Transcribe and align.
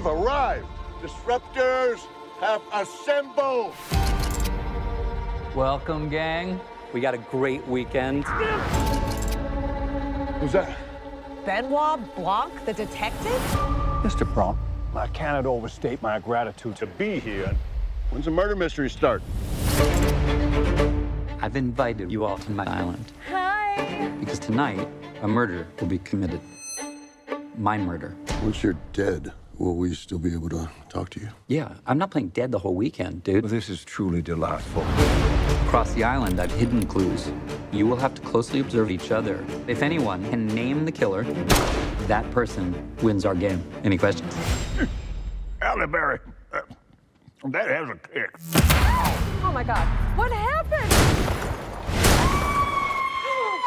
We've 0.00 0.06
arrived. 0.06 0.66
Disruptors 1.02 2.06
have 2.40 2.62
assembled. 2.72 3.74
Welcome, 5.54 6.08
gang. 6.08 6.58
We 6.94 7.02
got 7.02 7.12
a 7.12 7.18
great 7.18 7.68
weekend. 7.68 8.24
Who's 10.38 10.52
that? 10.52 10.74
Benoit 11.44 12.16
Blanc, 12.16 12.64
the 12.64 12.72
detective? 12.72 13.42
Mr. 14.02 14.26
Bron, 14.32 14.56
I 14.96 15.06
cannot 15.08 15.44
overstate 15.44 16.00
my 16.00 16.18
gratitude 16.18 16.76
To 16.76 16.86
be 16.86 17.20
here. 17.20 17.54
When's 18.08 18.24
the 18.24 18.30
murder 18.30 18.56
mystery 18.56 18.88
start? 18.88 19.22
I've 21.42 21.56
invited 21.56 22.10
you 22.10 22.24
all 22.24 22.38
to 22.38 22.50
my 22.50 22.64
island 22.64 23.12
Hi. 23.28 24.08
because 24.18 24.38
tonight 24.38 24.88
a 25.20 25.28
murder 25.28 25.66
will 25.78 25.88
be 25.88 25.98
committed. 25.98 26.40
My 27.58 27.76
murder. 27.76 28.16
Once 28.42 28.62
you're 28.62 28.78
dead, 28.94 29.30
will 29.60 29.76
we 29.76 29.94
still 29.94 30.18
be 30.18 30.32
able 30.32 30.48
to 30.48 30.68
talk 30.88 31.10
to 31.10 31.20
you? 31.20 31.28
Yeah, 31.46 31.74
I'm 31.86 31.98
not 31.98 32.10
playing 32.10 32.28
dead 32.28 32.50
the 32.50 32.58
whole 32.58 32.74
weekend, 32.74 33.22
dude. 33.22 33.44
This 33.44 33.68
is 33.68 33.84
truly 33.84 34.22
delightful. 34.22 34.82
Across 35.66 35.92
the 35.92 36.02
island, 36.02 36.40
I've 36.40 36.50
hidden 36.52 36.86
clues. 36.86 37.30
You 37.70 37.86
will 37.86 37.96
have 37.96 38.14
to 38.14 38.22
closely 38.22 38.60
observe 38.60 38.90
each 38.90 39.12
other. 39.12 39.44
If 39.68 39.82
anyone 39.82 40.28
can 40.30 40.46
name 40.48 40.84
the 40.84 40.92
killer, 40.92 41.24
that 42.08 42.28
person 42.32 42.74
wins 43.02 43.26
our 43.26 43.34
game. 43.34 43.62
Any 43.84 43.98
questions? 43.98 44.34
Halle 45.60 45.86
Berry. 45.86 46.18
Uh, 46.52 46.62
that 47.44 47.68
has 47.68 47.90
a 47.90 47.94
kick. 47.94 48.30
Oh 49.42 49.50
my 49.52 49.62
god. 49.62 49.86
What 50.16 50.32
happened? 50.32 50.92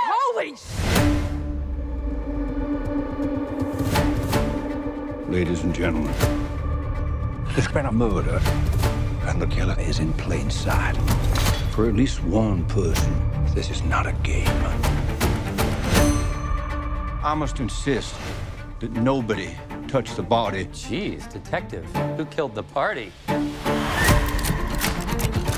Holy 0.06 1.33
Ladies 5.34 5.64
and 5.64 5.74
gentlemen, 5.74 6.14
there's 7.54 7.68
been 7.70 7.88
a 7.88 7.92
murder, 7.92 8.40
and 9.24 9.42
the 9.42 9.48
killer 9.48 9.76
is 9.80 9.98
in 9.98 10.14
plain 10.14 10.52
sight. 10.52 10.96
For 11.72 11.90
at 11.90 11.96
least 11.96 12.24
one 12.24 12.66
person, 12.66 13.12
this 13.56 13.72
is 13.72 13.82
not 13.82 14.06
a 14.06 14.12
game. 14.22 14.48
I 17.24 17.34
must 17.36 17.60
insist 17.60 18.14
that 18.80 18.92
nobody 18.92 19.56
touch 19.88 20.14
the 20.14 20.22
body. 20.22 20.66
Jeez, 20.66 21.28
detective, 21.34 21.84
who 22.16 22.26
killed 22.26 22.54
the 22.54 22.62
party? 22.62 23.12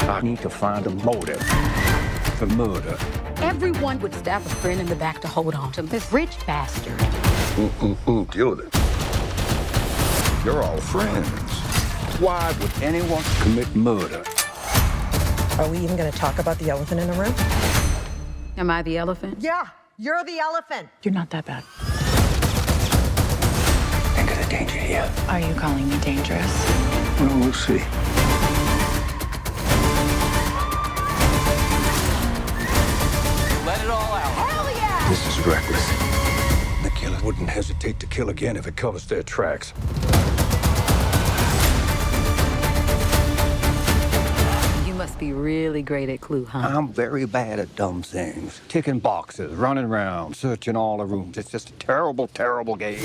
I 0.08 0.22
need 0.24 0.40
to 0.40 0.50
find 0.50 0.88
a 0.88 0.92
motive 0.92 1.44
for 2.38 2.46
murder. 2.46 2.98
Everyone 3.42 4.00
would 4.00 4.14
stab 4.14 4.42
a 4.46 4.50
friend 4.50 4.80
in 4.80 4.86
the 4.86 4.96
back 4.96 5.20
to 5.20 5.28
hold 5.28 5.54
on 5.54 5.74
to 5.74 5.82
this 5.82 6.14
rich 6.14 6.38
bastard. 6.48 6.98
Mm-mm-mm, 7.58 8.32
deal 8.32 8.52
with 8.52 8.68
it. 8.68 8.85
You're 10.46 10.62
all 10.62 10.78
friends. 10.78 11.28
Why 12.22 12.56
would 12.62 12.72
anyone 12.84 13.24
commit 13.42 13.76
murder? 13.76 14.24
Are 15.58 15.68
we 15.68 15.80
even 15.80 15.98
gonna 15.98 16.12
talk 16.12 16.38
about 16.38 16.60
the 16.60 16.70
elephant 16.70 17.02
in 17.02 17.08
the 17.08 17.14
room? 17.14 17.34
Am 18.56 18.70
I 18.70 18.84
the 18.84 18.96
elephant? 18.96 19.38
Yeah, 19.40 19.66
you're 19.98 20.24
the 20.24 20.38
elephant. 20.38 20.90
You're 21.02 21.16
not 21.16 21.32
that 21.32 21.46
bad. 21.46 21.64
Think 24.14 24.30
of 24.30 24.38
the 24.38 24.48
danger 24.48 24.78
here. 24.78 25.12
Are 25.30 25.40
you 25.40 25.56
calling 25.56 25.90
me 25.90 25.98
dangerous? 26.02 26.46
Well, 27.20 27.40
we'll 27.40 27.52
see. 27.52 27.80
Let 33.66 33.82
it 33.82 33.90
all 33.90 34.14
out. 34.14 34.32
Hell 34.52 34.70
yeah! 34.76 35.10
This 35.10 35.26
is 35.28 35.48
reckless. 35.48 35.88
The 36.84 36.92
killer 36.92 37.18
wouldn't 37.24 37.50
hesitate 37.50 38.00
to 38.00 38.06
kill 38.06 38.30
again 38.30 38.58
if 38.58 38.68
it 38.68 38.76
covers 38.76 39.08
their 39.08 39.24
tracks. 39.24 39.74
Must 45.16 45.22
be 45.22 45.32
really 45.32 45.82
great 45.82 46.10
at 46.10 46.20
clue 46.20 46.44
hunt. 46.44 46.76
I'm 46.76 46.90
very 46.90 47.24
bad 47.24 47.58
at 47.58 47.74
dumb 47.78 48.04
things. 48.04 48.60
Ticking 48.68 49.00
boxes, 49.00 49.54
running 49.54 49.86
around, 49.86 50.36
searching 50.36 50.76
all 50.76 50.98
the 50.98 51.06
rooms. 51.06 51.38
It's 51.38 51.50
just 51.50 51.70
a 51.70 51.74
terrible, 51.74 52.28
terrible 52.28 52.76
game. 52.76 53.00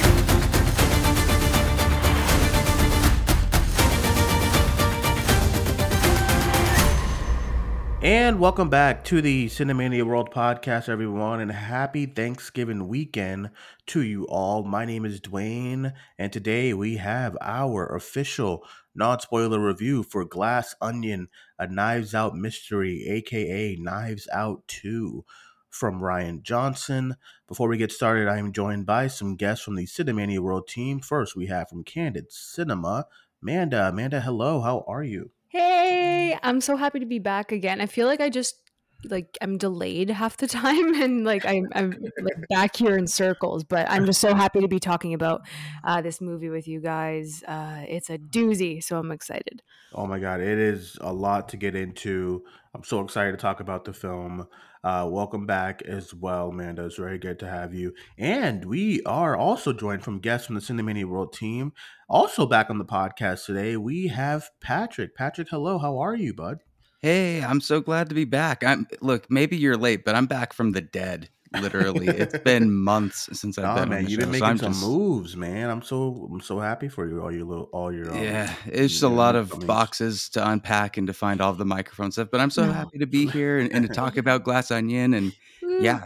And 8.03 8.41
welcome 8.41 8.71
back 8.71 9.05
to 9.05 9.23
the 9.23 9.47
Cinemania 9.47 10.03
World 10.03 10.33
Podcast, 10.33 10.89
everyone, 10.89 11.39
and 11.39 11.53
happy 11.53 12.07
Thanksgiving 12.07 12.89
weekend 12.89 13.51
to 13.87 14.03
you 14.03 14.25
all. 14.25 14.65
My 14.65 14.85
name 14.85 15.05
is 15.05 15.21
Dwayne, 15.21 15.93
and 16.19 16.33
today 16.33 16.73
we 16.75 16.97
have 16.97 17.37
our 17.41 17.87
official 17.87 18.65
non 18.95 19.21
spoiler 19.21 19.61
review 19.61 20.03
for 20.03 20.25
Glass 20.25 20.75
Onion, 20.81 21.29
a 21.59 21.67
Knives 21.67 22.15
Out 22.15 22.37
mystery, 22.37 23.07
aka 23.09 23.77
Knives 23.77 24.29
Out 24.33 24.67
2 24.69 25.25
from 25.69 26.01
Rian 26.01 26.43
Johnson. 26.43 27.17
Before 27.47 27.69
we 27.69 27.77
get 27.77 27.93
started, 27.93 28.29
I 28.29 28.39
am 28.39 28.53
joined 28.53 28.87
by 28.87 29.07
some 29.07 29.37
guests 29.37 29.65
from 29.65 29.77
the 29.77 29.87
Cinemania 29.87 30.41
World 30.41 30.69
team. 30.69 31.01
First, 31.01 31.37
we 31.37 31.47
have 31.47 31.69
from 31.69 31.85
Candid 31.85 32.33
Cinema, 32.33 33.07
Amanda. 33.43 33.89
Amanda, 33.89 34.21
hello, 34.21 34.61
how 34.61 34.85
are 34.87 35.05
you? 35.05 35.31
Hey, 35.49 36.39
I'm 36.43 36.61
so 36.61 36.77
happy 36.77 37.01
to 37.01 37.07
be 37.07 37.19
back 37.19 37.53
again. 37.53 37.81
I 37.81 37.87
feel 37.87 38.07
like 38.07 38.21
I 38.21 38.29
just 38.29 38.70
like 39.05 39.39
I'm 39.41 39.59
delayed 39.59 40.11
half 40.11 40.37
the 40.37 40.47
time 40.61 40.95
and 40.95 41.25
like 41.25 41.45
I'm, 41.47 41.69
I'm 41.75 41.91
like 42.23 42.49
back 42.49 42.77
here 42.77 42.97
in 42.97 43.07
circles, 43.07 43.65
but 43.65 43.89
I'm 43.91 44.07
just 44.07 44.21
so 44.21 44.35
happy 44.35 44.61
to 44.61 44.69
be 44.69 44.79
talking 44.79 45.15
about 45.15 45.43
uh, 45.85 46.01
this 46.01 46.21
movie 46.21 46.49
with 46.49 46.69
you 46.69 46.81
guys. 46.81 47.43
Uh, 47.47 47.85
it's 47.89 48.11
a 48.11 48.19
doozy, 48.19 48.83
so 48.83 48.99
I'm 48.99 49.11
excited. 49.11 49.63
Oh 49.95 50.07
my 50.07 50.19
god, 50.19 50.41
it 50.41 50.59
is 50.59 50.97
a 51.01 51.13
lot 51.13 51.49
to 51.51 51.57
get 51.57 51.75
into. 51.75 52.45
I'm 52.75 52.85
so 52.85 53.01
excited 53.01 53.33
to 53.33 53.39
talk 53.39 53.61
about 53.61 53.85
the 53.85 53.93
film. 53.93 54.47
Uh, 54.83 55.07
welcome 55.11 55.45
back 55.45 55.83
as 55.83 56.15
well, 56.15 56.49
Amanda. 56.49 56.87
It's 56.87 56.97
very 56.97 57.19
good 57.19 57.39
to 57.41 57.49
have 57.49 57.75
you. 57.75 57.93
And 58.17 58.65
we 58.65 59.03
are 59.03 59.37
also 59.37 59.73
joined 59.75 60.03
from 60.03 60.21
guests 60.21 60.47
from 60.47 60.55
the 60.55 60.63
Cinemania 60.63 61.05
World 61.05 61.35
team. 61.35 61.73
Also 62.09 62.47
back 62.47 62.71
on 62.71 62.79
the 62.79 62.85
podcast 62.85 63.45
today, 63.45 63.77
we 63.77 64.09
have 64.09 64.49
Patrick. 64.63 65.15
Patrick, 65.15 65.49
hello. 65.51 65.79
How 65.79 65.99
are 65.99 66.15
you, 66.15 66.33
bud? 66.33 66.61
Hey, 67.03 67.43
I'm 67.43 67.61
so 67.63 67.81
glad 67.81 68.11
to 68.11 68.15
be 68.15 68.25
back. 68.27 68.63
I'm 68.63 68.87
look, 69.01 69.31
maybe 69.31 69.57
you're 69.57 69.77
late, 69.77 70.05
but 70.05 70.15
I'm 70.15 70.27
back 70.27 70.53
from 70.53 70.73
the 70.73 70.83
dead. 70.83 71.31
Literally, 71.53 72.09
it's 72.09 72.39
been 72.41 72.73
months 72.85 73.29
since 73.33 73.57
I've 73.59 73.65
Nah, 73.65 73.75
been 73.75 73.83
on 73.85 73.89
man, 73.91 74.05
the 74.05 74.11
you've 74.11 74.21
been 74.21 74.27
so 74.29 74.33
making 74.33 74.47
I'm 74.49 74.59
some 74.59 74.73
just- 74.73 74.85
moves, 74.87 75.35
man. 75.37 75.71
I'm 75.71 75.81
so 75.83 76.29
I'm 76.31 76.41
so 76.43 76.61
happy 76.61 76.89
for 76.89 77.09
you. 77.09 77.23
All 77.23 77.33
your 77.33 77.45
little, 77.45 77.71
all 77.73 77.91
your 77.93 78.11
um, 78.13 78.23
Yeah, 78.23 78.55
it's 78.67 78.93
just 78.93 79.03
a 79.03 79.09
lot 79.09 79.35
of 79.35 79.51
boxes 79.67 80.29
to 80.31 80.47
unpack 80.47 80.99
and 80.99 81.07
to 81.07 81.15
find 81.15 81.41
all 81.41 81.55
the 81.55 81.65
microphone 81.65 82.13
stuff. 82.13 82.29
But 82.31 82.41
I'm 82.41 82.51
so 82.51 82.67
No. 82.67 82.73
happy 82.73 82.99
to 82.99 83.07
be 83.07 83.27
here 83.27 83.59
and, 83.59 83.73
and 83.73 83.89
to 83.89 83.95
talk 83.95 84.17
about 84.19 84.45
Glass 84.45 84.71
Onion. 84.71 85.15
And 85.15 85.33
yeah, 85.81 86.03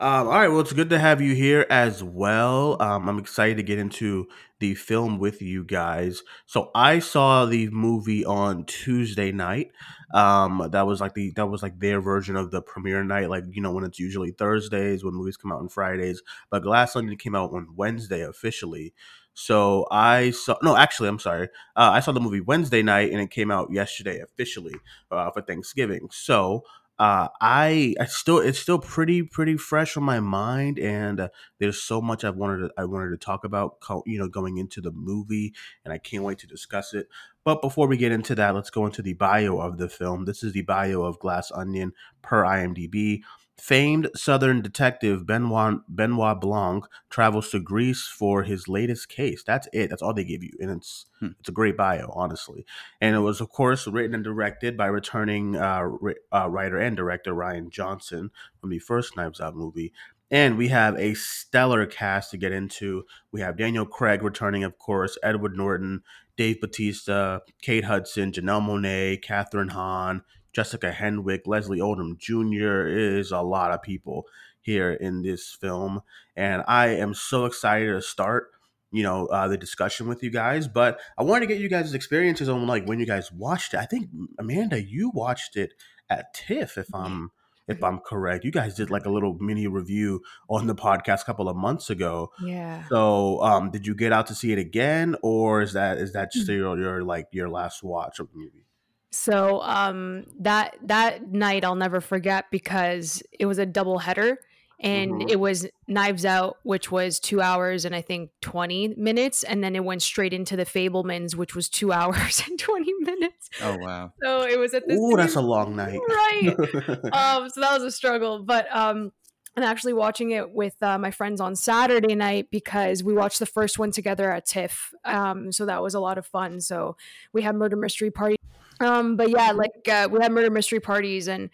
Um, 0.00 0.28
all 0.28 0.32
right, 0.32 0.48
well, 0.48 0.60
it's 0.60 0.72
good 0.72 0.88
to 0.90 0.98
have 0.98 1.20
you 1.20 1.34
here 1.34 1.66
as 1.68 2.02
well. 2.02 2.80
Um, 2.80 3.06
I'm 3.06 3.18
excited 3.18 3.58
to 3.58 3.62
get 3.62 3.78
into 3.78 4.28
the 4.58 4.74
film 4.74 5.18
with 5.18 5.42
you 5.42 5.62
guys. 5.62 6.22
So 6.46 6.70
I 6.74 7.00
saw 7.00 7.44
the 7.44 7.68
movie 7.68 8.24
on 8.24 8.64
Tuesday 8.64 9.30
night. 9.30 9.72
Um, 10.14 10.66
that 10.72 10.86
was 10.86 11.02
like 11.02 11.12
the 11.12 11.32
that 11.36 11.48
was 11.48 11.62
like 11.62 11.78
their 11.78 12.00
version 12.00 12.34
of 12.36 12.50
the 12.50 12.62
premiere 12.62 13.04
night, 13.04 13.28
like 13.28 13.44
you 13.50 13.60
know 13.60 13.72
when 13.72 13.84
it's 13.84 13.98
usually 13.98 14.30
Thursdays 14.30 15.04
when 15.04 15.12
movies 15.14 15.36
come 15.36 15.52
out 15.52 15.60
on 15.60 15.68
Fridays. 15.68 16.22
But 16.50 16.62
Glass 16.62 16.96
Onion 16.96 17.18
came 17.18 17.34
out 17.34 17.52
on 17.52 17.68
Wednesday 17.76 18.22
officially. 18.22 18.94
So 19.34 19.86
I 19.90 20.30
saw 20.30 20.56
no, 20.62 20.76
actually, 20.76 21.08
I'm 21.08 21.18
sorry. 21.18 21.48
Uh, 21.76 21.90
I 21.92 22.00
saw 22.00 22.12
the 22.12 22.20
movie 22.20 22.40
Wednesday 22.40 22.82
night, 22.82 23.12
and 23.12 23.20
it 23.20 23.30
came 23.30 23.50
out 23.50 23.70
yesterday 23.70 24.20
officially 24.20 24.74
uh, 25.10 25.30
for 25.30 25.42
Thanksgiving. 25.42 26.08
So 26.10 26.64
uh, 27.00 27.28
I 27.40 27.94
I 27.98 28.04
still 28.04 28.40
it's 28.40 28.58
still 28.58 28.78
pretty 28.78 29.22
pretty 29.22 29.56
fresh 29.56 29.96
on 29.96 30.02
my 30.02 30.20
mind, 30.20 30.78
and 30.78 31.18
uh, 31.18 31.28
there's 31.58 31.82
so 31.82 32.02
much 32.02 32.24
I 32.24 32.30
wanted 32.30 32.58
to 32.58 32.70
I 32.76 32.84
wanted 32.84 33.08
to 33.08 33.16
talk 33.16 33.42
about, 33.44 33.78
you 34.04 34.18
know, 34.18 34.28
going 34.28 34.58
into 34.58 34.82
the 34.82 34.92
movie, 34.92 35.54
and 35.82 35.94
I 35.94 35.98
can't 35.98 36.24
wait 36.24 36.36
to 36.40 36.46
discuss 36.46 36.92
it. 36.92 37.08
But 37.42 37.62
before 37.62 37.88
we 37.88 37.96
get 37.96 38.12
into 38.12 38.34
that, 38.34 38.54
let's 38.54 38.68
go 38.68 38.84
into 38.84 39.00
the 39.00 39.14
bio 39.14 39.56
of 39.60 39.78
the 39.78 39.88
film. 39.88 40.26
This 40.26 40.42
is 40.42 40.52
the 40.52 40.60
bio 40.60 41.00
of 41.00 41.18
Glass 41.18 41.50
Onion 41.52 41.94
per 42.20 42.44
IMDb. 42.44 43.22
Famed 43.60 44.08
Southern 44.16 44.62
detective 44.62 45.26
Benoit, 45.26 45.80
Benoit 45.88 46.40
Blanc 46.40 46.86
travels 47.10 47.50
to 47.50 47.60
Greece 47.60 48.06
for 48.06 48.42
his 48.42 48.68
latest 48.68 49.08
case. 49.10 49.42
That's 49.42 49.68
it. 49.72 49.90
That's 49.90 50.00
all 50.02 50.14
they 50.14 50.24
give 50.24 50.42
you, 50.42 50.52
and 50.60 50.70
it's 50.70 51.06
Hmm. 51.20 51.32
it's 51.38 51.50
a 51.50 51.52
great 51.52 51.76
bio, 51.76 52.10
honestly. 52.14 52.64
And 53.02 53.14
it 53.14 53.18
was, 53.18 53.40
of 53.42 53.50
course, 53.50 53.86
written 53.86 54.14
and 54.14 54.24
directed 54.24 54.76
by 54.76 54.86
returning 54.86 55.56
uh, 55.56 55.88
uh, 56.32 56.48
writer 56.48 56.78
and 56.78 56.96
director 56.96 57.34
Rian 57.34 57.68
Johnson 57.68 58.30
from 58.60 58.70
the 58.70 58.78
first 58.78 59.16
Knives 59.16 59.40
Out 59.40 59.54
movie. 59.54 59.92
And 60.30 60.56
we 60.56 60.68
have 60.68 60.96
a 60.96 61.14
stellar 61.14 61.84
cast 61.86 62.30
to 62.30 62.38
get 62.38 62.52
into. 62.52 63.04
We 63.32 63.40
have 63.40 63.58
Daniel 63.58 63.84
Craig 63.84 64.22
returning, 64.22 64.64
of 64.64 64.78
course, 64.78 65.18
Edward 65.22 65.56
Norton, 65.56 66.02
Dave 66.36 66.60
Batista, 66.60 67.40
Kate 67.60 67.84
Hudson, 67.84 68.32
Janelle 68.32 68.62
Monáe, 68.62 69.22
Kathryn 69.22 69.72
Hahn, 69.72 70.22
Jessica 70.52 70.90
Henwick, 70.92 71.42
Leslie 71.46 71.80
Odom 71.80 72.18
Jr. 72.18 72.86
is 72.88 73.30
a 73.32 73.40
lot 73.40 73.70
of 73.72 73.82
people 73.82 74.26
here 74.60 74.92
in 74.92 75.22
this 75.22 75.56
film. 75.60 76.00
And 76.36 76.62
I 76.68 76.88
am 76.88 77.14
so 77.14 77.44
excited 77.46 77.92
to 77.92 78.02
start 78.02 78.50
you 78.92 79.04
know 79.04 79.26
uh, 79.26 79.46
the 79.46 79.56
discussion 79.56 80.08
with 80.08 80.22
you 80.22 80.30
guys. 80.30 80.66
But 80.68 81.00
I 81.16 81.22
wanted 81.22 81.46
to 81.46 81.52
get 81.54 81.60
you 81.62 81.68
guys' 81.68 81.94
experiences 81.94 82.48
on 82.48 82.66
like 82.66 82.86
when 82.86 82.98
you 82.98 83.06
guys 83.06 83.30
watched 83.32 83.74
it. 83.74 83.78
I 83.78 83.86
think 83.86 84.08
Amanda, 84.38 84.82
you 84.82 85.10
watched 85.14 85.56
it 85.56 85.74
at 86.08 86.34
TIFF, 86.34 86.76
if 86.76 86.92
I'm 86.94 87.30
if 87.68 87.84
I'm 87.84 88.00
correct. 88.00 88.44
You 88.44 88.50
guys 88.50 88.74
did 88.74 88.90
like 88.90 89.06
a 89.06 89.10
little 89.10 89.36
mini 89.38 89.68
review 89.68 90.22
on 90.48 90.66
the 90.66 90.74
podcast 90.74 91.22
a 91.22 91.24
couple 91.24 91.48
of 91.48 91.56
months 91.56 91.88
ago. 91.88 92.32
Yeah. 92.42 92.82
So, 92.88 93.40
um, 93.42 93.70
did 93.70 93.86
you 93.86 93.94
get 93.94 94.12
out 94.12 94.26
to 94.26 94.34
see 94.34 94.50
it 94.50 94.58
again, 94.58 95.14
or 95.22 95.62
is 95.62 95.74
that 95.74 95.98
is 95.98 96.12
that 96.14 96.32
just 96.32 96.48
Mm. 96.48 96.56
your, 96.56 96.78
your 96.80 97.04
like 97.04 97.28
your 97.30 97.48
last 97.48 97.84
watch 97.84 98.18
of 98.18 98.32
the 98.32 98.38
movie? 98.38 98.66
So 99.10 99.60
um 99.62 100.24
that 100.40 100.76
that 100.84 101.32
night 101.32 101.64
I'll 101.64 101.74
never 101.74 102.00
forget 102.00 102.46
because 102.50 103.22
it 103.38 103.46
was 103.46 103.58
a 103.58 103.66
double 103.66 103.98
header 103.98 104.38
and 104.82 105.12
Mhm. 105.12 105.30
it 105.30 105.38
was 105.38 105.66
Knives 105.88 106.24
Out, 106.24 106.56
which 106.62 106.90
was 106.90 107.20
two 107.20 107.42
hours 107.42 107.84
and 107.84 107.94
I 107.94 108.00
think 108.00 108.30
twenty 108.40 108.94
minutes, 108.96 109.42
and 109.42 109.62
then 109.62 109.76
it 109.76 109.84
went 109.84 110.00
straight 110.00 110.32
into 110.32 110.56
the 110.56 110.64
Fabelmans, 110.64 111.34
which 111.34 111.54
was 111.54 111.68
two 111.68 111.92
hours 111.98 112.42
and 112.48 112.58
twenty 112.58 112.92
minutes. 113.00 113.50
Oh 113.62 113.76
wow. 113.78 114.12
So 114.22 114.42
it 114.42 114.58
was 114.58 114.72
at 114.72 114.88
this. 114.88 114.98
Oh, 114.98 115.16
that's 115.16 115.34
a 115.36 115.42
long 115.42 115.76
night. 115.76 115.98
right. 116.08 116.56
um, 117.12 117.50
so 117.50 117.60
that 117.60 117.72
was 117.74 117.82
a 117.82 117.90
struggle, 117.90 118.42
but 118.42 118.74
um, 118.74 119.12
I'm 119.56 119.64
actually 119.64 119.92
watching 119.92 120.30
it 120.30 120.50
with 120.52 120.80
uh, 120.82 120.96
my 120.96 121.10
friends 121.10 121.40
on 121.42 121.56
Saturday 121.56 122.14
night 122.14 122.46
because 122.50 123.02
we 123.04 123.12
watched 123.12 123.40
the 123.40 123.46
first 123.46 123.78
one 123.78 123.90
together 123.90 124.30
at 124.32 124.46
TIFF. 124.46 124.94
Um, 125.04 125.50
so 125.52 125.66
that 125.66 125.82
was 125.82 125.92
a 125.92 126.00
lot 126.00 126.16
of 126.16 126.24
fun. 126.24 126.60
So 126.60 126.96
we 127.34 127.42
had 127.42 127.54
murder 127.56 127.76
mystery 127.76 128.10
party. 128.12 128.36
Um, 128.80 129.16
but 129.16 129.30
yeah, 129.30 129.52
like 129.52 129.88
uh, 129.88 130.08
we 130.10 130.20
have 130.22 130.32
murder 130.32 130.50
mystery 130.50 130.80
parties 130.80 131.28
and 131.28 131.50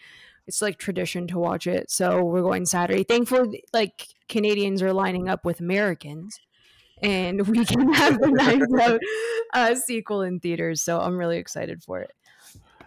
it's 0.46 0.62
like 0.62 0.78
tradition 0.78 1.26
to 1.28 1.38
watch 1.38 1.66
it. 1.66 1.90
So 1.90 2.22
we're 2.24 2.42
going 2.42 2.66
Saturday. 2.66 3.02
Thankfully, 3.02 3.64
like 3.72 4.08
Canadians 4.28 4.80
are 4.82 4.92
lining 4.92 5.28
up 5.28 5.44
with 5.44 5.60
Americans. 5.60 6.38
And 7.02 7.46
we 7.48 7.64
can 7.64 7.92
have 7.94 8.18
the 8.18 8.28
Knives 8.30 8.72
Out 8.80 9.00
uh, 9.52 9.74
sequel 9.74 10.22
in 10.22 10.40
theaters, 10.40 10.80
so 10.80 10.98
I'm 11.00 11.16
really 11.18 11.36
excited 11.36 11.82
for 11.82 12.00
it. 12.00 12.12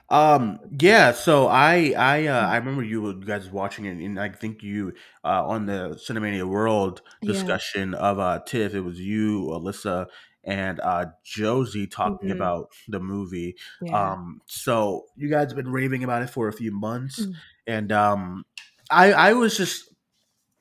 Um. 0.10 0.60
Yeah. 0.80 1.12
So 1.12 1.48
I 1.48 1.94
I 1.96 2.26
uh, 2.26 2.48
I 2.48 2.58
remember 2.58 2.82
you 2.84 3.14
guys 3.24 3.52
watching 3.52 3.86
it, 3.86 4.04
and 4.04 4.20
I 4.20 4.30
think 4.30 4.64
you 4.64 4.94
uh, 5.24 5.46
on 5.46 5.68
the 5.68 6.00
Cinemania 6.04 6.48
World 6.50 7.02
Yeah. 7.22 7.34
discussion 7.34 7.94
of 7.94 8.18
uh, 8.18 8.40
TIFF. 8.46 8.74
It 8.74 8.82
was 8.82 9.00
you, 9.00 9.44
Alyssa, 9.52 10.08
and 10.44 10.80
uh, 10.80 11.08
Josie 11.24 11.88
talking 11.88 12.30
Mhm. 12.30 12.36
about 12.36 12.70
the 12.88 13.00
movie. 13.00 13.56
Yeah. 13.82 14.12
Um. 14.14 14.42
So 14.46 15.06
you 15.16 15.30
guys 15.30 15.48
have 15.48 15.56
been 15.58 15.72
raving 15.72 16.04
about 16.04 16.22
it 16.22 16.30
for 16.30 16.48
a 16.48 16.54
few 16.54 16.72
months, 16.72 17.20
Mm. 17.26 17.34
and 17.68 17.92
um, 17.92 18.46
I 18.90 19.12
I 19.14 19.34
was 19.34 19.58
just 19.58 19.86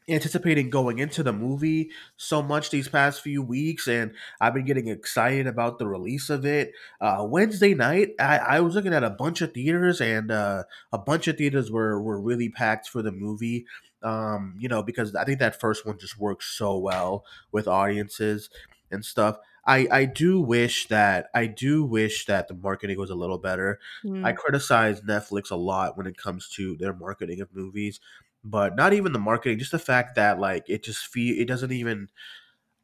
anticipating 0.08 0.70
going 0.70 0.98
into 0.98 1.22
the 1.22 1.34
movie 1.34 1.90
so 2.16 2.42
much 2.42 2.70
these 2.70 2.88
past 2.88 3.20
few 3.20 3.42
weeks 3.42 3.86
and 3.86 4.10
i've 4.40 4.54
been 4.54 4.64
getting 4.64 4.88
excited 4.88 5.46
about 5.46 5.78
the 5.78 5.86
release 5.86 6.30
of 6.30 6.46
it 6.46 6.72
uh, 7.02 7.22
wednesday 7.28 7.74
night 7.74 8.12
I, 8.18 8.38
I 8.38 8.60
was 8.60 8.74
looking 8.74 8.94
at 8.94 9.04
a 9.04 9.10
bunch 9.10 9.42
of 9.42 9.52
theaters 9.52 10.00
and 10.00 10.30
uh, 10.30 10.62
a 10.94 10.96
bunch 10.98 11.28
of 11.28 11.36
theaters 11.36 11.70
were, 11.70 12.00
were 12.00 12.18
really 12.18 12.48
packed 12.48 12.88
for 12.88 13.02
the 13.02 13.12
movie 13.12 13.66
um, 14.02 14.54
you 14.58 14.66
know 14.66 14.82
because 14.82 15.14
i 15.14 15.24
think 15.24 15.40
that 15.40 15.60
first 15.60 15.84
one 15.84 15.98
just 15.98 16.18
works 16.18 16.46
so 16.46 16.78
well 16.78 17.26
with 17.52 17.68
audiences 17.68 18.48
and 18.90 19.04
stuff 19.04 19.36
I, 19.68 19.88
I 19.92 20.06
do 20.06 20.40
wish 20.40 20.88
that 20.88 21.28
I 21.34 21.46
do 21.46 21.84
wish 21.84 22.26
that 22.26 22.48
the 22.48 22.54
marketing 22.54 22.98
was 22.98 23.10
a 23.10 23.14
little 23.16 23.38
better. 23.38 23.80
I 24.22 24.32
Mm. 24.32 24.34
criticize 24.34 25.02
Netflix 25.02 25.50
a 25.52 25.56
lot 25.56 25.96
when 25.96 26.06
it 26.08 26.16
comes 26.18 26.48
to 26.50 26.76
their 26.78 26.94
marketing 26.94 27.40
of 27.40 27.54
movies, 27.54 28.00
but 28.44 28.76
not 28.76 28.94
even 28.94 29.12
the 29.12 29.20
marketing, 29.20 29.58
just 29.60 29.72
the 29.72 29.78
fact 29.80 30.16
that 30.16 30.40
like 30.40 30.64
it 30.68 30.84
just 30.84 31.06
feel 31.08 31.40
it 31.40 31.46
doesn't 31.48 31.72
even 31.72 32.08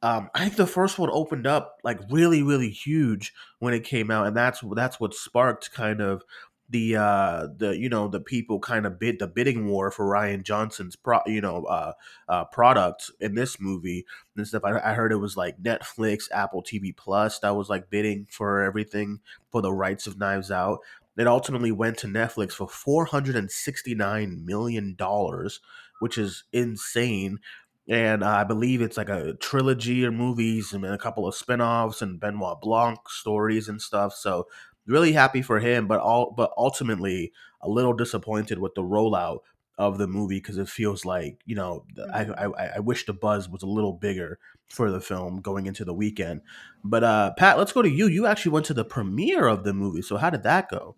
um, 0.03 0.29
I 0.35 0.41
think 0.45 0.57
the 0.57 0.67
first 0.67 0.99
one 0.99 1.09
opened 1.13 1.47
up 1.47 1.79
like 1.83 1.99
really, 2.11 2.43
really 2.43 2.69
huge 2.71 3.33
when 3.61 3.73
it 3.73 3.85
came 3.85 4.11
out, 4.11 4.27
and 4.27 4.37
that's 4.37 4.63
that's 4.75 5.01
what 5.01 5.15
sparked 5.15 5.73
kind 5.73 6.01
of 6.03 6.23
the 6.71 6.97
uh 6.97 7.47
the 7.57 7.77
you 7.77 7.89
know 7.89 8.09
the 8.09 8.21
people 8.21 8.59
kind 8.59 8.87
of 8.87 8.99
bid 8.99 9.19
the 9.19 9.27
bidding 9.27 9.67
war 9.67 9.91
for 9.91 10.07
Rian 10.07 10.43
Johnson's 10.43 10.97
pro 10.97 11.21
you 11.27 11.41
know 11.41 11.65
uh, 11.65 11.93
uh 12.29 12.45
product 12.47 13.11
in 13.21 13.35
this 13.35 13.61
movie 13.61 14.07
and 14.37 14.47
stuff. 14.47 14.63
I, 14.65 14.79
I 14.79 14.95
heard 14.95 15.13
it 15.13 15.17
was 15.17 15.37
like 15.37 15.63
Netflix, 15.63 16.25
Apple 16.33 16.63
TV 16.63 16.97
Plus 16.97 17.39
that 17.41 17.55
was 17.55 17.69
like 17.69 17.91
bidding 17.91 18.27
for 18.31 18.63
everything 18.63 19.21
for 19.51 19.61
the 19.61 19.73
rights 19.73 20.07
of 20.07 20.19
Knives 20.19 20.51
Out. 20.51 20.79
It 21.17 21.27
ultimately 21.27 21.71
went 21.71 21.99
to 21.99 22.07
Netflix 22.07 22.53
for 22.53 22.69
four 22.69 23.05
hundred 23.05 23.37
and 23.37 23.51
sixty 23.51 23.95
nine 23.95 24.45
million 24.47 24.95
dollars, 24.95 25.61
which 26.01 26.17
is 26.17 26.45
insane 26.53 27.39
and 27.87 28.25
uh, 28.25 28.29
I 28.29 28.45
believe 28.45 28.81
it's 28.81 28.97
like 28.97 29.11
a 29.11 29.35
trilogy 29.35 30.05
of 30.05 30.15
movies 30.15 30.73
and 30.73 30.85
a 30.85 30.97
couple 30.97 31.29
of 31.29 31.35
spin-offs 31.35 32.01
and 32.01 32.19
Benoit 32.19 32.61
Blanc 32.61 32.99
stories 33.09 33.69
and 33.69 33.81
stuff. 33.81 34.15
So 34.15 34.47
really 34.87 35.13
happy 35.13 35.43
for 35.43 35.61
him, 35.61 35.87
but 35.87 36.01
all 36.01 36.33
but 36.37 36.53
ultimately 36.57 37.33
a 37.61 37.69
little 37.69 37.93
disappointed 37.93 38.59
with 38.59 38.75
the 38.75 38.83
rollout 38.83 39.41
of 39.77 39.99
the 39.99 40.07
movie 40.07 40.39
because 40.39 40.57
it 40.57 40.69
feels 40.69 41.05
like 41.05 41.41
you 41.47 41.55
know 41.55 41.85
I, 42.13 42.25
I 42.25 42.67
I 42.77 42.79
wish 42.81 43.07
the 43.07 43.13
buzz 43.13 43.49
was 43.49 43.63
a 43.63 43.67
little 43.67 43.93
bigger 43.93 44.39
for 44.69 44.91
the 44.91 45.01
film 45.01 45.41
going 45.41 45.67
into 45.67 45.85
the 45.85 45.95
weekend. 45.95 46.43
But 46.85 47.05
uh 47.05 47.33
Pat, 47.37 47.59
let's 47.59 47.73
go 47.73 47.83
to 47.83 47.91
you. 47.91 48.07
You 48.07 48.27
actually 48.27 48.53
went 48.53 48.67
to 48.67 48.75
the 48.75 48.85
premiere 48.85 49.47
of 49.47 49.65
the 49.65 49.75
movie, 49.75 50.03
so 50.03 50.17
how 50.17 50.31
did 50.31 50.43
that 50.45 50.69
go? 50.69 50.97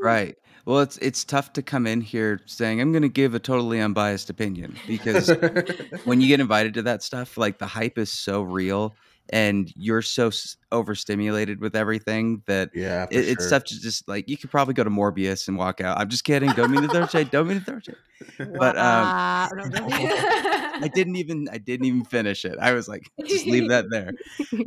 Right. 0.00 0.36
Well, 0.64 0.80
it's 0.80 0.96
it's 0.98 1.24
tough 1.24 1.52
to 1.54 1.62
come 1.62 1.86
in 1.86 2.00
here 2.00 2.40
saying 2.46 2.80
I'm 2.80 2.92
going 2.92 3.02
to 3.02 3.08
give 3.08 3.34
a 3.34 3.40
totally 3.40 3.80
unbiased 3.80 4.30
opinion 4.30 4.78
because 4.86 5.28
when 6.04 6.20
you 6.20 6.28
get 6.28 6.40
invited 6.40 6.74
to 6.74 6.82
that 6.82 7.02
stuff, 7.02 7.36
like 7.36 7.58
the 7.58 7.66
hype 7.66 7.98
is 7.98 8.12
so 8.12 8.42
real 8.42 8.94
and 9.30 9.72
you're 9.76 10.02
so 10.02 10.28
s- 10.28 10.56
overstimulated 10.70 11.60
with 11.60 11.74
everything 11.74 12.42
that 12.46 12.70
yeah, 12.74 13.06
for 13.06 13.14
it, 13.14 13.28
it's 13.28 13.44
sure. 13.44 13.50
tough 13.50 13.64
to 13.64 13.80
just 13.80 14.06
like 14.08 14.28
you 14.28 14.36
could 14.36 14.50
probably 14.50 14.74
go 14.74 14.84
to 14.84 14.90
Morbius 14.90 15.48
and 15.48 15.56
walk 15.56 15.80
out. 15.80 15.98
I'm 15.98 16.08
just 16.08 16.24
kidding. 16.24 16.50
Don't 16.52 16.70
mean 16.70 16.82
to 16.82 16.88
throw 16.88 17.06
shade. 17.06 17.30
Don't 17.30 17.48
mean 17.48 17.58
to 17.58 17.64
throw 17.64 17.80
shade. 17.80 17.96
But 18.38 18.78
um, 18.78 19.08
Wow. 19.08 19.48
No, 19.54 19.88
I'm. 19.90 20.62
I 20.82 20.88
didn't 20.88 21.16
even 21.16 21.48
I 21.50 21.58
didn't 21.58 21.86
even 21.86 22.04
finish 22.04 22.44
it. 22.44 22.58
I 22.60 22.72
was 22.72 22.88
like, 22.88 23.08
just 23.26 23.46
leave 23.46 23.68
that 23.68 23.86
there. 23.90 24.12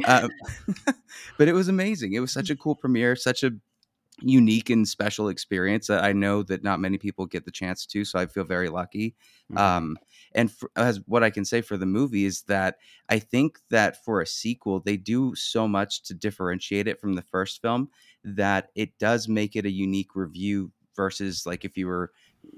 Um, 0.08 0.30
but 1.38 1.48
it 1.48 1.54
was 1.54 1.68
amazing. 1.68 2.14
It 2.14 2.20
was 2.20 2.32
such 2.32 2.52
a 2.52 2.56
cool 2.56 2.76
premiere, 2.76 3.16
such 3.16 3.44
a 3.44 3.52
unique 4.22 4.70
and 4.70 4.88
special 4.88 5.28
experience 5.30 5.88
that 5.88 6.04
I 6.04 6.14
know 6.14 6.42
that 6.44 6.64
not 6.64 6.80
many 6.80 6.98
people 6.98 7.26
get 7.26 7.46
the 7.46 7.52
chance 7.52 7.86
to. 7.88 8.06
So 8.06 8.18
I 8.18 8.26
feel 8.26 8.46
very 8.46 8.70
lucky. 8.70 9.16
Mhm. 9.52 9.58
Um, 9.60 9.98
and 10.34 10.52
for, 10.52 10.72
as 10.76 11.02
what 11.06 11.24
I 11.24 11.30
can 11.30 11.46
say 11.46 11.62
for 11.62 11.78
the 11.78 11.86
movie 11.86 12.26
is 12.26 12.44
that 12.44 12.78
I 13.10 13.20
think 13.20 13.60
that 13.70 14.04
for 14.04 14.22
a 14.22 14.28
sequel, 14.28 14.80
they 14.80 14.98
do 14.98 15.36
so 15.36 15.68
much 15.68 16.02
to 16.04 16.14
differentiate 16.14 16.88
it 16.88 17.00
from 17.00 17.14
the 17.14 17.22
first 17.22 17.62
film 17.62 17.90
that 18.24 18.70
it 18.76 18.98
does 19.00 19.28
make 19.28 19.56
it 19.56 19.66
a 19.66 19.72
unique 19.72 20.16
review 20.16 20.72
versus 20.96 21.46
like 21.46 21.66
if 21.66 21.78
you 21.78 21.88
were 21.88 22.12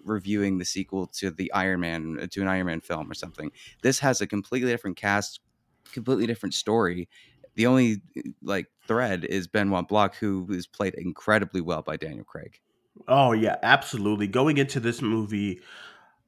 reviewing 0.04 0.58
the 0.58 0.66
sequel 0.66 1.08
to 1.08 1.32
the 1.32 1.52
Iron 1.54 1.80
Man 1.80 2.28
to 2.30 2.42
an 2.42 2.48
Iron 2.48 2.68
Man 2.68 2.82
film 2.82 3.10
or 3.10 3.14
something. 3.14 3.52
This 3.82 4.00
has 4.00 4.22
a 4.22 4.28
completely 4.28 4.70
different 4.70 4.98
cast, 4.98 5.40
completely 5.92 6.28
different 6.28 6.54
story. 6.54 7.10
The 7.58 7.66
only 7.66 8.02
like 8.44 8.68
thread 8.88 9.26
is 9.26 9.48
Benoit 9.48 9.88
Blanc, 9.88 10.14
who 10.16 10.48
is 10.52 10.68
played 10.68 10.94
incredibly 10.94 11.60
well 11.60 11.82
by 11.82 11.98
Daniel 11.98 12.24
Craig. 12.24 12.60
Oh 13.08 13.32
yeah, 13.32 13.58
absolutely. 13.64 14.28
Going 14.28 14.58
into 14.60 14.80
this 14.80 15.02
movie, 15.02 15.60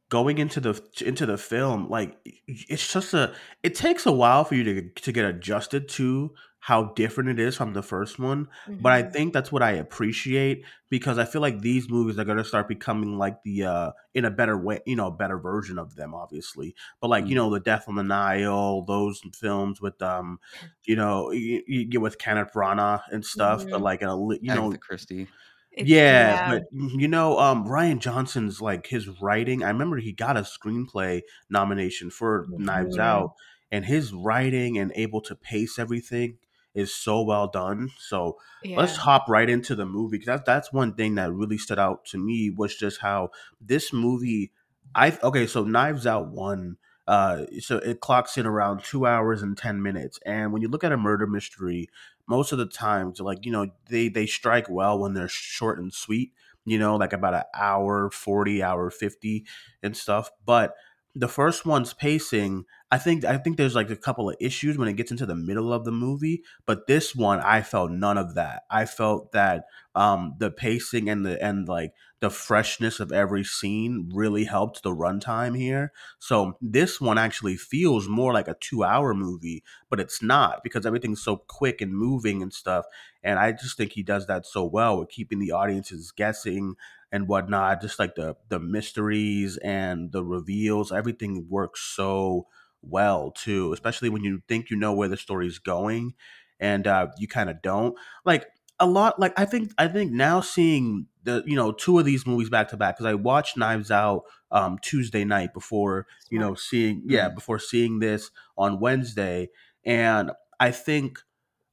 going 0.09 0.39
into 0.39 0.59
the 0.59 0.81
into 1.05 1.27
the 1.27 1.37
film, 1.37 1.87
like 1.87 2.17
it's 2.47 2.91
just 2.91 3.13
a. 3.13 3.33
It 3.61 3.75
takes 3.75 4.07
a 4.07 4.11
while 4.11 4.43
for 4.43 4.55
you 4.55 4.63
to 4.63 4.89
to 4.89 5.11
get 5.11 5.23
adjusted 5.23 5.87
to 5.89 6.33
how 6.61 6.93
different 6.93 7.29
it 7.29 7.39
is 7.39 7.55
from 7.55 7.73
the 7.73 7.81
first 7.81 8.19
one. 8.19 8.47
But 8.79 8.91
I 8.91 9.01
Mhm. 9.01 9.09
think 9.09 9.33
that's 9.33 9.51
what 9.51 9.63
I 9.63 9.71
appreciate 9.71 10.65
because 10.89 11.17
I 11.17 11.25
feel 11.25 11.41
like 11.41 11.61
these 11.61 11.89
movies 11.89 12.19
are 12.19 12.25
gonna 12.25 12.43
start 12.43 12.67
becoming 12.67 13.17
like 13.17 13.43
the 13.43 13.63
uh 13.63 13.91
in 14.13 14.25
a 14.25 14.31
better 14.31 14.57
way, 14.57 14.79
you 14.85 14.95
know, 14.95 15.07
a 15.07 15.11
better 15.15 15.39
version 15.39 15.77
of 15.79 15.95
them, 15.95 16.13
obviously. 16.13 16.75
But 17.01 17.09
like 17.09 17.29
you 17.29 17.35
Mm. 17.35 17.37
know, 17.37 17.49
the 17.49 17.59
Death 17.59 17.87
on 17.87 17.95
the 17.95 18.03
Nile, 18.03 18.83
those 18.83 19.21
films 19.33 19.81
with 19.81 20.01
um, 20.01 20.39
you 20.85 20.95
know, 20.95 21.31
you, 21.31 21.63
you 21.67 21.85
get 21.85 22.01
with 22.01 22.17
Kenneth 22.17 22.51
Branagh 22.53 23.01
and 23.11 23.25
stuff, 23.25 23.65
but 23.71 23.79
Mhm. 23.79 23.81
like 23.81 24.01
a 24.01 24.13
li- 24.13 24.39
you 24.41 24.53
know, 24.53 24.73
Agatha 24.73 24.77
Christie. 24.77 25.27
It's- 25.71 25.95
yeah, 26.01 26.37
but 26.45 26.63
you 26.71 27.07
know, 27.07 27.37
um, 27.39 27.65
Rian 27.65 27.99
Johnson's 27.99 28.61
like 28.61 28.87
his 28.87 29.07
writing. 29.21 29.63
I 29.63 29.69
remember 29.69 29.97
he 29.97 30.11
got 30.11 30.35
a 30.37 30.41
screenplay 30.41 31.21
nomination 31.49 32.09
for 32.09 32.49
Knives. 32.57 32.97
Out, 32.97 33.31
and 33.71 33.85
his 33.85 34.13
writing 34.13 34.77
and 34.77 34.91
able 34.95 35.21
to 35.21 35.35
pace 35.35 35.79
everything 35.79 36.37
is 36.73 36.93
so 36.93 37.21
well 37.21 37.47
done. 37.47 37.91
So 37.97 38.37
let's 38.77 38.95
hop 38.97 39.27
right 39.27 39.49
into 39.49 39.75
the 39.75 39.85
movie 39.85 40.17
because 40.17 40.27
that's 40.27 40.43
that's 40.45 40.73
one 40.73 40.93
thing 40.93 41.15
that 41.15 41.33
really 41.33 41.57
stood 41.57 41.79
out 41.79 42.05
to 42.05 42.17
me 42.17 42.49
was 42.49 42.75
just 42.75 43.01
how 43.01 43.31
this 43.61 43.91
movie. 43.93 44.51
I 44.95 45.17
okay, 45.23 45.47
so 45.47 45.63
Knives 45.63 46.07
Out 46.07 46.29
one. 46.29 46.77
Uh, 47.07 47.45
so 47.59 47.77
it 47.77 48.01
clocks 48.01 48.37
in 48.37 48.45
around 48.45 48.83
two 48.83 49.07
hours 49.07 49.41
and 49.41 49.57
ten 49.57 49.81
minutes, 49.81 50.19
and 50.25 50.53
when 50.53 50.61
you 50.61 50.67
look 50.67 50.83
at 50.83 50.91
a 50.91 50.97
murder 50.97 51.25
mystery, 51.25 51.89
most 52.27 52.51
of 52.51 52.59
the 52.59 52.67
times, 52.67 53.19
like 53.19 53.45
you 53.45 53.51
know, 53.51 53.67
they 53.89 54.09
they 54.09 54.27
strike 54.27 54.69
well 54.69 54.99
when 54.99 55.13
they're 55.13 55.27
short 55.27 55.79
and 55.79 55.91
sweet. 55.91 56.33
You 56.65 56.77
know, 56.77 56.97
like 56.97 57.13
about 57.13 57.33
an 57.33 57.43
hour 57.55 58.11
forty, 58.11 58.61
hour 58.61 58.91
fifty, 58.91 59.45
and 59.81 59.97
stuff. 59.97 60.29
But 60.45 60.75
the 61.15 61.27
first 61.27 61.65
one's 61.65 61.93
pacing 61.93 62.65
i 62.91 62.97
think 62.97 63.23
i 63.25 63.37
think 63.37 63.57
there's 63.57 63.75
like 63.75 63.89
a 63.89 63.95
couple 63.95 64.29
of 64.29 64.35
issues 64.39 64.77
when 64.77 64.87
it 64.87 64.93
gets 64.95 65.11
into 65.11 65.25
the 65.25 65.35
middle 65.35 65.71
of 65.73 65.85
the 65.85 65.91
movie 65.91 66.43
but 66.65 66.87
this 66.87 67.15
one 67.15 67.39
i 67.41 67.61
felt 67.61 67.91
none 67.91 68.17
of 68.17 68.35
that 68.35 68.63
i 68.69 68.85
felt 68.85 69.31
that 69.31 69.65
um 69.95 70.35
the 70.39 70.49
pacing 70.51 71.09
and 71.09 71.25
the 71.25 71.41
and 71.43 71.67
like 71.67 71.93
the 72.21 72.29
freshness 72.29 72.99
of 72.99 73.13
every 73.13 73.43
scene 73.45 74.09
really 74.13 74.43
helped 74.43 74.83
the 74.83 74.93
runtime 74.93 75.57
here 75.57 75.91
so 76.19 76.57
this 76.61 76.99
one 76.99 77.17
actually 77.17 77.55
feels 77.55 78.07
more 78.07 78.33
like 78.33 78.47
a 78.47 78.55
two 78.59 78.83
hour 78.83 79.13
movie 79.13 79.63
but 79.89 79.99
it's 79.99 80.21
not 80.21 80.63
because 80.63 80.85
everything's 80.85 81.21
so 81.23 81.37
quick 81.37 81.81
and 81.81 81.93
moving 81.95 82.41
and 82.41 82.53
stuff 82.53 82.85
and 83.23 83.39
i 83.39 83.51
just 83.51 83.77
think 83.77 83.93
he 83.93 84.03
does 84.03 84.27
that 84.27 84.45
so 84.45 84.63
well 84.63 84.99
with 84.99 85.09
keeping 85.09 85.39
the 85.39 85.51
audiences 85.51 86.11
guessing 86.11 86.75
and 87.11 87.27
whatnot. 87.27 87.81
Just 87.81 87.97
like 87.99 88.15
the 88.15 88.35
the 88.49 88.59
mysteries 88.59 89.57
and 89.57 90.11
the 90.11 90.23
reveals, 90.23 90.91
everything 90.91 91.47
works 91.49 91.81
so 91.81 92.45
well 92.81 93.31
too. 93.31 93.73
Especially 93.73 94.09
when 94.09 94.23
you 94.23 94.41
think 94.47 94.69
you 94.69 94.77
know 94.77 94.93
where 94.93 95.07
the 95.07 95.17
story's 95.17 95.59
going, 95.59 96.13
and 96.59 96.87
uh, 96.87 97.07
you 97.17 97.27
kind 97.27 97.49
of 97.49 97.61
don't. 97.61 97.95
Like 98.25 98.47
a 98.79 98.87
lot. 98.87 99.19
Like 99.19 99.37
I 99.37 99.45
think 99.45 99.71
I 99.77 99.87
think 99.87 100.11
now 100.11 100.41
seeing 100.41 101.07
the 101.23 101.43
you 101.45 101.55
know 101.55 101.71
two 101.71 101.99
of 101.99 102.05
these 102.05 102.25
movies 102.25 102.49
back 102.49 102.69
to 102.69 102.77
back 102.77 102.95
because 102.95 103.09
I 103.09 103.15
watched 103.15 103.57
Knives 103.57 103.91
Out 103.91 104.23
um, 104.51 104.77
Tuesday 104.81 105.25
night 105.25 105.53
before 105.53 106.07
you 106.29 106.39
know 106.39 106.55
seeing 106.55 107.03
yeah 107.05 107.29
before 107.29 107.59
seeing 107.59 107.99
this 107.99 108.31
on 108.57 108.79
Wednesday, 108.79 109.49
and 109.85 110.31
I 110.59 110.71
think 110.71 111.19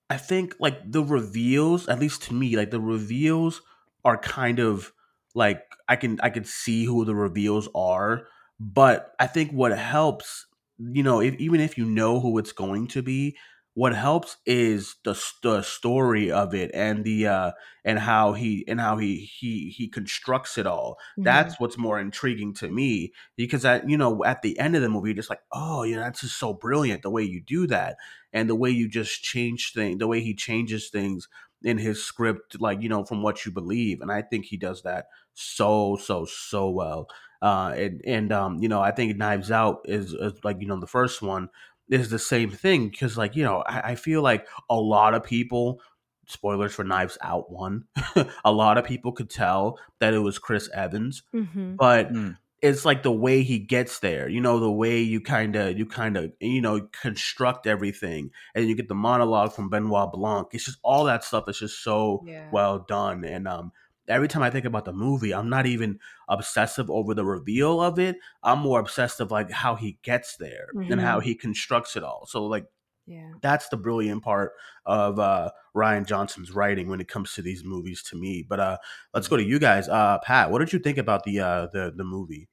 I 0.09 0.17
think 0.17 0.57
like 0.61 0.91
the 0.91 1.03
reveals, 1.03 1.89
at 1.89 1.99
least 1.99 2.23
to 2.25 2.35
me, 2.35 2.57
like 2.57 2.71
the 2.71 2.81
reveals 2.81 3.63
are 4.05 4.17
kind 4.17 4.59
of 4.59 4.93
like 5.35 5.63
I 5.89 5.97
can 5.97 6.19
I 6.23 6.31
can 6.31 6.45
see 6.45 6.85
who 6.85 7.05
the 7.05 7.15
reveals 7.15 7.69
are, 7.75 8.27
but 8.61 9.15
I 9.19 9.27
think 9.27 9.51
what 9.53 9.77
helps, 9.77 10.47
you 10.79 11.03
know, 11.03 11.21
if, 11.21 11.35
even 11.37 11.61
if 11.61 11.79
you 11.79 11.85
know 11.85 12.21
who 12.21 12.39
it's 12.39 12.53
going 12.53 12.89
to 12.89 13.03
be, 13.03 13.37
what 13.75 13.95
helps 13.95 14.39
is 14.47 14.97
the 15.05 15.13
the 15.43 15.61
story 15.61 16.31
of 16.31 16.55
it 16.55 16.71
and 16.73 17.05
the 17.05 17.27
uh 17.27 17.51
and 17.85 17.99
how 17.99 18.33
he 18.33 18.65
and 18.67 18.81
how 18.81 18.97
he 18.97 19.17
he 19.39 19.69
he 19.69 19.87
constructs 19.87 20.57
it 20.57 20.67
all. 20.67 20.97
Mhm. 21.19 21.25
That's 21.25 21.61
what's 21.61 21.77
more 21.77 22.01
intriguing 22.01 22.55
to 22.55 22.71
me 22.71 23.13
because 23.37 23.67
at 23.67 23.89
you 23.89 23.99
know 23.99 24.25
at 24.25 24.41
the 24.41 24.59
end 24.59 24.77
of 24.77 24.83
the 24.83 24.89
movie, 24.89 25.11
you're 25.11 25.17
just 25.17 25.29
like, 25.31 25.43
oh, 25.53 25.83
you 25.83 25.95
know, 25.97 26.01
that's 26.03 26.23
just 26.23 26.39
so 26.39 26.55
brilliant 26.55 27.03
the 27.03 27.11
way 27.11 27.23
you 27.23 27.43
do 27.43 27.67
that 27.67 27.97
and 28.33 28.49
the 28.49 28.55
way 28.55 28.71
you 28.71 28.89
just 28.89 29.23
change 29.23 29.73
things, 29.75 29.99
the 29.99 30.07
way 30.07 30.21
he 30.21 30.35
changes 30.35 30.89
things 30.89 31.29
in 31.63 31.79
his 31.79 32.05
script, 32.05 32.61
like 32.61 32.81
you 32.83 32.89
know 32.89 33.05
from 33.05 33.23
what 33.23 33.45
you 33.45 33.53
believe, 33.53 34.01
and 34.01 34.13
I 34.13 34.23
think 34.23 34.47
he 34.47 34.57
does 34.57 34.83
that 34.83 35.07
so 35.35 35.97
so 35.97 36.25
so 36.27 36.71
well. 36.71 37.09
Uh, 37.47 37.69
and 37.83 37.95
and 38.17 38.29
um, 38.41 38.53
you 38.63 38.69
know, 38.73 38.81
I 38.89 38.91
think 38.97 39.17
Knives 39.17 39.51
Out 39.51 39.77
is, 39.85 40.13
is 40.27 40.35
like 40.47 40.59
you 40.61 40.67
know 40.69 40.81
the 40.81 40.87
first 40.99 41.23
one 41.23 41.49
is 41.89 42.11
the 42.11 42.19
same 42.19 42.51
thing 42.51 42.89
because 42.91 43.17
like 43.23 43.37
you 43.37 43.45
know 43.45 43.63
I, 43.75 43.79
I 43.93 43.95
feel 44.07 44.23
like 44.31 44.43
a 44.69 44.75
lot 44.95 45.15
of 45.15 45.23
people 45.23 45.81
spoilers 46.27 46.75
for 46.75 46.85
knives 46.85 47.17
out 47.23 47.47
one 47.53 47.85
a 48.45 48.53
lot 48.53 48.79
of 48.79 48.85
people 48.85 49.13
could 49.13 49.31
tell 49.31 49.79
that 50.01 50.13
it 50.13 50.19
was 50.19 50.39
chris 50.47 50.69
evans 50.75 51.23
Mhm. 51.33 51.77
but 51.79 52.13
Mm. 52.13 52.37
it's 52.63 52.85
like 52.85 53.03
the 53.05 53.13
way 53.27 53.43
he 53.43 53.59
gets 53.61 54.01
there 54.01 54.29
you 54.29 54.41
know 54.41 54.59
the 54.59 54.71
way 54.83 55.01
you 55.01 55.21
kind 55.21 55.55
of 55.55 55.79
you 55.79 55.87
kind 55.87 56.17
of 56.17 56.33
you 56.41 56.61
know 56.61 56.89
construct 57.03 57.67
everything 57.69 58.31
and 58.57 58.69
you 58.69 58.75
get 58.75 58.89
the 58.89 58.95
monologue 59.09 59.53
from 59.53 59.71
benoit 59.71 60.11
blanc 60.13 60.49
it's 60.53 60.65
just 60.65 60.81
all 60.83 61.05
that 61.05 61.23
stuff 61.23 61.49
is 61.49 61.59
just 61.61 61.83
so 61.85 62.25
Yeah. 62.27 62.49
well 62.51 62.77
done 62.89 63.25
and 63.25 63.47
um 63.47 63.71
every 64.09 64.29
time 64.29 64.43
i 64.43 64.51
think 64.51 64.65
about 64.65 64.85
the 64.85 64.93
movie 64.93 65.33
i'm 65.35 65.49
not 65.49 65.67
even 65.67 65.99
obsessive 66.29 66.91
over 66.91 67.15
the 67.15 67.25
reveal 67.25 67.81
of 67.81 67.99
it. 67.99 68.17
I'm 68.43 68.59
more 68.61 68.81
obsessed 68.81 69.21
of 69.21 69.31
like 69.31 69.51
how 69.51 69.75
he 69.77 69.99
gets 70.03 70.37
there 70.37 70.69
and 70.91 71.01
how 71.01 71.21
he 71.21 71.35
constructs 71.35 71.97
it 71.97 72.03
all. 72.03 72.27
So 72.27 72.47
like 72.47 72.67
Yeah. 73.07 73.35
that's 73.41 73.69
the 73.69 73.77
brilliant 73.77 74.23
part 74.25 74.53
of 74.85 75.19
uh 75.21 75.51
rian 75.75 76.07
johnson's 76.07 76.51
writing 76.53 76.89
when 76.89 77.01
it 77.01 77.09
comes 77.09 77.35
to 77.35 77.43
these 77.43 77.63
movies 77.65 78.03
to 78.11 78.17
me. 78.17 78.45
But 78.49 78.61
uh 78.61 78.79
let's 79.15 79.29
go 79.29 79.37
to 79.37 79.45
you 79.45 79.59
guys. 79.59 79.89
Uh 79.89 80.19
pat 80.25 80.51
what 80.51 80.59
did 80.59 80.73
you 80.73 80.79
think 80.81 80.99
about 80.99 81.23
the 81.25 81.41
uh 81.41 81.67
the 81.73 81.93
the 81.97 82.05
movie? 82.05 82.49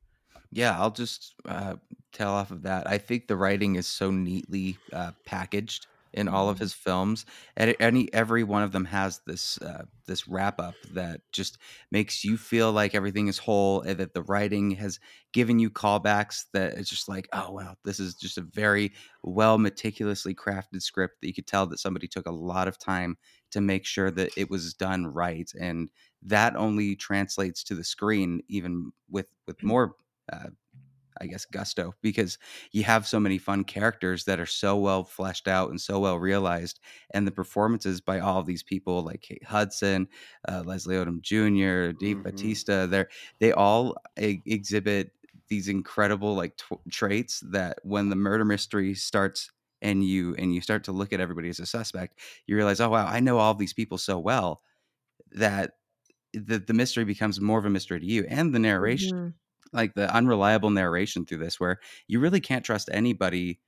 Yeah, 0.51 0.79
I'll 0.79 0.91
just 0.91 1.33
uh, 1.45 1.77
tail 2.11 2.29
off 2.29 2.51
of 2.51 2.61
that. 2.61 2.87
I 2.87 2.99
think 2.99 3.27
the 3.27 3.35
writing 3.35 3.75
is 3.75 3.87
so 3.87 4.11
neatly 4.11 4.77
uh, 4.91 5.13
packaged 5.25 5.87
in 6.13 6.27
all 6.27 6.49
of 6.49 6.57
Mhm. 6.57 6.59
his 6.59 6.73
films, 6.73 7.25
and 7.57 7.75
any 7.79 8.11
every 8.13 8.43
one 8.43 8.63
of 8.63 8.71
them 8.71 8.85
has 8.85 9.21
this 9.25 9.57
uh, 9.61 9.85
this 10.05 10.27
wrap 10.27 10.59
up 10.59 10.75
that 10.91 11.21
just 11.31 11.57
makes 11.91 12.23
you 12.23 12.37
feel 12.37 12.71
like 12.71 12.95
everything 12.95 13.27
is 13.27 13.37
whole, 13.37 13.81
and 13.81 13.99
that 13.99 14.13
the 14.13 14.23
writing 14.23 14.71
has 14.71 14.99
given 15.31 15.59
you 15.59 15.69
callbacks. 15.69 16.45
That 16.53 16.73
it's 16.77 16.89
just 16.89 17.07
like, 17.09 17.27
oh 17.33 17.51
wow, 17.51 17.75
this 17.83 17.99
is 17.99 18.15
just 18.15 18.37
a 18.37 18.41
very 18.41 18.93
well 19.23 19.57
meticulously 19.57 20.35
crafted 20.35 20.81
script 20.81 21.21
that 21.21 21.27
you 21.27 21.33
could 21.33 21.47
tell 21.47 21.67
that 21.67 21.79
somebody 21.79 22.07
took 22.07 22.25
a 22.25 22.31
lot 22.31 22.67
of 22.67 22.77
time 22.77 23.17
to 23.51 23.61
make 23.61 23.85
sure 23.85 24.11
that 24.11 24.31
it 24.35 24.49
was 24.49 24.73
done 24.73 25.07
right, 25.07 25.51
and 25.59 25.91
that 26.21 26.55
only 26.55 26.95
translates 26.95 27.63
to 27.65 27.75
the 27.75 27.83
screen 27.83 28.41
even 28.47 28.91
with 29.09 29.27
with 29.47 29.61
more 29.63 29.95
uh, 30.31 30.49
I 31.21 31.27
guess 31.27 31.45
gusto 31.45 31.93
because 32.01 32.37
you 32.71 32.83
have 32.83 33.07
so 33.07 33.19
many 33.19 33.37
fun 33.37 33.63
characters 33.63 34.25
that 34.25 34.39
are 34.39 34.45
so 34.45 34.77
well 34.77 35.03
fleshed 35.03 35.47
out 35.47 35.69
and 35.69 35.79
so 35.81 35.99
well 35.99 36.17
realized, 36.19 36.79
and 37.11 37.27
the 37.27 37.31
performances 37.31 38.01
by 38.01 38.19
all 38.19 38.39
of 38.39 38.45
these 38.45 38.63
people 38.63 39.03
like 39.03 39.21
Kate 39.21 39.43
Hudson, 39.43 40.07
uh, 40.47 40.63
Leslie 40.65 40.95
Odom 40.95 41.21
Jr., 41.21 41.93
Dave 41.93 42.21
Mhm. 42.21 42.23
Batista, 42.23 42.85
they 42.85 43.05
they 43.39 43.51
all 43.51 43.95
e- 44.19 44.41
exhibit 44.45 45.11
these 45.47 45.67
incredible 45.67 46.35
like 46.35 46.57
tw- 46.57 46.79
traits 46.91 47.41
that 47.51 47.79
when 47.83 48.09
the 48.09 48.15
murder 48.15 48.45
mystery 48.45 48.93
starts 48.93 49.51
and 49.81 50.03
you 50.03 50.35
and 50.35 50.53
you 50.55 50.61
start 50.61 50.83
to 50.85 50.91
look 50.91 51.11
at 51.13 51.19
everybody 51.19 51.49
as 51.49 51.59
a 51.59 51.65
suspect, 51.65 52.19
you 52.47 52.55
realize, 52.55 52.79
oh 52.81 52.89
wow, 52.89 53.05
I 53.07 53.19
know 53.19 53.37
all 53.37 53.51
of 53.51 53.57
these 53.57 53.73
people 53.73 53.97
so 53.97 54.19
well 54.19 54.61
that 55.31 55.73
the 56.33 56.59
the 56.59 56.73
mystery 56.73 57.05
becomes 57.05 57.41
more 57.41 57.59
of 57.59 57.65
a 57.65 57.69
mystery 57.69 57.99
to 57.99 58.05
you 58.05 58.25
and 58.29 58.53
the 58.55 58.59
narration 58.59 59.09
Mhm. 59.09 59.33
Like 59.73 59.93
the 59.93 60.13
unreliable 60.13 60.69
narration 60.69 61.25
through 61.25 61.39
this 61.39 61.59
where 61.59 61.79
you 62.07 62.19
really 62.19 62.39
can't 62.39 62.65
trust 62.65 62.89
anybody 62.91 63.59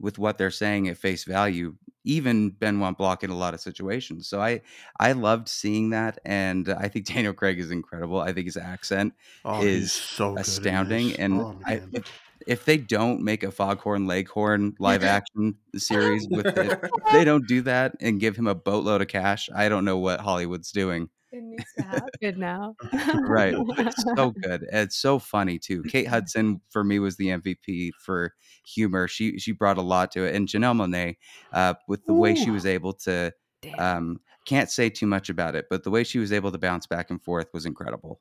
with 0.00 0.18
what 0.18 0.38
they're 0.38 0.50
saying 0.50 0.88
at 0.88 0.96
face 0.96 1.24
value 1.24 1.76
even 2.04 2.50
benoit 2.50 2.96
blanc 2.96 3.22
in 3.22 3.30
a 3.30 3.36
lot 3.36 3.54
of 3.54 3.60
situations. 3.60 4.28
So 4.28 4.40
i 4.40 4.62
i 4.98 5.12
loved 5.12 5.48
seeing 5.48 5.90
that 5.90 6.18
and 6.24 6.68
i 6.68 6.88
think 6.88 7.06
daniel 7.12 7.34
craig 7.34 7.58
is 7.58 7.70
incredible. 7.70 8.20
I 8.20 8.32
think 8.32 8.46
his 8.46 8.56
accent 8.56 9.14
oh 9.44 9.62
is 9.62 9.92
so 9.92 10.36
astounding 10.36 11.14
and 11.16 11.40
oh 11.40 11.60
I, 11.66 11.82
if, 11.92 12.04
if 12.46 12.64
they 12.64 12.78
don't 12.78 13.22
make 13.22 13.42
a 13.42 13.50
foghorn 13.50 14.06
leghorn 14.06 14.74
live 14.78 15.04
action 15.04 15.56
series 15.76 16.26
with 16.30 16.46
it 16.46 16.80
if 16.82 17.12
they 17.12 17.24
don't 17.30 17.46
do 17.46 17.62
that 17.62 17.96
and 18.00 18.18
give 18.18 18.36
him 18.36 18.46
a 18.46 18.54
boatload 18.54 19.02
of 19.02 19.08
cash 19.08 19.50
i 19.54 19.68
don't 19.68 19.84
know 19.84 19.98
what 19.98 20.20
hollywood's 20.20 20.72
doing 20.72 21.10
It 21.32 21.42
needs 21.42 21.72
to 21.78 21.84
happen 21.84 22.40
now. 22.40 22.74
right. 23.22 23.54
It's 23.78 24.02
so 24.16 24.30
good. 24.30 24.66
It's 24.72 24.96
so 24.96 25.18
funny 25.18 25.58
too. 25.58 25.82
Kate 25.84 26.08
Hudson 26.08 26.60
for 26.70 26.82
me 26.82 26.98
was 26.98 27.16
the 27.16 27.28
MVP 27.28 27.90
for 27.98 28.34
humor. 28.66 29.06
She 29.06 29.38
she 29.38 29.52
brought 29.52 29.78
a 29.78 29.82
lot 29.82 30.10
to 30.12 30.24
it, 30.24 30.34
and 30.34 30.48
Janelle 30.48 30.76
Monáe, 30.76 31.16
uh, 31.52 31.74
with 31.86 32.04
the 32.06 32.14
way 32.14 32.34
she 32.34 32.50
was 32.50 32.66
able 32.66 32.94
to, 32.94 33.32
Damn. 33.62 33.78
um, 33.78 34.20
can't 34.44 34.70
say 34.70 34.90
too 34.90 35.06
much 35.06 35.28
about 35.28 35.54
it, 35.54 35.66
but 35.70 35.84
the 35.84 35.90
way 35.90 36.02
she 36.02 36.18
was 36.18 36.32
able 36.32 36.50
to 36.50 36.58
bounce 36.58 36.86
back 36.86 37.10
and 37.10 37.22
forth 37.22 37.46
was 37.52 37.66
incredible. 37.66 38.20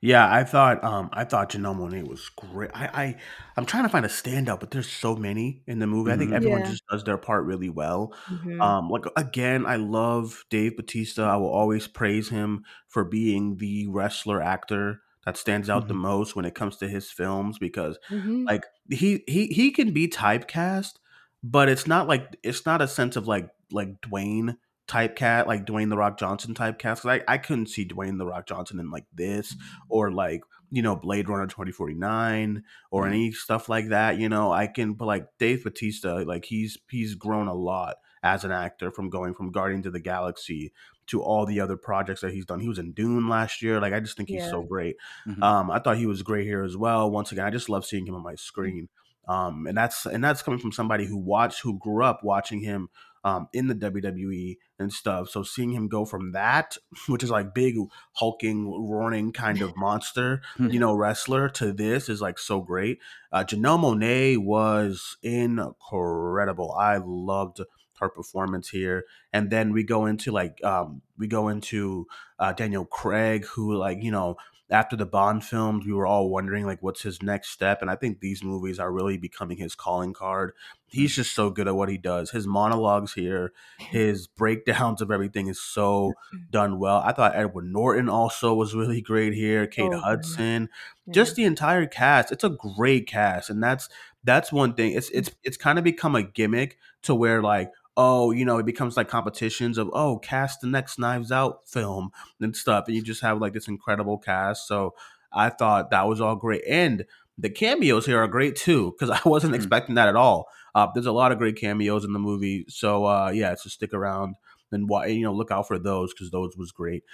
Yeah, 0.00 0.32
I 0.32 0.44
thought 0.44 0.82
um 0.84 1.10
I 1.12 1.24
thought 1.24 1.50
Janelle 1.50 1.76
Monáe 1.76 2.06
was 2.06 2.28
great. 2.30 2.70
I, 2.74 2.86
I 2.86 3.16
I'm 3.56 3.66
trying 3.66 3.84
to 3.84 3.88
find 3.88 4.04
a 4.04 4.08
standout, 4.08 4.60
but 4.60 4.70
there's 4.70 4.90
so 4.90 5.14
many 5.16 5.62
in 5.66 5.78
the 5.78 5.86
movie. 5.86 6.10
I 6.12 6.16
think 6.16 6.32
Mhm. 6.32 6.32
everyone 6.32 6.64
Yeah. 6.64 6.64
just 6.64 6.82
does 6.90 7.04
their 7.04 7.18
part 7.18 7.44
really 7.44 7.68
well. 7.70 8.14
Mhm. 8.26 8.72
Um, 8.72 8.88
like 8.88 9.04
again, 9.16 9.64
I 9.66 9.76
love 9.76 10.44
Dave 10.50 10.76
Batista. 10.76 11.24
I 11.24 11.36
will 11.36 11.50
always 11.52 11.86
praise 11.86 12.28
him 12.30 12.64
for 12.88 13.04
being 13.04 13.56
the 13.56 13.86
wrestler 13.88 14.42
actor 14.42 15.02
that 15.24 15.36
stands 15.36 15.70
out 15.70 15.88
the 15.88 15.94
Mhm. 15.94 15.96
most 15.96 16.34
when 16.36 16.44
it 16.44 16.54
comes 16.54 16.76
to 16.78 16.88
his 16.88 17.10
films 17.10 17.58
because 17.58 17.98
Mhm. 18.08 18.50
like 18.50 18.64
he 18.90 19.22
he 19.28 19.46
he 19.48 19.70
can 19.70 19.92
be 19.92 20.08
typecast, 20.08 20.94
but 21.42 21.68
it's 21.68 21.86
not 21.86 22.08
like 22.08 22.36
it's 22.42 22.66
not 22.66 22.82
a 22.82 22.88
sense 22.88 23.16
of 23.16 23.26
like 23.28 23.48
like 23.70 24.00
Dwayne 24.00 24.56
typecast, 24.88 25.46
like 25.46 25.64
Dwayne 25.64 25.88
the 25.90 25.96
Rock 25.96 26.18
Johnson 26.18 26.54
typecast. 26.54 27.02
'Cause 27.02 27.06
I 27.06 27.22
I 27.28 27.38
couldn't 27.38 27.66
see 27.68 27.86
Dwayne 27.86 28.18
the 28.18 28.26
Rock 28.26 28.46
Johnson 28.46 28.78
in 28.80 28.90
like 28.90 29.06
this 29.14 29.56
or 29.88 30.10
like 30.10 30.42
you 30.70 30.82
know 30.82 30.96
Blade 30.96 31.28
Runner 31.28 31.46
twenty 31.46 31.72
forty 31.72 31.94
nine 31.94 32.64
or 32.90 33.04
Mhm. 33.04 33.08
any 33.08 33.32
stuff 33.32 33.68
like 33.68 33.88
that. 33.88 34.18
You 34.18 34.28
know 34.28 34.52
I 34.52 34.66
can, 34.66 34.94
but 34.94 35.06
like 35.06 35.28
Dave 35.38 35.64
Batista, 35.64 36.16
like 36.24 36.44
he's 36.46 36.78
he's 36.90 37.14
grown 37.14 37.46
a 37.48 37.54
lot 37.54 37.96
as 38.22 38.44
an 38.44 38.52
actor 38.52 38.90
from 38.90 39.08
going 39.10 39.34
from 39.34 39.50
Guardians 39.50 39.86
of 39.86 39.92
the 39.92 40.00
Galaxy 40.00 40.72
to 41.08 41.20
all 41.22 41.44
the 41.44 41.60
other 41.60 41.76
projects 41.76 42.20
that 42.20 42.32
he's 42.32 42.46
done. 42.46 42.60
He 42.60 42.68
was 42.68 42.78
in 42.78 42.92
Dune 42.92 43.28
last 43.28 43.60
year. 43.62 43.80
Like 43.80 43.92
I 43.92 44.00
just 44.00 44.16
think 44.16 44.28
he's 44.28 44.42
Yeah. 44.42 44.50
so 44.50 44.62
great. 44.62 44.96
Mhm. 45.26 45.42
Um, 45.42 45.70
I 45.70 45.78
thought 45.80 45.96
he 45.96 46.06
was 46.06 46.22
great 46.22 46.46
here 46.46 46.62
as 46.62 46.76
well. 46.76 47.10
Once 47.10 47.32
again, 47.32 47.44
I 47.44 47.50
just 47.50 47.68
love 47.68 47.84
seeing 47.84 48.06
him 48.06 48.14
on 48.14 48.22
my 48.22 48.34
screen. 48.36 48.88
Um, 49.28 49.66
and 49.68 49.76
that's 49.76 50.04
and 50.06 50.22
that's 50.22 50.42
coming 50.42 50.58
from 50.60 50.72
somebody 50.72 51.06
who 51.06 51.16
watched, 51.16 51.60
who 51.62 51.78
grew 51.78 52.04
up 52.04 52.22
watching 52.24 52.60
him 52.60 52.88
um, 53.24 53.48
in 53.52 53.68
the 53.68 53.74
WWE 53.74 54.56
and 54.78 54.92
stuff. 54.92 55.28
So 55.28 55.42
seeing 55.42 55.70
him 55.70 55.88
go 55.88 56.04
from 56.04 56.32
that, 56.32 56.76
which 57.08 57.22
is 57.22 57.30
like 57.30 57.54
big 57.54 57.76
hulking, 58.14 58.68
roaring 58.68 59.32
kind 59.32 59.62
of 59.62 59.76
monster, 59.76 60.42
you 60.58 60.78
know, 60.80 60.94
wrestler, 60.94 61.48
to 61.50 61.72
this 61.72 62.08
is 62.08 62.20
like 62.20 62.38
so 62.38 62.60
great. 62.60 62.98
Uh, 63.30 63.44
Janelle 63.44 63.80
Monáe 63.80 64.38
was 64.38 65.16
incredible. 65.22 66.72
I 66.72 66.98
loved 66.98 67.60
her 68.02 68.08
performance 68.08 68.68
here. 68.68 69.04
And 69.32 69.48
then 69.50 69.72
we 69.72 69.84
go 69.84 70.06
into 70.06 70.32
like 70.32 70.62
um, 70.64 71.02
we 71.16 71.28
go 71.28 71.48
into 71.48 72.06
uh, 72.38 72.52
Daniel 72.52 72.84
Craig, 72.84 73.46
who 73.46 73.74
like 73.76 74.02
you 74.02 74.10
know 74.10 74.36
after 74.72 74.96
the 74.96 75.06
Bond 75.06 75.44
films, 75.44 75.86
we 75.86 75.92
were 75.92 76.06
all 76.06 76.30
wondering 76.30 76.66
like 76.66 76.82
what's 76.82 77.02
his 77.02 77.22
next 77.22 77.50
step, 77.50 77.82
and 77.82 77.90
I 77.90 77.96
think 77.96 78.20
these 78.20 78.42
movies 78.42 78.78
are 78.78 78.90
really 78.90 79.18
becoming 79.18 79.58
his 79.58 79.74
calling 79.74 80.12
card. 80.12 80.52
Hmm. 80.90 80.98
He's 80.98 81.14
just 81.14 81.34
so 81.34 81.50
good 81.50 81.68
at 81.68 81.76
what 81.76 81.88
he 81.88 81.98
does. 81.98 82.30
His 82.30 82.46
monologues 82.46 83.12
here, 83.12 83.52
his 83.78 84.26
breakdowns 84.38 85.00
of 85.00 85.10
everything 85.10 85.46
is 85.48 85.60
so 85.60 86.14
done 86.50 86.78
well. 86.78 87.02
I 87.04 87.12
thought 87.12 87.36
Edward 87.36 87.66
Norton 87.66 88.08
also 88.08 88.54
was 88.54 88.74
really 88.74 89.00
great 89.00 89.34
here. 89.34 89.66
Kate 89.66 89.82
Oh, 89.82 89.92
yeah. 89.92 90.00
Hudson, 90.00 90.68
just 91.10 91.36
the 91.36 91.44
entire 91.44 91.86
cast. 91.86 92.32
It's 92.32 92.44
a 92.44 92.50
great 92.50 93.06
cast, 93.06 93.50
and 93.50 93.62
that's 93.62 93.88
that's 94.24 94.52
one 94.52 94.74
thing. 94.74 94.92
It's 94.92 95.10
it's 95.10 95.30
it's 95.44 95.56
kind 95.56 95.78
of 95.78 95.84
become 95.84 96.16
a 96.16 96.22
gimmick 96.22 96.78
to 97.02 97.14
where 97.14 97.42
like 97.42 97.70
oh 97.96 98.30
you 98.30 98.44
know 98.44 98.58
it 98.58 98.66
becomes 98.66 98.96
like 98.96 99.08
competitions 99.08 99.78
of 99.78 99.90
oh 99.92 100.18
cast 100.18 100.60
the 100.60 100.66
next 100.66 100.98
Knives 100.98 101.32
Out 101.32 101.68
film 101.68 102.10
and 102.40 102.56
stuff, 102.56 102.84
and 102.86 102.96
you 102.96 103.02
just 103.02 103.22
have 103.22 103.40
like 103.40 103.52
this 103.52 103.68
incredible 103.68 104.18
cast. 104.18 104.66
So 104.68 104.94
I 105.32 105.48
thought 105.50 105.90
that 105.90 106.08
was 106.08 106.20
all 106.20 106.36
great, 106.36 106.62
and 106.68 107.04
the 107.38 107.50
cameos 107.50 108.06
here 108.06 108.22
are 108.22 108.28
great 108.28 108.56
too 108.56 108.92
because 108.98 109.10
I 109.24 109.28
wasn't 109.28 109.52
Mhm. 109.54 109.56
expecting 109.56 109.94
that 109.96 110.08
at 110.08 110.16
all. 110.16 110.48
Uh, 110.74 110.86
there's 110.94 111.06
a 111.06 111.12
lot 111.12 111.32
of 111.32 111.38
great 111.38 111.56
cameos 111.56 112.04
in 112.04 112.12
the 112.12 112.18
movie, 112.18 112.64
so 112.68 113.04
uh, 113.04 113.30
yeah, 113.34 113.54
so 113.54 113.68
stick 113.68 113.92
around 113.92 114.36
and 114.70 114.88
why 114.88 115.06
you 115.06 115.22
know 115.22 115.32
look 115.34 115.50
out 115.50 115.68
for 115.68 115.78
those 115.78 116.12
because 116.14 116.30
those 116.30 116.56
was 116.56 116.72
great. 116.72 117.04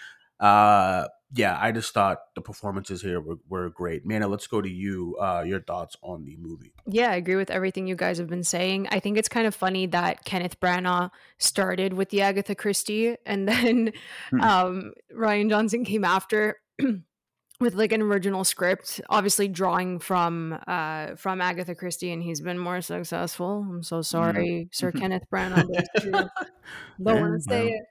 Uh, 0.40 1.06
yeah, 1.34 1.58
I 1.60 1.72
just 1.72 1.92
thought 1.92 2.18
the 2.34 2.40
performances 2.40 3.02
here 3.02 3.20
were, 3.20 3.36
were 3.48 3.68
great. 3.68 4.06
Mana, 4.06 4.28
let's 4.28 4.46
go 4.46 4.62
to 4.62 4.68
you. 4.68 5.16
Uh, 5.20 5.42
your 5.46 5.60
thoughts 5.60 5.94
on 6.02 6.24
the 6.24 6.36
movie? 6.38 6.72
Yeah, 6.86 7.10
I 7.10 7.16
agree 7.16 7.36
with 7.36 7.50
everything 7.50 7.86
you 7.86 7.96
guys 7.96 8.16
have 8.16 8.28
been 8.28 8.44
saying. 8.44 8.88
I 8.90 8.98
think 9.00 9.18
it's 9.18 9.28
kind 9.28 9.46
of 9.46 9.54
funny 9.54 9.86
that 9.88 10.24
Kenneth 10.24 10.58
Branagh 10.58 11.10
started 11.36 11.92
with 11.92 12.08
the 12.08 12.22
Agatha 12.22 12.54
Christie 12.54 13.16
and 13.26 13.46
then 13.48 13.92
Hmm. 14.30 14.40
um, 14.40 14.92
Rian 15.14 15.50
Johnson 15.50 15.84
came 15.84 16.02
after 16.04 16.60
with 17.60 17.74
like 17.74 17.92
an 17.92 18.00
original 18.00 18.44
script, 18.44 18.98
obviously 19.10 19.48
drawing 19.48 19.98
from 19.98 20.58
uh, 20.66 21.16
from 21.16 21.42
Agatha 21.42 21.74
Christie, 21.74 22.10
and 22.12 22.22
he's 22.22 22.40
been 22.40 22.58
more 22.58 22.80
successful. 22.80 23.66
I'm 23.68 23.82
so 23.82 24.00
sorry, 24.00 24.68
Sir 24.72 24.92
Kenneth 24.92 25.24
Branagh. 25.30 25.66
but 25.68 25.88
it's. 25.94 26.04
Don't 27.02 27.20
want 27.20 27.34
to 27.34 27.40
say 27.42 27.68
it 27.68 27.82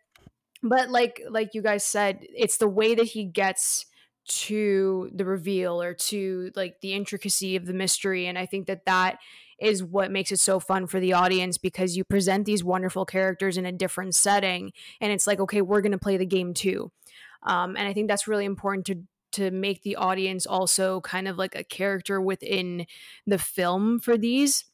but 0.64 0.90
like 0.90 1.22
like 1.30 1.54
you 1.54 1.62
guys 1.62 1.84
said 1.84 2.20
it's 2.22 2.58
the 2.58 2.68
way 2.68 2.96
that 2.96 3.06
he 3.06 3.24
gets 3.24 3.86
to 4.28 5.10
the 5.14 5.26
reveal 5.26 5.82
or 5.82 5.94
to 5.94 6.52
like 6.56 6.82
the 6.82 6.94
intricacy 6.94 7.56
of 7.56 7.66
the 7.66 7.74
mystery 7.74 8.28
and 8.28 8.38
i 8.38 8.46
think 8.46 8.68
that 8.68 8.86
that 8.86 9.20
is 9.60 9.84
what 9.84 10.12
makes 10.12 10.32
it 10.32 10.40
so 10.40 10.60
fun 10.60 10.86
for 10.86 11.00
the 11.00 11.14
audience 11.14 11.58
because 11.58 11.98
you 11.98 12.04
present 12.04 12.46
these 12.46 12.64
wonderful 12.64 13.06
characters 13.06 13.58
in 13.58 13.66
a 13.66 13.72
different 13.72 14.14
setting 14.14 14.72
and 15.02 15.12
it's 15.12 15.26
like 15.26 15.40
okay 15.40 15.62
we're 15.62 15.82
going 15.82 15.92
to 15.92 15.98
play 15.98 16.18
the 16.18 16.26
game 16.26 16.54
too. 16.54 16.92
Um, 17.44 17.76
and 17.78 17.88
i 17.88 17.94
think 17.94 18.08
that's 18.08 18.28
really 18.28 18.46
important 18.46 18.86
to 18.88 19.04
to 19.32 19.52
make 19.52 19.84
the 19.84 19.96
audience 19.96 20.46
also 20.46 21.02
kind 21.02 21.28
of 21.28 21.38
like 21.38 21.56
a 21.56 21.64
character 21.64 22.20
within 22.20 22.86
the 23.26 23.38
film 23.38 24.00
for 24.00 24.18
these 24.18 24.66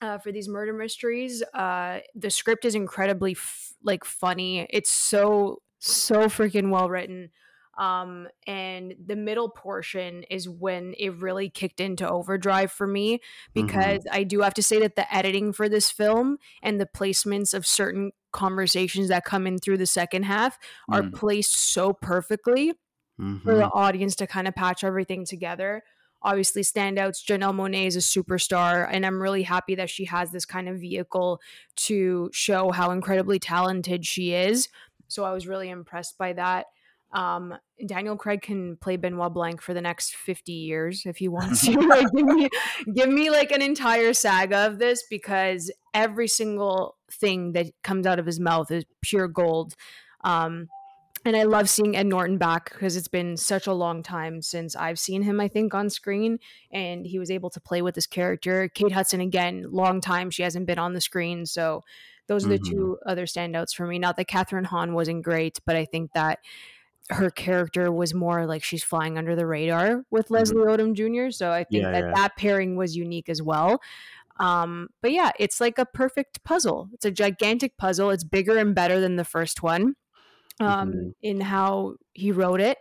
uh, 0.00 0.18
for 0.18 0.32
these 0.32 0.48
murder 0.48 0.72
mysteries. 0.72 1.42
Uh, 1.54 2.00
the 2.14 2.30
script 2.30 2.64
is 2.64 2.74
incredibly 2.74 3.32
f- 3.32 3.72
like 3.82 4.04
funny. 4.04 4.66
It's 4.70 4.90
so 4.90 5.62
so 5.78 6.26
freaking 6.26 6.70
well 6.70 6.88
written. 6.88 7.30
Um, 7.76 8.28
and 8.46 8.94
the 9.04 9.16
middle 9.16 9.48
portion 9.48 10.22
is 10.30 10.48
when 10.48 10.94
it 10.96 11.10
really 11.16 11.50
kicked 11.50 11.80
into 11.80 12.08
overdrive 12.08 12.70
for 12.70 12.86
me 12.86 13.18
because 13.52 14.06
I 14.12 14.22
do 14.22 14.42
have 14.42 14.54
to 14.54 14.62
say 14.62 14.78
that 14.78 14.94
the 14.94 15.12
editing 15.12 15.52
for 15.52 15.68
this 15.68 15.90
film 15.90 16.38
and 16.62 16.80
the 16.80 16.86
placements 16.86 17.52
of 17.52 17.66
certain 17.66 18.12
conversations 18.32 19.08
that 19.08 19.24
come 19.24 19.44
in 19.46 19.58
through 19.58 19.78
the 19.78 19.86
second 19.86 20.22
half 20.22 20.56
are 20.88 21.02
Mm. 21.02 21.14
placed 21.14 21.56
so 21.56 21.92
perfectly 21.92 22.74
Mm-hmm. 23.20 23.44
for 23.48 23.54
the 23.56 23.66
audience 23.70 24.16
to 24.16 24.26
kind 24.26 24.48
of 24.48 24.54
patch 24.56 24.82
everything 24.82 25.24
together. 25.24 25.82
Obviously, 26.24 26.62
standouts. 26.62 27.22
Janelle 27.22 27.54
Monáe 27.54 27.86
is 27.86 27.96
a 27.96 28.00
superstar, 28.00 28.88
and 28.90 29.04
I'm 29.04 29.20
really 29.20 29.42
happy 29.42 29.74
that 29.76 29.90
she 29.90 30.06
has 30.06 30.32
this 30.32 30.44
kind 30.44 30.68
of 30.68 30.80
vehicle 30.80 31.40
to 31.76 32.30
show 32.32 32.70
how 32.72 32.90
incredibly 32.90 33.38
talented 33.38 34.06
she 34.06 34.32
is. 34.32 34.68
So 35.08 35.24
I 35.24 35.32
was 35.32 35.46
really 35.46 35.68
impressed 35.68 36.16
by 36.18 36.32
that. 36.32 36.66
Um, 37.12 37.54
Daniel 37.86 38.16
Craig 38.16 38.42
can 38.42 38.76
play 38.76 38.96
Benoit 38.96 39.32
Blanc 39.32 39.62
for 39.62 39.72
the 39.72 39.80
next 39.80 40.16
50 40.16 40.52
years 40.52 41.04
if 41.06 41.18
he 41.18 41.28
wants 41.28 41.64
to. 41.64 41.72
like, 41.88 42.06
give 42.12 42.26
me, 42.26 42.48
give 42.92 43.08
me 43.08 43.30
like 43.30 43.52
an 43.52 43.62
entire 43.62 44.12
saga 44.12 44.66
of 44.66 44.78
this 44.78 45.04
because 45.08 45.70
every 45.92 46.26
single 46.26 46.96
thing 47.10 47.52
that 47.52 47.66
comes 47.82 48.06
out 48.06 48.18
of 48.18 48.26
his 48.26 48.40
mouth 48.40 48.70
is 48.70 48.84
pure 49.00 49.28
gold. 49.28 49.74
Um, 50.24 50.68
and 51.24 51.36
I 51.36 51.44
love 51.44 51.68
seeing 51.68 51.96
Ed 51.96 52.06
Norton 52.06 52.38
back 52.38 52.70
because 52.72 52.96
it's 52.96 53.08
been 53.08 53.36
such 53.36 53.66
a 53.66 53.72
long 53.72 54.02
time 54.02 54.42
since 54.42 54.76
I've 54.76 54.98
seen 54.98 55.22
him, 55.22 55.40
I 55.40 55.48
think, 55.48 55.74
on 55.74 55.90
screen. 55.90 56.38
And 56.70 57.06
he 57.06 57.18
was 57.18 57.30
able 57.30 57.50
to 57.50 57.60
play 57.60 57.82
with 57.82 57.94
this 57.94 58.06
character. 58.06 58.68
Kate 58.68 58.92
Hudson, 58.92 59.20
again, 59.20 59.66
long 59.70 60.00
time 60.00 60.30
she 60.30 60.42
hasn't 60.42 60.66
been 60.66 60.78
on 60.78 60.92
the 60.92 61.00
screen. 61.00 61.46
So 61.46 61.82
those 62.26 62.44
are 62.46 62.50
the 62.50 62.58
Mhm. 62.58 62.70
two 62.70 62.98
other 63.06 63.26
standouts 63.26 63.74
for 63.74 63.86
me. 63.86 63.98
Not 63.98 64.16
that 64.16 64.28
Kathryn 64.28 64.66
Hahn 64.66 64.94
wasn't 64.94 65.22
great, 65.22 65.60
but 65.66 65.76
I 65.76 65.84
think 65.84 66.12
that 66.12 66.40
her 67.10 67.30
character 67.30 67.92
was 67.92 68.14
more 68.14 68.46
like 68.46 68.62
she's 68.62 68.82
flying 68.82 69.18
under 69.18 69.36
the 69.36 69.46
radar 69.46 70.04
with 70.10 70.30
Leslie 70.30 70.56
Odom 70.64 70.94
Jr. 70.94 71.30
So 71.30 71.50
I 71.50 71.64
think 71.64 71.82
Yeah, 71.82 71.90
that 71.92 72.04
yeah. 72.04 72.12
that 72.14 72.36
pairing 72.36 72.76
was 72.76 72.96
unique 72.96 73.28
as 73.28 73.42
well. 73.42 73.82
Um, 74.40 74.88
but 75.02 75.12
yeah, 75.12 75.30
it's 75.38 75.60
like 75.60 75.78
a 75.78 75.84
perfect 75.86 76.42
puzzle. 76.44 76.88
It's 76.92 77.04
a 77.04 77.10
gigantic 77.10 77.76
puzzle. 77.76 78.10
It's 78.10 78.24
bigger 78.24 78.56
and 78.56 78.74
better 78.74 79.00
than 79.00 79.16
the 79.16 79.24
first 79.24 79.62
one 79.62 79.94
um, 80.60 80.94
Mhm. 80.94 81.14
in 81.22 81.40
how 81.40 81.96
he 82.14 82.32
wrote 82.32 82.60
it 82.60 82.78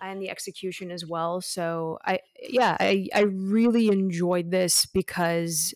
and 0.00 0.20
the 0.22 0.30
execution 0.30 0.90
as 0.90 1.06
well. 1.06 1.40
So 1.40 1.98
I, 2.04 2.20
yeah, 2.42 2.76
I, 2.80 3.08
I 3.14 3.22
really 3.22 3.88
enjoyed 3.88 4.50
this 4.50 4.86
because 4.86 5.74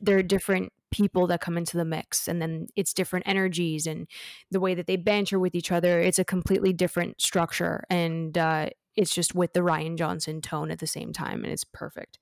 there 0.00 0.18
are 0.18 0.22
different 0.22 0.72
people 0.94 1.26
that 1.26 1.40
come 1.40 1.58
into 1.58 1.76
the 1.76 1.84
mix 1.84 2.28
and 2.28 2.40
then 2.40 2.68
it's 2.76 2.94
different 2.94 3.26
energies 3.28 3.84
and 3.86 4.06
the 4.52 4.60
way 4.60 4.74
that 4.74 4.86
they 4.86 4.96
banter 4.96 5.38
with 5.40 5.54
each 5.56 5.72
other. 5.72 6.00
It's 6.00 6.20
a 6.20 6.24
completely 6.24 6.72
different 6.72 7.20
structure 7.20 7.82
and 7.90 8.38
uh, 8.38 8.68
it's 8.94 9.12
just 9.12 9.34
with 9.34 9.52
the 9.54 9.60
Rian 9.60 9.98
Johnson 9.98 10.40
tone 10.40 10.70
at 10.70 10.78
the 10.78 10.86
same 10.86 11.12
time 11.12 11.42
and 11.42 11.52
it's 11.52 11.64
perfect. 11.64 12.18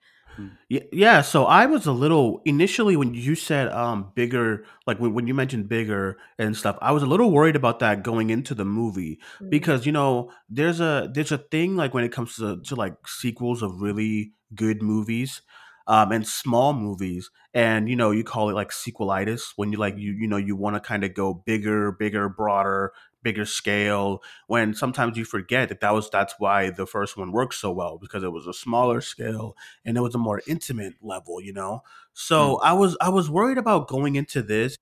Yeah, 0.71 0.81
yeah. 0.91 1.21
So 1.21 1.45
I 1.45 1.67
was 1.67 1.85
a 1.85 1.93
little 1.93 2.41
initially 2.47 2.97
when 2.97 3.13
you 3.13 3.35
said 3.35 3.69
um 3.69 4.13
bigger, 4.15 4.65
like 4.87 4.99
when, 4.99 5.13
when 5.13 5.27
you 5.27 5.35
mentioned 5.35 5.69
bigger 5.69 6.17
and 6.39 6.57
stuff, 6.57 6.79
I 6.81 6.93
was 6.93 7.03
a 7.03 7.07
little 7.13 7.31
worried 7.31 7.55
about 7.57 7.81
that 7.81 8.03
going 8.03 8.31
into 8.31 8.55
the 8.55 8.65
movie 8.65 9.21
Mm. 9.43 9.51
because 9.51 9.85
you 9.85 9.93
know 9.93 10.31
there's 10.49 10.81
a 10.81 11.11
there's 11.13 11.33
a 11.33 11.45
thing 11.55 11.77
like 11.77 11.93
when 11.93 12.05
it 12.05 12.13
comes 12.17 12.37
to 12.37 12.63
to 12.69 12.75
like 12.75 12.97
sequels 13.07 13.61
of 13.63 13.83
really 13.83 14.33
good 14.55 14.81
movies, 14.83 15.43
um 15.87 16.13
and 16.13 16.27
small 16.27 16.73
movies, 16.73 17.31
and 17.55 17.89
you 17.89 17.97
know 17.97 18.11
you 18.11 18.25
call 18.25 18.49
it 18.51 18.55
like 18.55 18.71
sequelitis 18.71 19.53
when 19.57 19.73
you 19.73 19.79
like 19.79 19.97
you 19.99 20.13
you 20.13 20.27
know 20.29 20.37
you 20.37 20.57
want 20.57 20.77
to 20.77 20.81
kind 20.81 21.05
of 21.05 21.15
go 21.15 21.35
bigger, 21.35 21.93
bigger, 21.93 22.29
broader, 22.29 22.93
bigger 23.23 23.45
scale 23.45 24.23
when 24.47 24.75
sometimes 24.75 25.17
you 25.17 25.25
forget 25.25 25.69
that 25.69 25.81
that 25.81 25.93
was 25.95 26.11
that's 26.11 26.35
why 26.39 26.71
the 26.71 26.87
first 26.87 27.17
one 27.17 27.33
worked 27.33 27.55
so 27.55 27.71
well 27.73 27.99
because 27.99 28.23
it 28.25 28.33
was 28.33 28.47
a 28.47 28.55
smaller 28.55 29.01
scale 29.01 29.57
and 29.85 29.97
it 29.97 30.01
was 30.01 30.15
a 30.15 30.19
more 30.19 30.43
intimate 30.47 30.95
level, 31.03 31.41
you 31.41 31.53
know. 31.53 31.83
So 32.15 32.57
I 32.61 32.73
was 32.73 32.97
I 33.01 33.09
was 33.09 33.31
worried 33.31 33.59
about 33.59 33.89
going 33.89 34.17
into 34.17 34.43
this. 34.43 34.77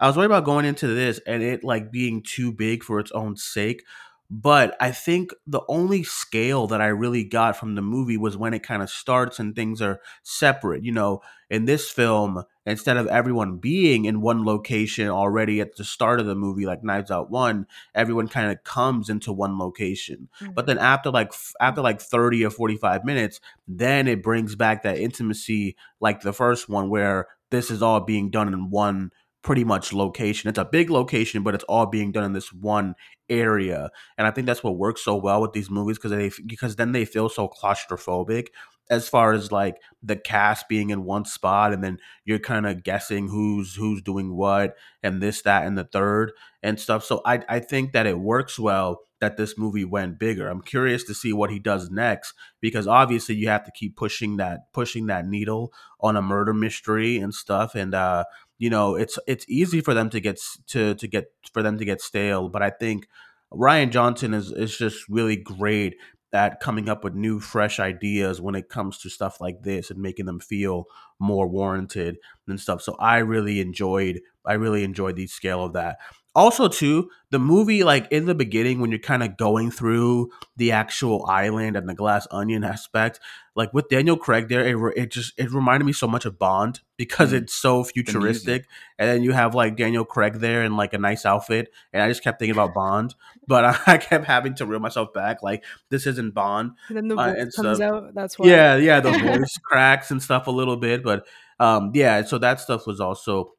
I 0.00 0.06
was 0.06 0.16
worried 0.16 0.26
about 0.26 0.44
going 0.44 0.64
into 0.64 0.86
this 0.88 1.20
and 1.26 1.42
it 1.42 1.64
like 1.64 1.90
being 1.92 2.22
too 2.22 2.52
big 2.52 2.82
for 2.82 2.98
its 3.00 3.12
own 3.12 3.36
sake. 3.36 3.84
But 4.30 4.76
I 4.80 4.90
think 4.90 5.32
the 5.46 5.62
only 5.68 6.02
scale 6.02 6.66
that 6.66 6.80
I 6.80 6.86
really 6.86 7.24
got 7.24 7.56
from 7.56 7.74
the 7.74 7.82
movie 7.82 8.16
was 8.16 8.36
when 8.36 8.54
it 8.54 8.62
kind 8.62 8.82
of 8.82 8.90
starts 8.90 9.38
and 9.38 9.54
things 9.54 9.80
are 9.80 10.00
separate. 10.22 10.84
You 10.84 10.92
know, 10.92 11.22
in 11.48 11.64
this 11.64 11.90
film, 11.90 12.42
instead 12.64 12.96
of 12.96 13.06
everyone 13.06 13.58
being 13.58 14.04
in 14.04 14.20
one 14.20 14.44
location 14.44 15.08
already 15.08 15.60
at 15.60 15.76
the 15.76 15.84
start 15.84 16.18
of 16.18 16.26
the 16.26 16.34
movie, 16.34 16.66
like 16.66 16.82
Knives 16.82 17.10
Out 17.10 17.30
One, 17.30 17.66
everyone 17.94 18.26
kind 18.26 18.50
of 18.50 18.64
comes 18.64 19.08
into 19.08 19.32
one 19.32 19.58
location. 19.58 20.28
But 20.40 20.48
mm-hmm. 20.48 20.66
then 20.66 20.78
after 20.78 21.10
like 21.10 21.32
after 21.60 21.80
like 21.80 22.00
30 22.00 22.44
or 22.44 22.50
45 22.50 23.04
minutes, 23.04 23.40
then 23.68 24.08
it 24.08 24.22
brings 24.22 24.56
back 24.56 24.82
that 24.82 24.98
intimacy 24.98 25.76
like 26.00 26.22
the 26.22 26.32
first 26.32 26.68
one 26.68 26.90
where 26.90 27.28
this 27.50 27.70
is 27.70 27.82
all 27.82 28.00
being 28.00 28.30
done 28.30 28.52
in 28.52 28.70
one 28.70 29.12
pretty 29.46 29.62
much 29.62 29.92
location. 29.92 30.50
It's 30.50 30.58
a 30.58 30.64
big 30.64 30.90
location, 30.90 31.44
but 31.44 31.54
it's 31.54 31.62
all 31.64 31.86
being 31.86 32.10
done 32.10 32.24
in 32.24 32.32
this 32.32 32.52
one 32.52 32.96
area. 33.30 33.90
And 34.18 34.26
I 34.26 34.32
think 34.32 34.44
that's 34.44 34.64
what 34.64 34.76
works 34.76 35.04
so 35.04 35.14
well 35.14 35.40
with 35.40 35.52
these 35.52 35.70
movies 35.70 35.98
because 35.98 36.10
they 36.10 36.32
because 36.44 36.74
then 36.74 36.90
they 36.90 37.04
feel 37.04 37.28
so 37.28 37.48
claustrophobic 37.48 38.48
as 38.90 39.08
far 39.08 39.32
as 39.32 39.52
like 39.52 39.76
the 40.02 40.16
cast 40.16 40.68
being 40.68 40.90
in 40.90 41.04
one 41.04 41.24
spot 41.24 41.72
and 41.72 41.82
then 41.82 41.98
you're 42.24 42.40
kind 42.40 42.66
of 42.66 42.82
guessing 42.82 43.28
who's 43.28 43.76
who's 43.76 44.02
doing 44.02 44.34
what 44.36 44.74
and 45.02 45.22
this 45.22 45.42
that 45.42 45.64
and 45.64 45.76
the 45.76 45.84
third 45.84 46.32
and 46.62 46.78
stuff 46.78 47.04
so 47.04 47.20
i 47.24 47.42
i 47.48 47.58
think 47.58 47.92
that 47.92 48.06
it 48.06 48.18
works 48.18 48.58
well 48.58 49.00
that 49.20 49.36
this 49.36 49.58
movie 49.58 49.84
went 49.84 50.20
bigger 50.20 50.48
i'm 50.48 50.62
curious 50.62 51.02
to 51.02 51.14
see 51.14 51.32
what 51.32 51.50
he 51.50 51.58
does 51.58 51.90
next 51.90 52.32
because 52.60 52.86
obviously 52.86 53.34
you 53.34 53.48
have 53.48 53.64
to 53.64 53.72
keep 53.72 53.96
pushing 53.96 54.36
that 54.36 54.72
pushing 54.72 55.06
that 55.06 55.26
needle 55.26 55.72
on 56.00 56.16
a 56.16 56.22
murder 56.22 56.54
mystery 56.54 57.16
and 57.16 57.34
stuff 57.34 57.74
and 57.74 57.94
uh 57.94 58.24
you 58.58 58.70
know 58.70 58.94
it's 58.94 59.18
it's 59.26 59.44
easy 59.48 59.80
for 59.80 59.94
them 59.94 60.10
to 60.10 60.20
get 60.20 60.40
to 60.66 60.94
to 60.94 61.06
get 61.06 61.26
for 61.52 61.62
them 61.62 61.78
to 61.78 61.84
get 61.84 62.00
stale 62.00 62.48
but 62.48 62.62
i 62.62 62.70
think 62.70 63.06
Rian 63.52 63.90
Johnson 63.90 64.34
is 64.34 64.50
is 64.50 64.76
just 64.76 65.08
really 65.08 65.36
great 65.36 65.96
at 66.32 66.60
coming 66.60 66.88
up 66.88 67.04
with 67.04 67.14
new 67.14 67.40
fresh 67.40 67.78
ideas 67.78 68.40
when 68.40 68.54
it 68.54 68.68
comes 68.68 68.98
to 68.98 69.08
stuff 69.08 69.40
like 69.40 69.62
this 69.62 69.90
and 69.90 70.00
making 70.00 70.26
them 70.26 70.40
feel 70.40 70.84
more 71.18 71.48
warranted 71.48 72.18
and 72.46 72.60
stuff. 72.60 72.82
So 72.82 72.96
I 72.98 73.18
really 73.18 73.60
enjoyed 73.60 74.20
I 74.44 74.54
really 74.54 74.84
enjoyed 74.84 75.16
the 75.16 75.26
scale 75.26 75.64
of 75.64 75.72
that. 75.74 75.98
Also 76.36 76.68
too, 76.68 77.10
the 77.30 77.38
movie 77.38 77.82
like 77.82 78.06
in 78.12 78.26
the 78.26 78.34
beginning 78.34 78.78
when 78.78 78.90
you're 78.90 78.98
kind 79.00 79.22
of 79.22 79.36
going 79.38 79.70
through 79.70 80.30
the 80.56 80.70
actual 80.70 81.24
island 81.26 81.76
and 81.76 81.88
the 81.88 81.94
glass 81.94 82.28
onion 82.30 82.62
aspect, 82.62 83.18
like 83.56 83.72
with 83.72 83.88
Daniel 83.88 84.16
Craig 84.18 84.48
there, 84.48 84.64
it, 84.64 84.74
re- 84.74 84.92
it 84.96 85.10
just 85.10 85.32
it 85.38 85.50
reminded 85.50 85.86
me 85.86 85.92
so 85.94 86.06
much 86.06 86.26
of 86.26 86.38
Bond 86.38 86.80
because 86.98 87.32
Mm. 87.32 87.38
it's 87.38 87.54
so 87.54 87.82
The 87.82 87.88
futuristic 87.88 88.66
and 88.98 89.08
then 89.08 89.22
you 89.22 89.32
have 89.32 89.54
like 89.54 89.76
Daniel 89.76 90.04
Craig 90.04 90.34
there 90.34 90.62
in 90.62 90.76
like 90.76 90.92
a 90.92 90.98
nice 90.98 91.24
outfit 91.26 91.72
and 91.92 92.02
I 92.02 92.08
just 92.08 92.22
kept 92.22 92.38
thinking 92.38 92.54
about 92.54 92.74
Bond 92.74 93.14
but 93.48 93.64
I 93.88 93.96
kept 93.98 94.26
having 94.26 94.54
to 94.56 94.66
reel 94.66 94.80
myself 94.80 95.12
back. 95.14 95.42
Like 95.42 95.64
this 95.88 96.06
isn't 96.06 96.34
Bond. 96.34 96.72
And 96.88 96.96
then 96.98 97.08
the 97.08 97.16
Uh, 97.16 97.26
voice 97.32 97.36
and 97.42 97.52
comes 97.54 97.78
so- 97.78 97.84
out. 97.96 98.14
That's 98.14 98.38
why. 98.38 98.48
Yeah, 98.48 98.76
yeah, 98.76 99.00
the 99.00 99.10
voice 99.38 99.56
cracks 99.64 100.10
and 100.10 100.22
stuff 100.22 100.46
a 100.46 100.50
little 100.52 100.76
bit, 100.76 101.02
but 101.02 101.26
um, 101.58 101.92
yeah. 101.94 102.22
So 102.24 102.36
that 102.38 102.60
stuff 102.60 102.86
was 102.86 103.00
also 103.00 103.54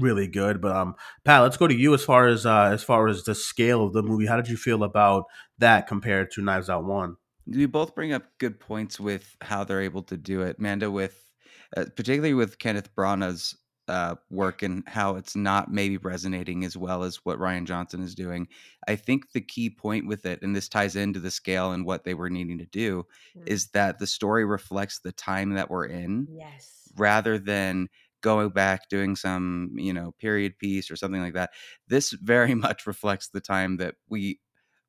really 0.00 0.26
good. 0.26 0.60
But 0.60 0.76
um, 0.76 0.94
Pat, 1.24 1.42
let's 1.42 1.56
go 1.56 1.66
to 1.66 1.74
you 1.74 1.94
as 1.94 2.04
far 2.04 2.26
as 2.28 2.46
uh, 2.46 2.70
as 2.72 2.82
far 2.82 3.08
as 3.08 3.24
the 3.24 3.34
scale 3.34 3.84
of 3.84 3.92
the 3.92 4.02
movie. 4.02 4.26
How 4.26 4.36
did 4.36 4.48
you 4.48 4.56
feel 4.56 4.82
about 4.82 5.24
that 5.58 5.86
compared 5.86 6.30
to 6.32 6.42
Knives 6.42 6.70
Out 6.70 6.84
One? 6.84 7.16
you 7.46 7.66
both 7.66 7.94
bring 7.96 8.12
up 8.12 8.24
good 8.38 8.60
points 8.60 9.00
with 9.00 9.36
how 9.40 9.64
they're 9.64 9.80
able 9.80 10.02
to 10.04 10.16
do 10.16 10.42
it. 10.42 10.60
Manda 10.60 10.90
with 10.90 11.30
uh, 11.76 11.84
particularly 11.96 12.34
with 12.34 12.58
Kenneth 12.58 12.94
Branagh's 12.94 13.56
uh, 13.88 14.14
work 14.30 14.62
and 14.62 14.84
how 14.86 15.16
it's 15.16 15.34
not 15.34 15.72
maybe 15.72 15.96
resonating 15.96 16.64
as 16.64 16.76
well 16.76 17.02
as 17.02 17.16
what 17.24 17.38
Rian 17.40 17.64
Johnson 17.64 18.02
is 18.02 18.14
doing. 18.14 18.46
I 18.86 18.94
think 18.94 19.32
the 19.32 19.40
key 19.40 19.68
point 19.68 20.06
with 20.06 20.26
it, 20.26 20.42
and 20.42 20.54
this 20.54 20.68
ties 20.68 20.94
into 20.94 21.18
the 21.18 21.30
scale 21.30 21.72
and 21.72 21.84
what 21.84 22.04
they 22.04 22.14
were 22.14 22.30
needing 22.30 22.58
to 22.58 22.66
do, 22.66 23.04
Mm. 23.36 23.48
is 23.48 23.68
that 23.70 23.98
the 23.98 24.06
story 24.06 24.44
reflects 24.44 25.00
the 25.00 25.10
time 25.12 25.50
that 25.54 25.70
we're 25.70 25.86
in 25.86 26.28
Yes. 26.30 26.92
rather 26.96 27.36
than 27.38 27.88
going 28.22 28.50
back 28.50 28.88
doing 28.88 29.16
some 29.16 29.70
you 29.76 29.92
know 29.92 30.12
period 30.18 30.58
piece 30.58 30.90
or 30.90 30.96
something 30.96 31.20
like 31.22 31.34
that 31.34 31.50
this 31.88 32.12
very 32.12 32.54
much 32.66 32.86
reflects 32.86 33.28
the 33.28 33.40
time 33.40 33.76
that 33.78 33.94
we 34.08 34.38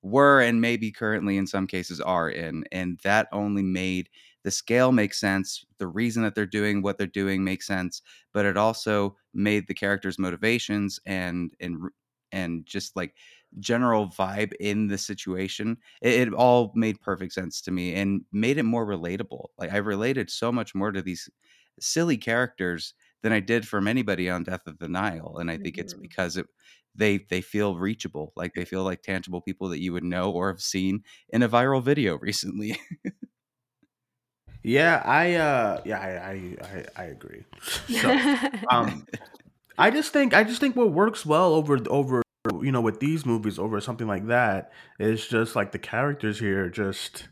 were 0.01 0.41
and 0.41 0.61
maybe 0.61 0.91
currently 0.91 1.37
in 1.37 1.45
some 1.45 1.67
cases 1.67 2.01
are 2.01 2.29
in 2.29 2.63
and 2.71 2.99
that 3.03 3.27
only 3.31 3.61
made 3.61 4.09
the 4.43 4.49
scale 4.49 4.91
make 4.91 5.13
sense 5.13 5.63
the 5.77 5.87
reason 5.87 6.23
that 6.23 6.33
they're 6.33 6.45
doing 6.45 6.81
what 6.81 6.97
they're 6.97 7.05
doing 7.07 7.43
makes 7.43 7.67
sense 7.67 8.01
but 8.33 8.45
it 8.45 8.57
also 8.57 9.15
made 9.33 9.67
the 9.67 9.73
characters 9.75 10.17
motivations 10.17 10.99
and 11.05 11.53
and 11.59 11.77
and 12.31 12.65
just 12.65 12.95
like 12.95 13.13
general 13.59 14.07
vibe 14.07 14.53
in 14.59 14.87
the 14.87 14.97
situation 14.97 15.77
it, 16.01 16.27
it 16.27 16.33
all 16.33 16.71
made 16.75 16.99
perfect 17.01 17.33
sense 17.33 17.61
to 17.61 17.69
me 17.71 17.93
and 17.93 18.21
made 18.31 18.57
it 18.57 18.63
more 18.63 18.87
relatable 18.87 19.47
like 19.59 19.71
i 19.71 19.77
related 19.77 20.31
so 20.31 20.51
much 20.51 20.73
more 20.73 20.91
to 20.91 21.01
these 21.01 21.29
silly 21.79 22.17
characters 22.17 22.93
than 23.23 23.31
I 23.33 23.39
did 23.39 23.67
from 23.67 23.87
anybody 23.87 24.29
on 24.29 24.43
Death 24.43 24.67
of 24.67 24.79
the 24.79 24.87
Nile, 24.87 25.37
and 25.39 25.49
I 25.51 25.57
think 25.57 25.77
it's 25.77 25.93
Mhm. 25.93 26.01
because 26.01 26.37
it 26.37 26.47
they 26.95 27.19
they 27.29 27.41
feel 27.41 27.77
reachable, 27.77 28.33
like 28.35 28.53
they 28.53 28.65
feel 28.65 28.83
like 28.83 29.01
tangible 29.03 29.41
people 29.41 29.69
that 29.69 29.81
you 29.81 29.93
would 29.93 30.03
know 30.03 30.31
or 30.31 30.49
have 30.49 30.61
seen 30.61 31.03
in 31.29 31.43
a 31.43 31.49
viral 31.49 31.83
video 31.83 32.17
recently. 32.21 32.77
Yeah, 34.63 35.01
I 35.05 35.35
uh, 35.35 35.81
yeah, 35.85 35.99
I 35.99 36.31
I 36.31 36.57
I, 36.61 36.85
I 37.03 37.05
agree. 37.05 37.45
so, 37.89 38.21
um, 38.71 39.07
I 39.77 39.91
just 39.91 40.13
think 40.13 40.33
I 40.33 40.43
just 40.43 40.61
think 40.61 40.75
what 40.75 40.91
works 40.91 41.25
well 41.25 41.53
over 41.55 41.79
over 41.89 42.23
you 42.63 42.71
know 42.71 42.81
with 42.81 42.99
these 42.99 43.25
movies 43.25 43.59
over 43.59 43.81
something 43.81 44.07
like 44.07 44.27
that 44.27 44.71
is 44.99 45.27
just 45.27 45.55
like 45.55 45.71
the 45.71 45.79
characters 45.79 46.39
here 46.39 46.69
just 46.69 47.29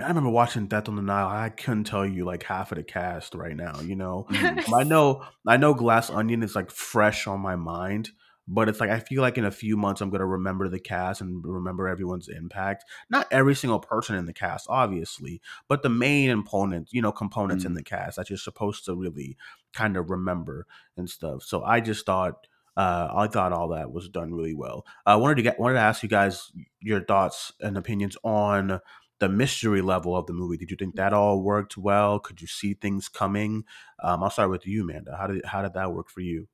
man, 0.00 0.04
I 0.04 0.08
remember 0.08 0.30
watching 0.30 0.66
Death 0.66 0.88
on 0.88 0.96
the 0.96 1.02
Nile. 1.02 1.28
I 1.28 1.48
couldn't 1.50 1.84
tell 1.84 2.06
you 2.06 2.24
like 2.24 2.42
half 2.42 2.72
of 2.72 2.76
the 2.76 2.84
cast 2.84 3.34
right 3.34 3.56
now, 3.56 3.80
you 3.80 3.96
know. 3.96 4.26
I 4.30 4.84
know 4.84 5.24
I 5.46 5.56
know 5.56 5.74
Glass 5.74 6.10
Onion 6.10 6.42
is 6.42 6.54
like 6.56 6.70
fresh 6.70 7.26
on 7.26 7.40
my 7.40 7.56
mind, 7.56 8.10
but 8.48 8.68
it's 8.68 8.80
like 8.80 8.90
I 8.90 9.00
feel 9.00 9.22
like 9.22 9.38
in 9.38 9.44
a 9.44 9.50
few 9.50 9.76
months 9.76 10.00
I'm 10.00 10.10
gonna 10.10 10.26
remember 10.26 10.68
the 10.68 10.80
cast 10.80 11.20
and 11.20 11.44
remember 11.44 11.88
everyone's 11.88 12.28
impact. 12.28 12.84
Not 13.08 13.26
every 13.30 13.54
single 13.54 13.80
person 13.80 14.16
in 14.16 14.26
the 14.26 14.32
cast, 14.32 14.66
obviously, 14.68 15.40
but 15.68 15.82
the 15.82 15.88
main 15.88 16.30
components, 16.30 16.92
you 16.92 17.02
know, 17.02 17.12
components 17.12 17.64
in 17.64 17.72
Mm. 17.72 17.76
the 17.76 17.82
cast 17.84 18.16
that 18.16 18.30
you're 18.30 18.36
supposed 18.38 18.84
to 18.86 18.94
really 18.94 19.36
kind 19.72 19.96
of 19.96 20.10
remember 20.10 20.66
and 20.96 21.08
stuff. 21.08 21.42
So 21.42 21.62
I 21.62 21.80
just 21.80 22.06
thought 22.06 22.46
uh, 22.76 23.08
I 23.14 23.26
thought 23.26 23.52
all 23.52 23.68
that 23.68 23.92
was 23.92 24.08
done 24.08 24.32
really 24.32 24.54
well. 24.54 24.86
I 25.04 25.16
wanted 25.16 25.34
to 25.34 25.42
get 25.42 25.58
wanted 25.58 25.74
to 25.74 25.80
ask 25.80 26.02
you 26.02 26.08
guys 26.08 26.50
your 26.80 27.04
thoughts 27.04 27.52
and 27.60 27.76
opinions 27.76 28.16
on 28.22 28.80
the 29.20 29.28
mystery 29.28 29.82
level 29.82 30.16
of 30.16 30.26
the 30.26 30.32
movie. 30.32 30.56
Did 30.56 30.70
you 30.70 30.76
think 30.76 30.96
that 30.96 31.12
all 31.12 31.42
worked 31.42 31.76
well? 31.76 32.18
Could 32.18 32.40
you 32.40 32.46
see 32.46 32.74
things 32.74 33.08
coming? 33.08 33.64
Um, 34.02 34.22
I'll 34.22 34.30
start 34.30 34.50
with 34.50 34.66
you, 34.66 34.82
Amanda. 34.82 35.16
How 35.16 35.26
did 35.26 35.44
how 35.44 35.62
did 35.62 35.74
that 35.74 35.92
work 35.92 36.10
for 36.10 36.20
you? 36.20 36.48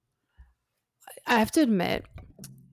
I 1.27 1.39
have 1.39 1.53
to 1.53 1.61
admit, 1.63 2.05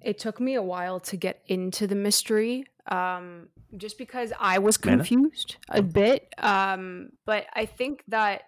it 0.01 0.19
took 0.19 0.39
me 0.39 0.56
a 0.56 0.62
while 0.62 0.99
to 1.01 1.17
get 1.17 1.41
into 1.47 1.88
the 1.88 1.95
mystery, 1.95 2.65
um, 2.88 3.49
just 3.77 3.97
because 3.97 4.34
I 4.39 4.60
was 4.60 4.77
Amanda? 4.77 5.03
confused 5.06 5.58
a 5.69 5.82
bit. 5.82 6.34
Um, 6.38 7.10
but 7.25 7.45
I 7.53 7.65
think 7.65 8.03
that 8.10 8.43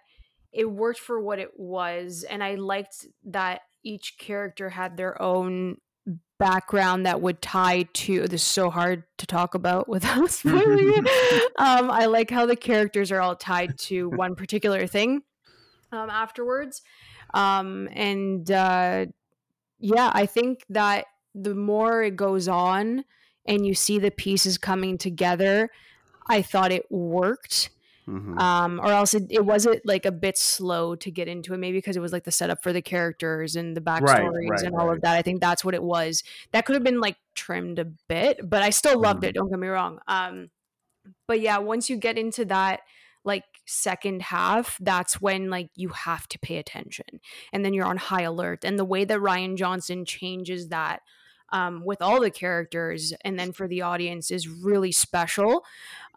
it 0.52 0.64
worked 0.70 1.00
for 1.00 1.20
what 1.20 1.38
it 1.38 1.50
was, 1.56 2.24
and 2.28 2.42
I 2.42 2.56
liked 2.56 3.06
that 3.24 3.62
each 3.84 4.16
character 4.18 4.70
had 4.70 4.96
their 4.96 5.20
own 5.22 5.76
background 6.38 7.06
that 7.06 7.22
would 7.22 7.40
tie 7.40 7.84
to 7.94 8.28
this 8.28 8.42
is 8.42 8.46
so 8.46 8.68
hard 8.68 9.04
to 9.16 9.26
talk 9.26 9.54
about 9.54 9.88
without 9.88 10.30
spoiling 10.30 10.92
it 10.94 11.52
um 11.56 11.90
i 11.90 12.04
like 12.04 12.30
how 12.30 12.44
the 12.44 12.56
characters 12.56 13.10
are 13.10 13.20
all 13.20 13.34
tied 13.34 13.78
to 13.78 14.10
one 14.10 14.34
particular 14.34 14.86
thing 14.86 15.22
um 15.92 16.10
afterwards 16.10 16.82
um 17.32 17.88
and 17.92 18.50
uh 18.50 19.06
yeah, 19.78 20.10
I 20.12 20.26
think 20.26 20.64
that 20.70 21.06
the 21.34 21.54
more 21.54 22.02
it 22.02 22.16
goes 22.16 22.48
on 22.48 23.04
and 23.46 23.66
you 23.66 23.74
see 23.74 23.98
the 23.98 24.10
pieces 24.10 24.58
coming 24.58 24.98
together, 24.98 25.70
I 26.26 26.42
thought 26.42 26.72
it 26.72 26.90
worked. 26.90 27.70
Mhm. 28.08 28.38
Um, 28.40 28.80
or 28.80 28.86
else 28.92 29.14
it, 29.14 29.24
it 29.30 29.44
wasn't 29.44 29.84
like 29.84 30.06
a 30.06 30.12
bit 30.12 30.38
slow 30.38 30.94
to 30.96 31.10
get 31.10 31.26
into 31.26 31.54
it, 31.54 31.58
maybe 31.58 31.78
because 31.78 31.96
it 31.96 32.00
was 32.00 32.12
like 32.12 32.24
the 32.24 32.30
setup 32.30 32.62
for 32.62 32.72
the 32.72 32.82
characters 32.82 33.56
and 33.56 33.76
the 33.76 33.80
backstories 33.80 34.48
right, 34.48 34.62
and 34.62 34.74
all 34.76 34.86
right. 34.88 34.96
of 34.96 35.02
that. 35.02 35.16
I 35.16 35.22
think 35.22 35.40
that's 35.40 35.64
what 35.64 35.74
it 35.74 35.82
was. 35.82 36.22
That 36.52 36.66
could 36.66 36.74
have 36.74 36.84
been 36.84 37.00
like 37.00 37.16
trimmed 37.34 37.78
a 37.80 37.84
bit, 37.84 38.48
but 38.48 38.62
I 38.62 38.70
still 38.70 39.00
loved 39.00 39.22
Mhm. 39.22 39.28
it. 39.28 39.34
Don't 39.34 39.50
get 39.50 39.58
me 39.58 39.66
wrong. 39.68 39.98
Um, 40.06 40.50
but 41.26 41.40
yeah, 41.40 41.58
once 41.58 41.90
you 41.90 41.96
get 41.96 42.16
into 42.18 42.44
that 42.46 42.80
like 43.24 43.44
second 43.66 44.22
half, 44.22 44.78
that's 44.80 45.20
when 45.20 45.50
like 45.50 45.70
you 45.74 45.88
have 45.88 46.28
to 46.28 46.38
pay 46.38 46.58
attention 46.58 47.20
and 47.52 47.64
then 47.64 47.74
you're 47.74 47.84
on 47.86 47.96
high 47.96 48.22
alert. 48.22 48.64
And 48.64 48.78
the 48.78 48.84
way 48.84 49.04
that 49.04 49.18
Rian 49.18 49.56
Johnson 49.56 50.04
changes 50.04 50.68
that 50.68 51.00
um, 51.52 51.84
with 51.84 52.02
all 52.02 52.20
the 52.20 52.30
characters 52.30 53.12
and 53.24 53.38
then 53.38 53.52
for 53.52 53.68
the 53.68 53.82
audience 53.82 54.30
is 54.30 54.48
really 54.48 54.90
special. 54.92 55.64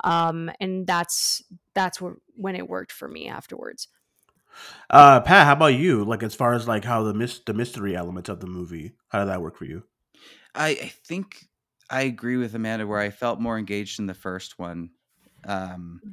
Um, 0.03 0.49
and 0.59 0.87
that's 0.87 1.43
that's 1.79 2.01
what 2.01 2.15
when 2.35 2.55
it 2.55 2.67
worked 2.69 2.91
for 2.91 3.07
me 3.07 3.27
afterwards. 3.27 3.87
Uh, 4.89 5.19
Pat, 5.21 5.45
how 5.45 5.53
about 5.53 5.67
you? 5.67 6.03
Like 6.03 6.23
as 6.23 6.35
far 6.35 6.53
as 6.53 6.67
like 6.67 6.83
how 6.85 7.03
the 7.03 7.13
mys- 7.13 7.43
the 7.45 7.53
mystery 7.53 7.95
elements 7.95 8.29
of 8.29 8.39
the 8.39 8.47
movie, 8.47 8.93
how 9.09 9.19
did 9.19 9.29
that 9.29 9.41
work 9.41 9.55
for 9.57 9.65
you? 9.65 9.83
I, 10.55 10.69
I 10.69 10.87
think 11.05 11.47
I 11.89 12.01
agree 12.03 12.37
with 12.37 12.55
Amanda 12.55 12.85
where 12.87 12.99
I 12.99 13.09
felt 13.09 13.39
more 13.39 13.57
engaged 13.57 13.99
in 13.99 14.07
the 14.07 14.13
first 14.13 14.59
one. 14.59 14.91
Um, 15.45 16.03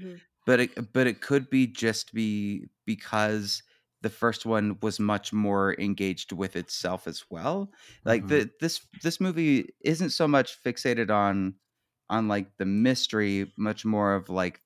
but 0.46 0.60
it 0.60 0.92
but 0.92 1.06
it 1.06 1.20
could 1.20 1.50
be 1.50 1.66
just 1.66 2.14
be 2.14 2.68
because 2.86 3.62
the 4.02 4.10
first 4.10 4.46
one 4.46 4.78
was 4.82 5.00
much 5.00 5.32
more 5.32 5.74
engaged 5.80 6.32
with 6.32 6.56
itself 6.56 7.08
as 7.08 7.24
well 7.30 7.72
like 8.06 8.22
Mhm. 8.22 8.28
the 8.28 8.50
this 8.60 8.86
this 9.02 9.20
movie 9.20 9.70
isn't 9.82 10.10
so 10.10 10.28
much 10.28 10.62
fixated 10.62 11.10
on 11.10 11.56
on 12.10 12.28
like 12.28 12.56
the 12.58 12.66
mystery 12.66 13.52
much 13.58 13.84
more 13.84 14.14
of 14.14 14.28
like 14.30 14.60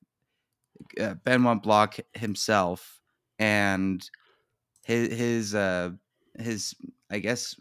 uh, 0.99 1.15
benoit 1.15 1.61
block 1.63 1.97
himself 2.13 3.01
and 3.39 4.09
his 4.85 5.09
his 5.17 5.55
uh 5.55 5.91
his 6.39 6.75
i 7.11 7.19
guess 7.19 7.55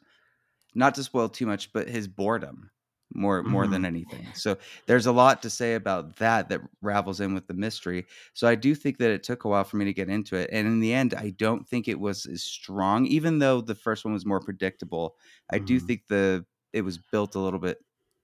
not 0.74 0.94
to 0.94 1.04
spoil 1.04 1.28
too 1.28 1.46
much 1.46 1.72
but 1.72 1.88
his 1.88 2.09
boredom 2.09 2.70
more 3.12 3.42
more 3.42 3.66
than 3.66 3.85
Mhm. 3.85 3.87
anything. 3.87 4.33
So 4.35 4.56
there's 4.87 5.06
a 5.06 5.12
lot 5.12 5.42
to 5.42 5.50
say 5.50 5.74
about 5.74 6.16
that 6.18 6.48
that 6.48 6.61
ravels 6.80 7.20
in 7.20 7.35
with 7.35 7.48
the 7.48 7.54
mystery. 7.54 8.06
So 8.35 8.46
I 8.46 8.54
do 8.54 8.72
think 8.76 8.98
that 8.98 9.11
it 9.11 9.24
took 9.24 9.42
a 9.44 9.48
while 9.48 9.64
for 9.64 9.78
me 9.78 9.85
to 9.87 9.92
get 9.92 10.09
into 10.09 10.37
it, 10.37 10.48
and 10.52 10.68
in 10.68 10.78
the 10.78 10.92
end, 10.92 11.14
I 11.14 11.30
don't 11.30 11.66
think 11.66 11.88
it 11.88 11.98
was 11.98 12.24
as 12.26 12.44
strong. 12.44 13.06
Even 13.06 13.38
though 13.40 13.62
the 13.62 13.74
first 13.74 14.04
one 14.04 14.14
was 14.14 14.24
more 14.26 14.38
predictable, 14.40 15.16
I 15.50 15.59
do 15.59 15.80
Mhm. 15.80 15.80
think 15.80 16.06
the 16.06 16.46
it 16.72 16.83
was 16.83 16.98
built 16.98 17.35
a 17.35 17.40
little 17.40 17.59
bit 17.59 17.78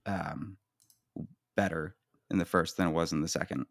um, 0.06 0.56
better 1.56 1.96
in 2.30 2.38
the 2.38 2.44
first 2.44 2.76
than 2.76 2.88
it 2.88 2.92
was 2.92 3.12
in 3.12 3.20
the 3.20 3.28
second. 3.28 3.66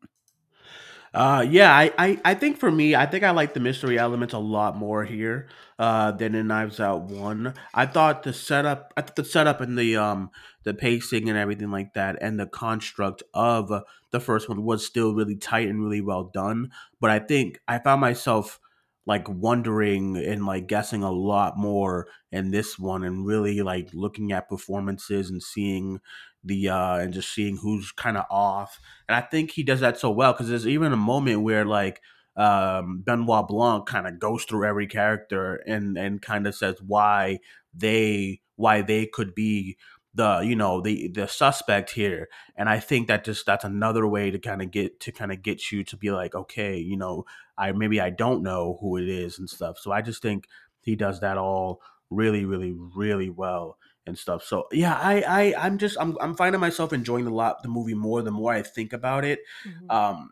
Uh, 1.15 1.45
yeah, 1.49 1.73
I, 1.73 1.93
I, 1.97 2.19
I 2.25 2.33
think 2.33 2.57
for 2.57 2.69
me, 2.69 2.93
I 2.93 3.05
think 3.05 3.23
I 3.23 3.31
like 3.31 3.53
the 3.53 3.61
mystery 3.61 3.97
elements 3.97 4.33
a 4.33 4.37
lot 4.39 4.75
more 4.75 5.05
here 5.05 5.47
uh, 5.79 6.11
than 6.11 6.35
in 6.35 6.47
Knives 6.47 6.81
Out 6.81 7.03
One. 7.03 7.53
I 7.73 7.85
thought 7.85 8.23
the 8.23 8.33
setup, 8.33 8.93
I 8.97 9.01
thought 9.01 9.15
the 9.15 9.23
setup 9.23 9.61
and 9.61 9.77
the 9.77 9.95
um 9.95 10.29
the 10.65 10.73
pacing 10.73 11.29
and 11.29 11.37
everything 11.37 11.71
like 11.71 11.93
that, 11.93 12.17
and 12.21 12.37
the 12.37 12.47
construct 12.47 13.23
of 13.33 13.71
the 14.11 14.19
first 14.19 14.49
one 14.49 14.65
was 14.65 14.85
still 14.85 15.13
really 15.15 15.37
tight 15.37 15.69
and 15.69 15.81
really 15.81 16.01
well 16.01 16.25
done. 16.25 16.71
But 16.99 17.11
I 17.11 17.19
think 17.19 17.61
I 17.65 17.79
found 17.79 18.01
myself 18.01 18.59
like 19.05 19.27
wondering 19.29 20.17
and 20.17 20.45
like 20.45 20.67
guessing 20.67 21.03
a 21.03 21.11
lot 21.11 21.57
more 21.57 22.07
in 22.31 22.51
this 22.51 22.77
one, 22.79 23.03
and 23.03 23.25
really 23.25 23.61
like 23.61 23.89
looking 23.93 24.31
at 24.31 24.49
performances 24.49 25.29
and 25.29 25.41
seeing 25.43 25.99
the 26.43 26.69
uh 26.69 26.97
and 26.97 27.13
just 27.13 27.33
seeing 27.33 27.57
who's 27.57 27.91
kind 27.91 28.17
of 28.17 28.25
off. 28.29 28.79
And 29.07 29.15
I 29.15 29.21
think 29.21 29.51
he 29.51 29.63
does 29.63 29.79
that 29.79 29.97
so 29.99 30.11
well 30.11 30.33
because 30.33 30.49
there's 30.49 30.67
even 30.67 30.93
a 30.93 30.97
moment 30.97 31.41
where 31.41 31.65
like 31.65 32.01
um, 32.37 33.01
Benoit 33.05 33.47
Blanc 33.47 33.87
kind 33.87 34.07
of 34.07 34.19
goes 34.19 34.43
through 34.43 34.65
every 34.67 34.87
character 34.87 35.55
and 35.67 35.97
and 35.97 36.21
kind 36.21 36.45
of 36.47 36.55
says 36.55 36.75
why 36.85 37.39
they 37.73 38.41
why 38.57 38.81
they 38.81 39.05
could 39.05 39.33
be 39.35 39.77
the 40.15 40.39
you 40.43 40.55
know 40.55 40.81
the 40.81 41.09
the 41.09 41.27
suspect 41.27 41.91
here 41.91 42.27
and 42.55 42.69
i 42.69 42.79
think 42.79 43.07
that 43.07 43.23
just 43.25 43.45
that's 43.45 43.65
another 43.65 44.07
way 44.07 44.31
to 44.31 44.39
kind 44.39 44.61
of 44.61 44.71
get 44.71 44.99
to 44.99 45.11
kind 45.11 45.31
of 45.31 45.41
get 45.41 45.71
you 45.71 45.83
to 45.83 45.97
be 45.97 46.09
like 46.09 46.33
okay 46.33 46.77
you 46.77 46.95
know 46.97 47.25
i 47.57 47.71
maybe 47.71 47.99
i 47.99 48.09
don't 48.09 48.41
know 48.41 48.77
who 48.81 48.97
it 48.97 49.09
is 49.09 49.37
and 49.37 49.49
stuff 49.49 49.77
so 49.77 49.91
i 49.91 50.01
just 50.01 50.21
think 50.21 50.47
he 50.81 50.95
does 50.95 51.19
that 51.19 51.37
all 51.37 51.81
really 52.09 52.45
really 52.45 52.73
really 52.95 53.29
well 53.29 53.77
and 54.07 54.17
stuff. 54.19 54.43
So 54.43 54.67
yeah, 54.71 54.93
I, 55.01 55.21
I 55.21 55.65
I'm 55.65 55.79
just 55.79 55.97
I'm 55.99 56.15
I'm 56.21 56.35
finding 56.35 56.61
myself 56.61 56.93
enjoying 56.93 57.25
the 57.25 57.31
lot 57.31 57.63
the 57.63 57.69
movie 57.69 57.95
more 57.95 58.21
the 58.21 58.29
more 58.29 58.53
I 58.53 58.61
think 58.61 58.93
about 58.93 59.25
it. 59.25 59.39
Mhm. 59.67 59.91
Um, 59.91 60.29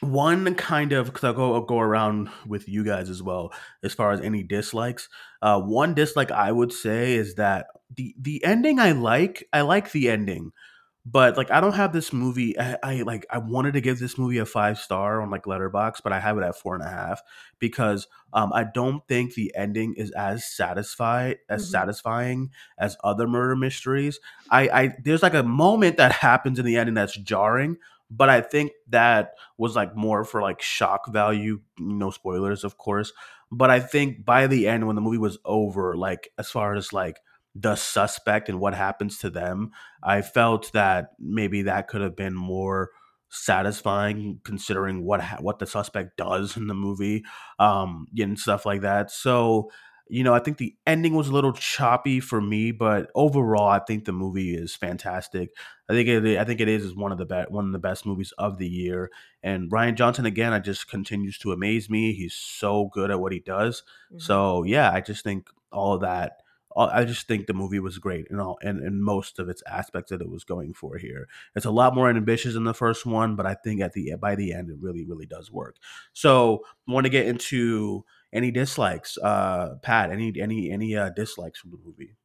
one 0.00 0.54
kind 0.54 0.92
of 0.92 1.06
because 1.06 1.24
I'll 1.24 1.32
go 1.34 1.54
I'll 1.54 1.60
go 1.62 1.78
around 1.78 2.30
with 2.46 2.68
you 2.68 2.84
guys 2.84 3.10
as 3.10 3.22
well 3.22 3.52
as 3.82 3.92
far 3.94 4.12
as 4.12 4.20
any 4.20 4.42
dislikes. 4.42 5.08
Uh, 5.42 5.60
one 5.60 5.94
dislike 5.94 6.30
I 6.30 6.52
would 6.52 6.72
say 6.72 7.14
is 7.14 7.34
that 7.36 7.66
the 7.94 8.14
the 8.18 8.42
ending 8.44 8.78
I 8.78 8.92
like 8.92 9.46
I 9.52 9.60
like 9.62 9.92
the 9.92 10.08
ending, 10.10 10.52
but 11.06 11.36
like 11.36 11.50
I 11.50 11.60
don't 11.60 11.74
have 11.74 11.92
this 11.92 12.12
movie. 12.12 12.58
I, 12.58 12.78
I 12.82 13.02
like 13.02 13.26
I 13.30 13.38
wanted 13.38 13.74
to 13.74 13.80
give 13.82 13.98
this 13.98 14.18
movie 14.18 14.38
a 14.38 14.46
five 14.46 14.78
star 14.78 15.22
on 15.22 15.30
like 15.30 15.44
Letterboxd, 15.44 16.02
but 16.04 16.12
I 16.12 16.20
have 16.20 16.38
it 16.38 16.44
at 16.44 16.56
four 16.56 16.74
and 16.74 16.84
a 16.84 16.90
half 16.90 17.22
because 17.58 18.06
um, 18.32 18.52
I 18.52 18.64
don't 18.64 19.06
think 19.08 19.34
the 19.34 19.52
ending 19.56 19.94
is 19.96 20.10
as 20.12 20.46
satisfied 20.46 21.38
as 21.48 21.64
Mhm. 21.64 21.70
satisfying 21.70 22.50
as 22.78 22.96
other 23.04 23.26
murder 23.26 23.56
mysteries. 23.56 24.20
I, 24.50 24.68
I 24.68 24.96
there's 25.02 25.22
like 25.22 25.34
a 25.34 25.42
moment 25.42 25.96
that 25.98 26.12
happens 26.12 26.58
in 26.58 26.64
the 26.64 26.76
ending 26.76 26.94
that's 26.94 27.16
jarring, 27.16 27.76
but 28.10 28.28
I 28.28 28.40
think 28.40 28.72
that 28.88 29.34
was 29.56 29.76
like 29.76 29.94
more 29.96 30.24
for 30.24 30.42
like 30.42 30.62
shock 30.62 31.08
value. 31.12 31.60
No 31.78 32.10
spoilers, 32.10 32.64
of 32.64 32.78
course. 32.78 33.12
But 33.52 33.70
I 33.70 33.80
think 33.80 34.24
by 34.24 34.46
the 34.46 34.68
end, 34.68 34.86
when 34.86 34.96
the 34.96 35.02
movie 35.02 35.18
was 35.18 35.38
over, 35.44 35.96
like 35.96 36.30
as 36.38 36.50
far 36.50 36.74
as 36.74 36.92
like 36.92 37.18
the 37.54 37.74
suspect 37.76 38.48
and 38.48 38.60
what 38.60 38.74
happens 38.74 39.18
to 39.18 39.30
them, 39.30 39.72
I 40.02 40.22
felt 40.22 40.72
that 40.72 41.10
maybe 41.18 41.62
that 41.62 41.88
could 41.88 42.00
have 42.00 42.16
been 42.16 42.34
more 42.34 42.90
satisfying 43.28 44.40
considering 44.44 45.04
what 45.04 45.20
ha- 45.20 45.38
what 45.40 45.58
the 45.60 45.66
suspect 45.66 46.16
does 46.16 46.56
in 46.56 46.66
the 46.66 46.74
movie 46.74 47.24
um 47.60 48.06
and 48.18 48.36
stuff 48.38 48.66
like 48.66 48.80
that. 48.80 49.10
So 49.10 49.70
you 50.10 50.24
know, 50.24 50.34
I 50.34 50.40
think 50.40 50.58
the 50.58 50.74
ending 50.86 51.14
was 51.14 51.28
a 51.28 51.32
little 51.32 51.52
choppy 51.52 52.20
for 52.20 52.40
me, 52.40 52.72
but 52.72 53.10
overall, 53.14 53.68
I 53.68 53.78
think 53.78 54.04
the 54.04 54.12
movie 54.12 54.54
is 54.54 54.74
fantastic. 54.74 55.50
I 55.88 55.92
think 55.92 56.08
it, 56.08 56.38
I 56.38 56.44
think 56.44 56.60
it 56.60 56.68
is 56.68 56.84
is 56.84 56.94
one 56.94 57.12
of 57.12 57.18
the 57.18 57.26
best, 57.26 57.50
one 57.50 57.66
of 57.66 57.72
the 57.72 57.78
best 57.78 58.06
movies 58.06 58.32
of 58.38 58.58
the 58.58 58.68
year. 58.68 59.10
And 59.42 59.70
Rian 59.70 59.94
Johnson 59.94 60.26
again, 60.26 60.52
I 60.52 60.58
just 60.58 60.88
continues 60.88 61.38
to 61.38 61.52
amaze 61.52 61.88
me. 61.90 62.12
He's 62.12 62.34
so 62.34 62.90
good 62.92 63.10
at 63.10 63.20
what 63.20 63.32
he 63.32 63.40
does. 63.40 63.82
Mhm. 64.12 64.20
So 64.22 64.64
yeah, 64.64 64.90
I 64.92 65.00
just 65.00 65.24
think 65.24 65.48
all 65.72 65.94
of 65.94 66.00
that. 66.02 66.42
all- 66.72 66.88
I 66.88 67.04
just 67.04 67.26
think 67.26 67.46
the 67.48 67.52
movie 67.52 67.80
was 67.80 67.98
great 67.98 68.26
in 68.30 68.38
all 68.38 68.56
and 68.62 68.80
in 68.80 69.02
most 69.02 69.40
of 69.40 69.48
its 69.48 69.60
aspects 69.66 70.10
that 70.10 70.20
it 70.20 70.30
was 70.30 70.44
going 70.44 70.72
for 70.72 70.96
here. 70.98 71.26
It's 71.56 71.66
a 71.66 71.70
lot 71.72 71.96
more 71.96 72.08
ambitious 72.08 72.54
than 72.54 72.62
the 72.62 72.72
first 72.74 73.04
one, 73.04 73.34
but 73.34 73.44
I 73.44 73.54
think 73.54 73.80
at 73.80 73.92
the 73.92 74.14
by 74.20 74.36
the 74.36 74.52
end, 74.52 74.70
it 74.70 74.76
really 74.80 75.04
really 75.04 75.26
does 75.26 75.50
work. 75.50 75.78
So 76.12 76.62
I 76.88 76.92
want 76.92 77.06
to 77.06 77.10
get 77.10 77.26
into 77.26 78.04
any 78.32 78.50
dislikes, 78.50 79.18
uh, 79.18 79.76
Pat? 79.82 80.10
Any 80.10 80.40
any 80.40 80.70
any 80.70 80.96
uh, 80.96 81.10
dislikes 81.10 81.58
from 81.58 81.70
the 81.72 81.78
movie? 81.78 82.16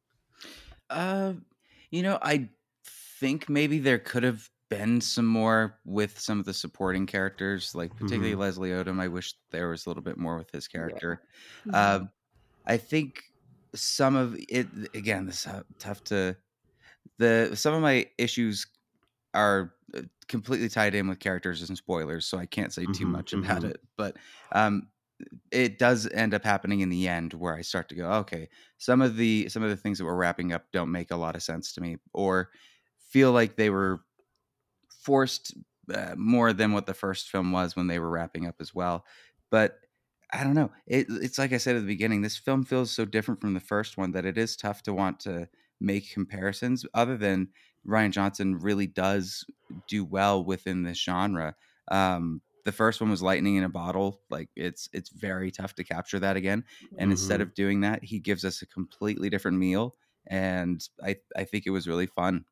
Uh, 0.90 1.34
you 1.90 2.02
know, 2.02 2.18
I 2.22 2.50
think 2.84 3.48
maybe 3.48 3.78
there 3.78 3.98
could 3.98 4.22
have 4.22 4.50
been 4.68 5.00
some 5.00 5.26
more 5.26 5.80
with 5.84 6.18
some 6.18 6.38
of 6.40 6.44
the 6.44 6.54
supporting 6.54 7.06
characters, 7.06 7.74
like 7.74 7.96
particularly 7.96 8.34
Mhm. 8.34 8.36
Leslie 8.36 8.70
Odom. 8.70 9.00
I 9.00 9.08
wish 9.08 9.34
there 9.50 9.68
was 9.68 9.86
a 9.86 9.90
little 9.90 10.02
bit 10.02 10.18
more 10.18 10.36
with 10.36 10.50
his 10.50 10.68
character. 10.68 11.22
Mhm. 11.64 11.96
Um, 11.96 12.10
I 12.66 12.76
think 12.78 13.22
some 13.74 14.16
of 14.16 14.36
it 14.48 14.68
again. 14.94 15.26
This 15.26 15.42
is 15.46 15.48
uh, 15.48 15.62
tough 15.78 16.04
to 16.04 16.36
the 17.18 17.52
some 17.56 17.74
of 17.74 17.82
my 17.82 18.10
issues 18.18 18.66
are 19.34 19.74
uh, 19.94 20.02
completely 20.28 20.68
tied 20.68 20.94
in 20.94 21.08
with 21.08 21.20
characters 21.20 21.68
and 21.68 21.78
spoilers, 21.78 22.26
so 22.26 22.38
I 22.38 22.46
can't 22.46 22.72
say 22.72 22.86
too 22.86 23.06
Mhm, 23.06 23.06
much 23.06 23.34
about 23.34 23.64
mhm. 23.64 23.64
it. 23.64 23.80
But 23.96 24.16
um, 24.52 24.90
it 25.50 25.78
does 25.78 26.08
end 26.12 26.34
up 26.34 26.44
happening 26.44 26.80
in 26.80 26.88
the 26.88 27.08
end 27.08 27.32
where 27.34 27.56
I 27.56 27.62
start 27.62 27.88
to 27.88 27.94
go, 27.94 28.10
okay, 28.12 28.48
some 28.78 29.00
of 29.00 29.16
the 29.16 29.48
some 29.48 29.62
of 29.62 29.70
the 29.70 29.76
things 29.76 29.98
that 29.98 30.04
we're 30.04 30.14
wrapping 30.14 30.52
up 30.52 30.66
don't 30.72 30.92
make 30.92 31.10
a 31.10 31.16
lot 31.16 31.36
of 31.36 31.42
sense 31.42 31.72
to 31.74 31.80
me, 31.80 31.96
or 32.12 32.50
feel 32.98 33.32
like 33.32 33.56
they 33.56 33.70
were 33.70 34.00
forced 34.90 35.54
uh, 35.94 36.14
more 36.16 36.52
than 36.52 36.72
what 36.72 36.86
the 36.86 36.94
first 36.94 37.30
film 37.30 37.52
was 37.52 37.76
when 37.76 37.86
they 37.86 37.98
were 37.98 38.10
wrapping 38.10 38.46
up 38.46 38.56
as 38.60 38.74
well. 38.74 39.04
But 39.50 39.78
I 40.32 40.42
don't 40.42 40.54
know. 40.54 40.72
It, 40.86 41.06
it's 41.08 41.38
like 41.38 41.52
I 41.52 41.58
said 41.58 41.76
at 41.76 41.82
the 41.82 41.86
beginning. 41.86 42.22
This 42.22 42.36
film 42.36 42.64
feels 42.64 42.90
so 42.90 43.04
different 43.04 43.40
from 43.40 43.54
the 43.54 43.60
first 43.60 43.96
one 43.96 44.12
that 44.12 44.26
it 44.26 44.36
is 44.36 44.56
tough 44.56 44.82
to 44.82 44.92
want 44.92 45.20
to 45.20 45.48
make 45.80 46.12
comparisons. 46.12 46.84
Other 46.94 47.16
than 47.16 47.48
Rian 47.86 48.10
Johnson 48.10 48.58
really 48.58 48.88
does 48.88 49.44
do 49.88 50.04
well 50.04 50.44
within 50.44 50.82
this 50.82 50.98
genre. 50.98 51.54
Um, 51.88 52.42
the 52.66 52.72
first 52.72 53.00
one 53.00 53.10
was 53.10 53.22
lightning 53.22 53.56
in 53.56 53.64
a 53.64 53.70
bottle. 53.70 54.22
Like 54.30 54.50
it's 54.56 54.90
it's 54.92 55.10
very 55.10 55.52
tough 55.52 55.74
to 55.76 55.84
capture 55.84 56.20
that 56.20 56.36
again. 56.36 56.64
And 56.98 57.12
instead 57.12 57.40
Mhm. 57.40 57.42
of 57.42 57.54
doing 57.54 57.82
that, 57.82 58.04
he 58.04 58.20
gives 58.20 58.44
us 58.44 58.62
a 58.62 58.66
completely 58.66 59.30
different 59.30 59.58
meal. 59.58 59.96
And 60.28 60.86
I 61.04 61.18
I 61.36 61.44
think 61.44 61.66
it 61.66 61.70
was 61.72 61.88
really 61.88 62.06
fun. 62.08 62.46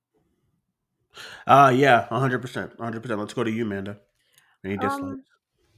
Uh 1.47 1.73
yeah, 1.75 2.07
hundred 2.09 2.41
percent, 2.41 2.73
hundred 2.79 3.03
percent. 3.03 3.21
Let's 3.21 3.35
go 3.35 3.45
to 3.45 3.51
you, 3.51 3.65
Amanda. 3.65 4.01
Any 4.65 4.79
dislikes? 4.79 5.17
Um, 5.17 5.25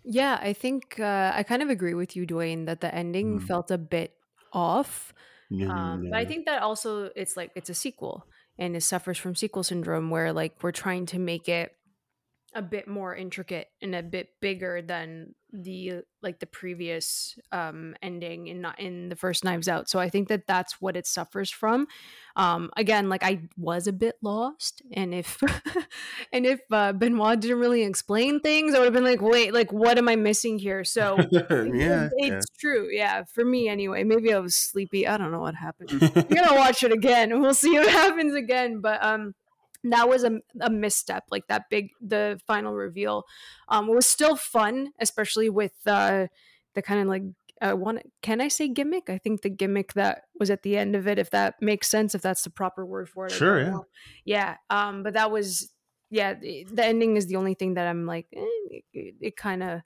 yeah, 0.05 0.38
I 0.42 0.55
think 0.55 1.01
uh, 1.01 1.33
I 1.35 1.44
kind 1.44 1.62
of 1.62 1.70
agree 1.70 1.94
with 1.94 2.16
you, 2.16 2.27
Dwayne, 2.27 2.66
that 2.66 2.83
the 2.83 2.94
ending 2.94 3.38
Mhm. 3.38 3.40
felt 3.40 3.72
a 3.72 3.79
bit 3.79 4.14
off. 4.53 5.14
Yeah, 5.51 5.68
Um, 5.68 6.09
but 6.11 6.18
I 6.20 6.27
think 6.27 6.46
that 6.46 6.62
also 6.62 7.11
it's 7.16 7.37
like 7.37 7.53
it's 7.57 7.70
a 7.70 7.75
sequel 7.75 8.29
and 8.59 8.77
it 8.77 8.83
suffers 8.83 9.18
from 9.18 9.37
sequel 9.37 9.64
syndrome 9.64 10.11
where 10.11 10.33
like 10.33 10.62
we're 10.62 10.72
trying 10.72 11.07
to 11.09 11.20
make 11.20 11.49
it 11.49 11.75
a 12.54 12.62
bit 12.62 12.88
more 12.88 13.14
intricate 13.14 13.68
and 13.82 13.94
a 13.94 14.02
bit 14.02 14.28
bigger 14.40 14.80
than 14.80 15.35
the 15.52 16.02
like 16.22 16.38
the 16.38 16.46
previous 16.46 17.38
um 17.52 17.94
ending 18.02 18.48
in 18.48 18.61
not 18.61 18.78
in 18.80 19.09
the 19.09 19.16
first 19.16 19.44
knives 19.44 19.68
out. 19.68 19.88
So 19.88 19.98
i 19.98 20.09
think 20.09 20.28
that 20.28 20.46
that's 20.46 20.80
what 20.80 20.96
it 20.96 21.06
suffers 21.06 21.50
from. 21.50 21.87
Um 22.35 22.70
again 22.76 23.09
like 23.09 23.22
i 23.22 23.42
was 23.56 23.87
a 23.87 23.92
bit 23.92 24.16
lost 24.22 24.82
and 24.92 25.14
if 25.14 25.40
and 26.32 26.46
if 26.46 26.61
uh, 26.70 26.92
benoit 26.92 27.40
didn't 27.40 27.59
really 27.59 27.82
explain 27.82 28.40
things 28.40 28.74
i 28.74 28.78
would 28.78 28.85
have 28.87 28.94
been 28.94 29.04
like 29.04 29.22
wait 29.22 29.54
like 29.54 29.72
what 29.72 29.98
am 29.98 30.09
i 30.09 30.16
missing 30.16 30.59
here? 30.59 30.85
So 30.85 31.16
yeah, 31.30 31.42
yeah. 31.50 32.09
it's 32.16 32.46
true 32.59 32.88
yeah 32.90 33.24
for 33.24 33.44
me 33.44 33.68
anyway. 33.68 34.04
Maybe 34.04 34.32
i 34.32 34.38
was 34.38 34.54
sleepy 34.54 35.06
i 35.06 35.16
don't 35.16 35.32
know 35.32 35.40
what 35.40 35.54
happened. 35.54 35.90
I'm 36.16 36.28
gonna 36.28 36.54
watch 36.54 36.82
it 36.82 36.92
again 36.92 37.32
and 37.32 37.40
we'll 37.40 37.54
see 37.54 37.78
what 37.78 37.88
happens 37.88 38.35
again 38.35 38.80
but 38.80 39.02
um 39.04 39.35
that 39.92 40.09
was 40.09 40.25
a, 40.25 40.40
a 40.61 40.70
misstep 40.70 41.25
like 41.31 41.46
that 41.49 41.64
big 41.70 41.90
the 42.01 42.40
final 42.46 42.75
reveal 42.75 43.25
um 43.68 43.88
it 43.88 43.94
was 43.94 44.07
still 44.07 44.37
fun 44.37 44.92
especially 45.01 45.49
with 45.51 45.75
uh 45.87 46.27
the 46.75 46.83
kind 46.83 47.01
of 47.01 47.07
like 47.09 47.22
uh, 47.62 47.72
one 47.72 48.01
can 48.22 48.40
i 48.40 48.49
say 48.49 48.68
gimmick 48.68 49.09
i 49.09 49.18
think 49.18 49.42
the 49.42 49.51
gimmick 49.51 49.94
that 49.94 50.25
was 50.38 50.51
at 50.51 50.62
the 50.62 50.77
end 50.77 50.94
of 50.94 51.07
it 51.09 51.18
if 51.18 51.31
that 51.31 51.55
makes 51.61 51.88
sense 51.88 52.14
if 52.14 52.20
that's 52.22 52.42
the 52.42 52.51
proper 52.51 52.85
word 52.85 53.09
for 53.09 53.29
it 53.29 53.33
Sure, 53.33 53.61
yeah. 53.61 53.72
know. 53.72 53.87
yeah 54.25 54.57
um 54.70 55.03
but 55.03 55.14
that 55.14 55.31
was 55.31 55.72
yeah 56.11 56.35
the, 56.35 56.64
the 56.70 56.85
ending 56.85 57.16
is 57.16 57.27
the 57.27 57.37
only 57.37 57.55
thing 57.55 57.75
that 57.75 57.87
i'm 57.87 58.05
like 58.07 58.27
eh, 58.35 58.81
it, 58.92 59.14
it 59.20 59.37
kind 59.37 59.62
of 59.62 59.81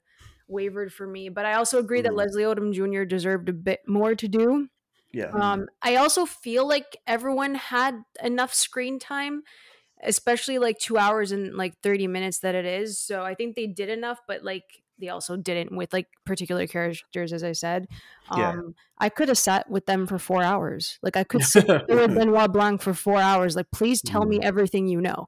wavered 0.47 0.91
for 0.93 1.07
me 1.07 1.29
but 1.29 1.45
i 1.45 1.53
also 1.53 1.79
agree 1.79 2.01
that 2.01 2.13
Mhm. 2.13 2.15
leslie 2.15 2.43
odom 2.43 2.73
jr 2.73 3.03
deserved 3.03 3.47
a 3.47 3.53
bit 3.53 3.79
more 3.87 4.15
to 4.15 4.27
do 4.27 4.67
Yeah. 5.13 5.35
Um, 5.39 5.67
I 5.81 5.95
also 5.95 6.25
feel 6.25 6.67
like 6.67 6.97
everyone 7.07 7.55
had 7.55 8.03
enough 8.21 8.53
screen 8.53 8.99
time, 8.99 9.43
especially 10.03 10.57
like 10.57 10.79
two 10.79 10.97
hours 10.97 11.31
and 11.31 11.55
like 11.55 11.79
30 11.81 12.07
minutes 12.07 12.39
that 12.39 12.55
it 12.55 12.65
is. 12.65 12.97
So 12.99 13.23
I 13.23 13.35
think 13.35 13.55
they 13.55 13.67
did 13.67 13.89
enough, 13.89 14.19
but 14.27 14.43
like 14.43 14.63
they 15.01 15.09
also 15.09 15.35
didn't 15.35 15.75
with 15.75 15.91
like 15.91 16.07
particular 16.25 16.67
characters, 16.67 17.33
as 17.33 17.43
I 17.43 17.51
said. 17.51 17.87
Yeah. 18.35 18.51
Um, 18.51 18.75
I 18.99 19.09
could 19.09 19.27
have 19.27 19.37
sat 19.37 19.69
with 19.69 19.87
them 19.87 20.05
for 20.05 20.19
four 20.19 20.43
hours. 20.43 20.99
Like 21.01 21.17
I 21.17 21.23
could 21.25 21.43
sit 21.43 21.67
with 21.67 22.15
Benoit 22.15 22.53
Blanc 22.53 22.81
for 22.81 22.93
four 22.93 23.17
hours. 23.17 23.55
Like, 23.55 23.71
please 23.71 24.01
tell 24.01 24.25
me 24.25 24.39
everything 24.41 24.87
you 24.87 25.01
know. 25.01 25.27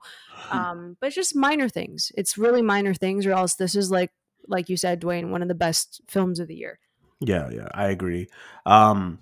Um, 0.52 0.98
but 1.02 1.12
just 1.12 1.36
minor 1.36 1.68
things. 1.68 2.12
It's 2.16 2.38
really 2.38 2.62
minor 2.62 2.94
things, 2.94 3.26
or 3.26 3.32
else 3.32 3.56
this 3.56 3.76
is 3.76 3.92
like, 3.92 4.12
like 4.48 4.70
you 4.70 4.78
said, 4.78 5.02
Dwayne, 5.02 5.30
one 5.30 5.42
of 5.42 5.48
the 5.48 5.56
best 5.56 6.02
films 6.08 6.40
of 6.40 6.48
the 6.48 6.56
year. 6.56 6.80
Yeah, 7.20 7.50
yeah, 7.50 7.68
I 7.74 7.88
agree. 7.88 8.28
Um, 8.66 9.20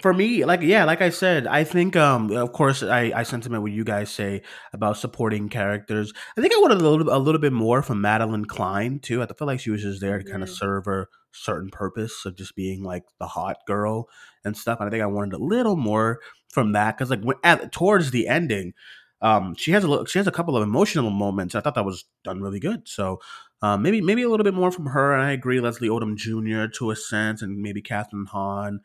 for 0.00 0.14
me, 0.14 0.44
like 0.44 0.60
yeah, 0.62 0.84
like 0.84 1.02
I 1.02 1.10
said, 1.10 1.46
I 1.48 1.64
think 1.64 1.96
um 1.96 2.30
of 2.30 2.52
course 2.52 2.82
I 2.82 3.12
I 3.14 3.22
sentiment 3.24 3.62
what 3.62 3.72
you 3.72 3.82
guys 3.82 4.08
say 4.10 4.42
about 4.72 4.96
supporting 4.96 5.48
characters. 5.48 6.12
I 6.38 6.40
think 6.40 6.54
I 6.54 6.58
wanted 6.58 6.80
a 6.80 6.88
little 6.88 7.12
a 7.12 7.18
little 7.18 7.40
bit 7.40 7.52
more 7.52 7.82
from 7.82 8.00
Madelyn 8.00 8.46
Cline 8.46 9.00
too. 9.00 9.20
I 9.22 9.26
feel 9.26 9.46
like 9.48 9.58
she 9.58 9.70
was 9.70 9.82
just 9.82 10.00
there 10.00 10.18
to 10.18 10.24
kind 10.24 10.44
of 10.44 10.48
Mhm. 10.48 10.56
serve 10.58 10.86
a 10.86 11.06
certain 11.32 11.70
purpose 11.70 12.24
of 12.24 12.36
just 12.36 12.54
being 12.54 12.84
like 12.84 13.02
the 13.18 13.26
hot 13.26 13.56
girl 13.66 14.08
and 14.44 14.56
stuff. 14.56 14.78
And 14.80 14.86
I 14.86 14.90
think 14.90 15.02
I 15.02 15.06
wanted 15.06 15.34
a 15.34 15.42
little 15.42 15.76
more 15.76 16.20
from 16.52 16.72
that 16.72 16.96
because 16.96 17.10
like 17.10 17.22
when, 17.22 17.36
at 17.42 17.72
towards 17.72 18.12
the 18.12 18.28
ending, 18.28 18.74
um, 19.22 19.54
she 19.56 19.72
has 19.72 19.82
a 19.84 19.88
little, 19.88 20.04
she 20.06 20.18
has 20.20 20.26
a 20.28 20.32
couple 20.32 20.56
of 20.56 20.62
emotional 20.62 21.10
moments. 21.10 21.54
I 21.56 21.60
thought 21.60 21.74
that 21.74 21.84
was 21.84 22.04
done 22.24 22.40
really 22.40 22.60
good. 22.60 22.82
So. 22.86 23.20
Um, 23.62 23.82
maybe 23.82 24.00
maybe 24.00 24.22
a 24.22 24.28
little 24.30 24.42
bit 24.44 24.54
more 24.54 24.70
from 24.70 24.86
her, 24.86 25.12
and 25.12 25.22
I 25.22 25.32
agree. 25.32 25.60
Leslie 25.60 25.90
Odom 25.90 26.16
Jr. 26.16 26.66
to 26.78 26.92
a 26.92 26.96
sense, 26.96 27.42
and 27.42 27.60
maybe 27.60 27.82
Kathryn 27.82 28.26
Hahn. 28.26 28.80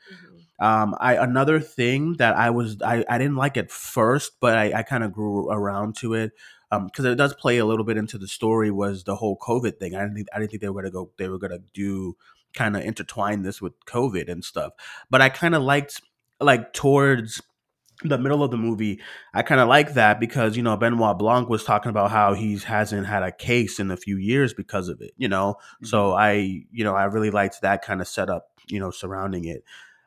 Um, 0.59 0.95
I 0.99 1.15
another 1.15 1.59
thing 1.59 2.13
that 2.13 2.35
I 2.35 2.49
was 2.49 2.81
I, 2.81 3.03
I 3.09 3.17
didn't 3.17 3.35
like 3.35 3.57
at 3.57 3.71
first, 3.71 4.33
but 4.39 4.57
I, 4.57 4.79
I 4.79 4.83
kind 4.83 5.03
of 5.03 5.11
grew 5.11 5.49
around 5.49 5.95
to 5.97 6.13
it 6.13 6.31
Um 6.71 6.85
because 6.87 7.05
it 7.05 7.15
does 7.15 7.33
play 7.33 7.57
a 7.57 7.65
little 7.65 7.85
bit 7.85 7.97
into 7.97 8.17
the 8.17 8.27
story. 8.27 8.71
Was 8.71 9.03
the 9.03 9.15
whole 9.17 9.37
COVID 9.37 9.79
thing? 9.79 9.95
I 9.95 10.01
didn't 10.01 10.15
think 10.15 10.27
I 10.33 10.39
didn't 10.39 10.51
think 10.51 10.61
they 10.61 10.69
were 10.69 10.81
gonna 10.81 10.91
go. 10.91 11.11
They 11.17 11.29
were 11.29 11.39
gonna 11.39 11.59
do 11.73 12.15
kind 12.53 12.77
of 12.77 12.83
intertwine 12.83 13.43
this 13.43 13.61
with 13.61 13.73
COVID 13.85 14.29
and 14.31 14.43
stuff. 14.43 14.73
But 15.09 15.21
I 15.21 15.29
kind 15.29 15.55
of 15.55 15.63
liked 15.63 16.01
like 16.39 16.73
towards 16.73 17.41
the 18.03 18.17
middle 18.17 18.43
of 18.43 18.51
the 18.51 18.57
movie, 18.57 18.99
I 19.33 19.41
kind 19.41 19.61
of 19.61 19.69
like 19.69 19.93
that 19.93 20.19
because 20.19 20.57
you 20.57 20.63
know 20.63 20.75
Benoit 20.77 21.17
Blanc 21.17 21.49
was 21.49 21.63
talking 21.63 21.89
about 21.89 22.11
how 22.11 22.33
he 22.33 22.57
hasn't 22.57 23.07
had 23.07 23.23
a 23.23 23.31
case 23.31 23.79
in 23.79 23.89
a 23.91 23.97
few 23.97 24.17
years 24.17 24.53
because 24.53 24.89
of 24.89 25.01
it. 25.01 25.11
You 25.17 25.29
know, 25.29 25.55
so 25.83 26.13
I 26.13 26.63
you 26.71 26.83
know 26.83 26.95
I 26.95 27.05
really 27.05 27.31
liked 27.31 27.61
that 27.61 27.83
kind 27.83 28.01
of 28.01 28.07
setup. 28.07 28.47
You 28.67 28.79
know, 28.79 28.91
surrounding 28.91 29.45
it. 29.45 29.63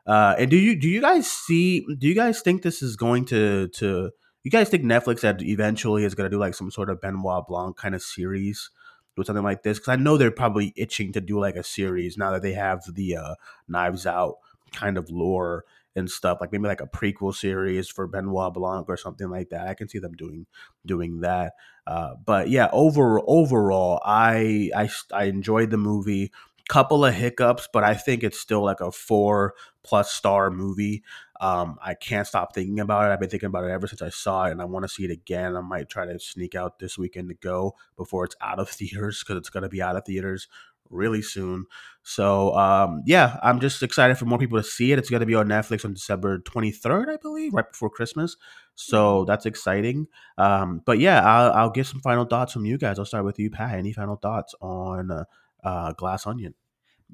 Uh, 0.09 0.33
and 0.39 0.49
do 0.49 0.57
you 0.57 0.75
do 0.75 0.89
you 0.89 1.01
guys 1.01 1.29
see? 1.29 1.85
Do 1.99 2.07
you 2.07 2.15
guys 2.15 2.41
think 2.41 2.63
this 2.63 2.81
is 2.81 2.95
going 2.95 3.25
to 3.25 3.67
to? 3.67 4.09
You 4.43 4.49
guys 4.49 4.67
think 4.67 4.83
Netflix 4.83 5.21
that 5.21 5.39
eventually 5.43 6.03
is 6.03 6.15
going 6.15 6.27
to 6.27 6.35
do 6.35 6.39
like 6.39 6.55
some 6.55 6.71
sort 6.71 6.89
of 6.89 6.99
Benoit 6.99 7.45
Blanc 7.47 7.77
kind 7.77 7.93
of 7.93 8.01
series 8.01 8.71
with 9.15 9.27
something 9.27 9.43
like 9.43 9.61
this? 9.61 9.77
Because 9.77 9.91
I 9.91 9.97
know 9.97 10.17
they're 10.17 10.31
probably 10.31 10.73
itching 10.75 11.11
to 11.13 11.21
do 11.21 11.39
like 11.39 11.55
a 11.55 11.63
series 11.63 12.17
now 12.17 12.31
that 12.31 12.41
they 12.41 12.53
have 12.53 12.81
the 12.91 13.17
uh, 13.17 13.35
Knives 13.67 14.07
Out 14.07 14.37
kind 14.71 14.97
of 14.97 15.11
lore 15.11 15.65
and 15.95 16.09
stuff. 16.09 16.39
Like 16.41 16.51
maybe 16.51 16.67
like 16.67 16.81
a 16.81 16.87
prequel 16.87 17.35
series 17.35 17.87
for 17.87 18.07
Benoit 18.07 18.51
Blanc 18.51 18.89
or 18.89 18.97
something 18.97 19.29
like 19.29 19.49
that. 19.49 19.67
I 19.67 19.75
can 19.75 19.89
see 19.89 19.99
them 19.99 20.13
doing 20.13 20.47
doing 20.87 21.19
that. 21.19 21.53
Uh, 21.85 22.15
but 22.25 22.49
yeah, 22.49 22.69
over 22.71 23.21
overall, 23.27 24.01
I 24.03 24.71
I 24.75 24.89
I 25.13 25.25
enjoyed 25.25 25.69
the 25.69 25.77
movie. 25.77 26.31
Couple 26.69 27.03
of 27.03 27.13
hiccups, 27.13 27.67
but 27.73 27.83
I 27.83 27.95
think 27.95 28.23
it's 28.23 28.39
still 28.39 28.63
like 28.63 28.79
a 28.79 28.91
four 28.91 29.55
plus 29.83 30.11
star 30.11 30.49
movie. 30.51 31.03
Um, 31.41 31.77
I 31.83 31.95
can't 31.95 32.27
stop 32.27 32.53
thinking 32.53 32.79
about 32.79 33.05
it. 33.05 33.13
I've 33.13 33.19
been 33.19 33.29
thinking 33.29 33.47
about 33.47 33.63
it 33.63 33.71
ever 33.71 33.87
since 33.87 34.01
I 34.01 34.09
saw 34.09 34.45
it, 34.45 34.51
and 34.51 34.61
I 34.61 34.65
want 34.65 34.83
to 34.83 34.89
see 34.89 35.03
it 35.03 35.11
again. 35.11 35.57
I 35.57 35.61
might 35.61 35.89
try 35.89 36.05
to 36.05 36.19
sneak 36.19 36.53
out 36.53 36.79
this 36.79 36.97
weekend 36.97 37.29
to 37.29 37.35
go 37.35 37.75
before 37.97 38.23
it's 38.23 38.35
out 38.39 38.59
of 38.59 38.69
theaters 38.69 39.23
because 39.23 39.37
it's 39.37 39.49
going 39.49 39.63
to 39.63 39.69
be 39.69 39.81
out 39.81 39.95
of 39.95 40.05
theaters 40.05 40.47
really 40.89 41.21
soon. 41.21 41.65
So 42.03 42.55
um, 42.55 43.03
yeah, 43.05 43.39
I'm 43.43 43.59
just 43.59 43.83
excited 43.83 44.17
for 44.17 44.25
more 44.25 44.39
people 44.39 44.57
to 44.57 44.63
see 44.63 44.91
it. 44.91 44.99
It's 44.99 45.09
going 45.09 45.19
to 45.19 45.25
be 45.25 45.35
on 45.35 45.47
Netflix 45.47 45.85
on 45.85 45.93
December 45.93 46.39
23rd, 46.39 47.09
I 47.09 47.17
believe, 47.17 47.53
right 47.53 47.69
before 47.69 47.89
Christmas. 47.89 48.35
So 48.75 49.25
that's 49.25 49.45
exciting. 49.45 50.07
Um, 50.37 50.81
but 50.85 50.99
yeah, 50.99 51.21
I'll, 51.21 51.51
I'll 51.53 51.69
get 51.69 51.85
some 51.85 51.99
final 52.01 52.25
thoughts 52.25 52.53
from 52.53 52.65
you 52.65 52.77
guys. 52.77 52.97
I'll 52.97 53.05
start 53.05 53.25
with 53.25 53.39
you, 53.39 53.49
Pat. 53.49 53.75
Any 53.75 53.93
final 53.93 54.15
thoughts 54.15 54.55
on 54.61 55.11
uh, 55.11 55.25
uh, 55.63 55.93
Glass 55.93 56.25
Onion? 56.27 56.53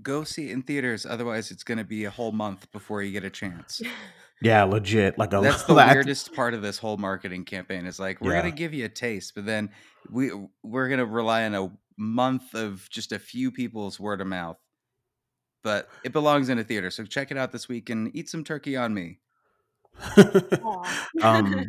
Go 0.02 0.24
see 0.24 0.50
it 0.50 0.54
in 0.54 0.62
theaters. 0.62 1.06
Otherwise, 1.06 1.52
it's 1.52 1.64
going 1.64 1.78
to 1.78 1.84
be 1.86 2.04
a 2.06 2.10
whole 2.10 2.32
month 2.34 2.70
before 2.72 3.02
you 3.02 3.12
get 3.12 3.24
a 3.24 3.30
chance. 3.30 3.82
Yeah, 4.42 4.64
legit. 4.64 5.18
Like 5.18 5.32
a 5.32 5.40
That's 5.40 5.64
the 5.68 5.76
that- 5.76 5.94
weirdest 5.96 6.34
part 6.34 6.54
of 6.54 6.62
this 6.62 6.78
whole 6.78 6.98
marketing 6.98 7.46
campaign. 7.46 7.86
Is 7.86 8.02
like 8.02 8.20
we're 8.20 8.34
Yeah. 8.34 8.42
gonna 8.42 8.52
give 8.52 8.74
you 8.74 8.84
a 8.84 8.90
taste, 8.90 9.34
but 9.34 9.46
then 9.46 9.70
we 10.12 10.30
we're 10.62 10.90
gonna 10.90 11.06
rely 11.06 11.46
on 11.46 11.56
a 11.56 11.72
month 11.98 12.54
of 12.54 12.86
just 12.90 13.14
a 13.14 13.18
few 13.18 13.50
people's 13.50 13.98
word 13.98 14.20
of 14.20 14.28
mouth. 14.28 14.58
But 15.64 15.88
it 16.04 16.12
belongs 16.12 16.50
in 16.50 16.60
a 16.60 16.66
theater, 16.66 16.92
so 16.92 17.06
check 17.06 17.32
it 17.32 17.38
out 17.38 17.54
this 17.54 17.70
week 17.70 17.90
and 17.90 18.14
eat 18.14 18.30
some 18.30 18.44
turkey 18.44 18.76
on 18.76 18.94
me. 18.94 19.20
um, 21.22 21.66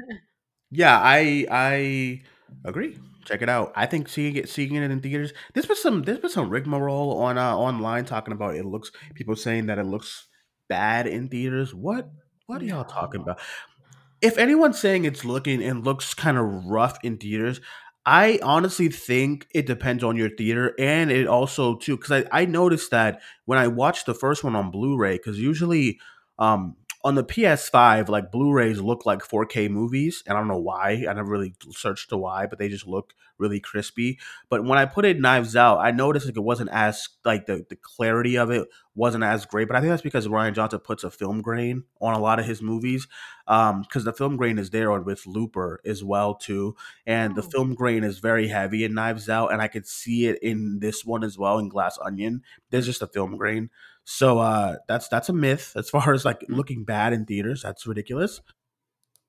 yeah, 0.73 0.99
I 1.01 1.47
I 1.49 2.23
agree. 2.65 2.99
Check 3.27 3.43
it 3.43 3.49
out. 3.49 3.73
I 3.75 3.87
think 3.87 4.09
seeing 4.09 4.37
it 4.37 4.49
seeing 4.49 4.75
it 4.75 4.91
in 4.91 5.01
theaters. 5.01 5.33
There's 5.53 5.67
been 5.67 5.77
some 5.77 6.03
there's 6.03 6.21
been 6.21 6.31
some 6.31 6.49
rigmarole 6.49 7.19
on 7.19 7.39
uh, 7.39 7.57
online 7.57 8.05
talking 8.05 8.33
about 8.33 8.55
it 8.55 8.65
looks 8.65 8.91
people 9.15 9.35
saying 9.37 9.67
that 9.67 9.79
it 9.79 9.87
looks 9.87 10.29
bad 10.69 11.07
in 11.07 11.29
theaters. 11.29 11.75
What 11.75 12.09
what 12.47 12.62
are 12.62 12.65
y'all 12.65 12.85
talking 12.85 13.21
about? 13.21 13.41
If 14.23 14.39
anyone's 14.39 14.79
saying 14.79 15.05
it's 15.05 15.25
looking 15.25 15.62
and 15.62 15.85
looks 15.85 16.15
kind 16.15 16.39
of 16.39 16.45
rough 16.67 16.97
in 17.03 17.19
theaters, 17.19 17.61
I 18.07 18.39
honestly 18.43 18.89
think 18.89 19.49
it 19.53 19.67
depends 19.67 20.05
on 20.05 20.17
your 20.17 20.31
theater 20.31 20.75
and 20.79 21.11
it 21.11 21.27
also 21.27 21.77
too 21.77 21.97
because 21.97 22.25
I, 22.33 22.43
I 22.43 22.45
noticed 22.45 22.93
that 22.93 23.21
when 23.47 23.59
I 23.59 23.67
watched 23.67 24.07
the 24.07 24.15
first 24.15 24.45
one 24.45 24.55
on 24.55 24.71
Blu-ray 24.71 25.17
because 25.17 25.39
usually 25.41 25.99
um 26.39 26.77
on 27.07 27.14
the 27.14 27.23
PS5 27.23 28.09
like 28.09 28.33
Blu-rays 28.33 28.81
look 28.81 29.07
like 29.07 29.21
4K 29.21 29.71
movies 29.71 30.25
and 30.27 30.37
I 30.37 30.40
don't 30.40 30.49
know 30.49 30.59
why 30.59 31.05
I 31.09 31.12
never 31.12 31.31
really 31.31 31.55
searched 31.71 32.11
the 32.11 32.19
why 32.19 32.47
but 32.47 32.59
they 32.59 32.69
just 32.69 32.85
look 32.85 33.12
really 33.38 33.61
crispy 33.61 34.18
but 34.49 34.64
when 34.64 34.79
I 34.79 34.85
put 34.87 35.05
it 35.05 35.20
Knives 35.20 35.57
Out 35.57 35.79
I 35.79 35.90
noticed 35.90 36.27
like 36.27 36.37
it 36.37 36.40
wasn't 36.40 36.70
as 36.70 37.09
like 37.25 37.46
the, 37.46 37.64
the 37.68 37.77
clarity 37.77 38.37
of 38.37 38.51
it 38.51 38.66
wasn't 38.94 39.25
as 39.25 39.44
great 39.46 39.68
but 39.68 39.77
I 39.77 39.81
think 39.81 39.90
that's 39.90 40.03
because 40.03 40.27
Rian 40.27 40.55
Johnson 40.55 40.81
puts 40.81 41.05
a 41.05 41.11
film 41.11 41.42
grain 41.42 41.85
on 42.01 42.14
a 42.14 42.18
lot 42.18 42.38
of 42.38 42.46
his 42.46 42.62
movies 42.62 43.07
um 43.46 43.83
because 43.83 44.05
the 44.05 44.12
film 44.12 44.37
grain 44.37 44.59
is 44.59 44.70
there 44.70 44.90
on 44.92 45.05
with 45.05 45.27
Looper 45.27 45.81
as 45.85 46.03
well 46.03 46.35
too 46.35 46.75
and 47.07 47.35
the 47.35 47.42
Oh. 47.42 47.49
film 47.51 47.75
grain 47.75 48.03
is 48.05 48.18
very 48.18 48.49
heavy 48.49 48.85
in 48.85 48.94
Knives 48.94 49.29
Out, 49.29 49.53
and 49.53 49.62
I 49.62 49.68
could 49.68 49.87
see 49.87 50.27
it 50.27 50.38
in 50.42 50.81
this 50.81 51.05
one 51.05 51.22
as 51.25 51.38
well 51.38 51.59
in 51.59 51.68
Glass 51.68 51.99
Onion. 52.05 52.42
There's 52.70 52.87
just 52.87 53.03
a 53.03 53.07
film 53.07 53.37
grain, 53.37 53.70
so 54.05 54.38
uh, 54.38 54.77
that's 54.88 55.09
that's 55.09 55.29
a 55.29 55.33
myth 55.33 55.72
as 55.77 55.88
far 55.90 56.12
as 56.12 56.25
like 56.25 56.44
looking 56.49 56.85
bad 56.85 57.12
in 57.12 57.25
theaters. 57.25 57.62
That's 57.62 57.87
ridiculous. 57.87 58.40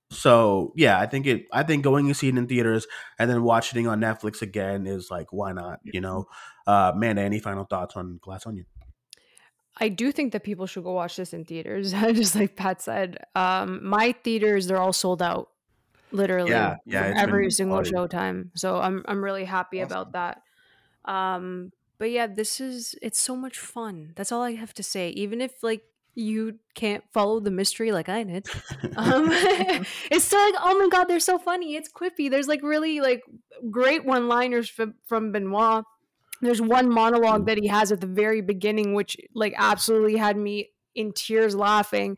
So 0.10 0.74
yeah, 0.76 1.00
I 1.00 1.06
think 1.06 1.26
it. 1.26 1.46
I 1.52 1.63
think 1.63 1.84
going 1.84 2.08
to 2.08 2.13
see 2.13 2.30
it 2.30 2.38
in 2.38 2.48
theaters 2.48 2.88
and 3.20 3.30
then 3.30 3.43
watching 3.43 3.84
it 3.84 3.88
on 3.88 4.00
Netflix 4.00 4.41
again 4.41 4.88
is 4.88 5.12
like 5.12 5.34
why 5.34 5.52
not? 5.52 5.80
You 5.84 6.00
know, 6.00 6.26
uh, 6.65 6.91
Amanda, 6.96 7.22
any 7.22 7.39
final 7.39 7.65
thoughts 7.65 7.96
on 7.96 8.20
Glass 8.22 8.48
Onion? 8.48 8.65
I 9.80 9.89
do 9.89 10.12
think 10.12 10.34
that 10.34 10.43
people 10.43 10.65
should 10.65 10.84
go 10.84 10.93
watch 10.93 11.17
this 11.17 11.34
in 11.34 11.46
theaters. 11.46 11.91
Just 12.13 12.36
like 12.36 12.56
Pat 12.56 12.82
said, 12.82 13.17
um, 13.36 13.86
my 13.86 14.13
theaters 14.24 14.67
they're 14.67 14.82
all 14.82 14.93
sold 14.93 15.22
out, 15.22 15.50
literally. 16.12 16.52
Yeah, 16.52 16.76
yeah, 16.86 17.13
every 17.15 17.52
single 17.52 17.80
showtime. 17.80 18.52
So 18.56 18.80
I'm 18.80 19.04
I'm 19.08 19.24
really 19.24 19.46
happy 19.46 19.82
Awesome. 19.82 19.91
about 19.91 20.13
that. 20.13 20.41
Um, 21.12 21.72
but 21.98 22.12
yeah, 22.12 22.28
this 22.28 22.62
is 22.62 22.96
it's 23.02 23.20
so 23.20 23.36
much 23.36 23.60
fun. 23.60 24.13
That's 24.15 24.32
all 24.32 24.41
I 24.41 24.54
have 24.54 24.74
to 24.76 24.84
say. 24.84 25.10
Even 25.10 25.41
if 25.41 25.63
like 25.63 25.84
you 26.17 26.60
can't 26.73 27.03
follow 27.13 27.39
the 27.39 27.51
mystery 27.51 27.91
like 27.91 28.10
I 28.10 28.23
did, 28.23 28.47
um, 28.95 29.27
it's 30.12 30.25
still 30.25 30.41
like 30.41 30.56
oh 30.60 30.80
my 30.80 30.89
god, 30.89 31.06
they're 31.06 31.19
so 31.19 31.38
funny. 31.38 31.75
It's 31.75 31.91
quippy. 31.91 32.30
There's 32.30 32.47
like 32.47 32.63
really 32.63 32.99
like 32.99 33.23
great 33.69 34.06
one 34.06 34.27
liners 34.27 34.69
from 34.69 34.95
from 35.06 35.32
Benoit 35.32 35.84
there's 36.41 36.62
one 36.62 36.89
monologue 36.89 37.45
that 37.47 37.58
he 37.58 37.67
has 37.67 37.91
at 37.91 38.01
the 38.01 38.08
very 38.08 38.41
beginning 38.41 38.93
which 38.93 39.17
like 39.34 39.53
absolutely 39.58 40.17
had 40.17 40.38
me 40.38 40.69
in 40.95 41.12
tears 41.13 41.56
laughing 41.56 42.17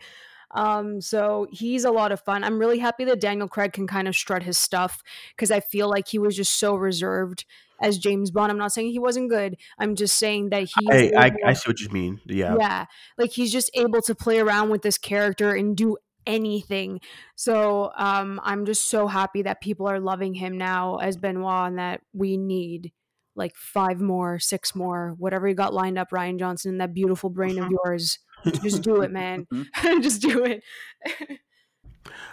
um 0.51 0.99
so 0.99 1.47
he's 1.51 1.85
a 1.85 1.91
lot 1.91 2.11
of 2.11 2.19
fun 2.21 2.43
i'm 2.43 2.59
really 2.59 2.79
happy 2.79 3.05
that 3.05 3.21
daniel 3.21 3.47
craig 3.47 3.71
can 3.71 3.87
kind 3.87 4.07
of 4.07 4.15
strut 4.15 4.43
his 4.43 4.57
stuff 4.57 5.03
because 5.35 5.51
i 5.51 5.59
feel 5.59 5.89
like 5.89 6.07
he 6.07 6.19
was 6.19 6.35
just 6.35 6.59
so 6.59 6.75
reserved 6.75 7.45
as 7.81 7.97
james 7.97 8.31
bond 8.31 8.51
i'm 8.51 8.57
not 8.57 8.71
saying 8.71 8.91
he 8.91 8.99
wasn't 8.99 9.29
good 9.29 9.55
i'm 9.77 9.95
just 9.95 10.17
saying 10.17 10.49
that 10.49 10.61
he's 10.61 10.89
I, 10.89 11.11
I 11.17 11.31
I 11.47 11.53
see 11.53 11.69
what 11.69 11.79
you 11.79 11.89
mean. 11.89 12.21
Yeah, 12.25 12.55
yeah 12.59 12.85
like 13.17 13.31
he's 13.31 13.51
just 13.51 13.69
able 13.73 14.01
to 14.03 14.15
play 14.15 14.39
around 14.39 14.69
with 14.69 14.81
this 14.81 14.97
character 14.97 15.53
and 15.53 15.75
do 15.75 15.97
anything 16.27 16.99
so 17.35 17.91
um 17.97 18.39
i'm 18.43 18.65
just 18.65 18.87
so 18.87 19.07
happy 19.07 19.41
that 19.41 19.61
people 19.61 19.87
are 19.87 19.99
loving 19.99 20.33
him 20.33 20.57
now 20.57 20.97
as 20.97 21.17
benoit 21.17 21.67
and 21.67 21.79
that 21.79 22.01
we 22.13 22.37
need 22.37 22.91
like 23.35 23.55
five 23.55 24.01
more 24.01 24.37
six 24.37 24.75
more 24.75 25.15
whatever 25.17 25.47
you 25.47 25.55
got 25.55 25.73
lined 25.73 25.97
up 25.97 26.11
rian 26.11 26.37
johnson 26.37 26.71
and 26.71 26.81
that 26.81 26.93
beautiful 26.93 27.29
brain 27.29 27.57
of 27.57 27.71
yours 27.85 28.19
just 28.61 28.81
do 28.81 29.01
it, 29.01 29.11
man. 29.11 29.47
just 30.01 30.21
do 30.21 30.45
it. 30.45 30.63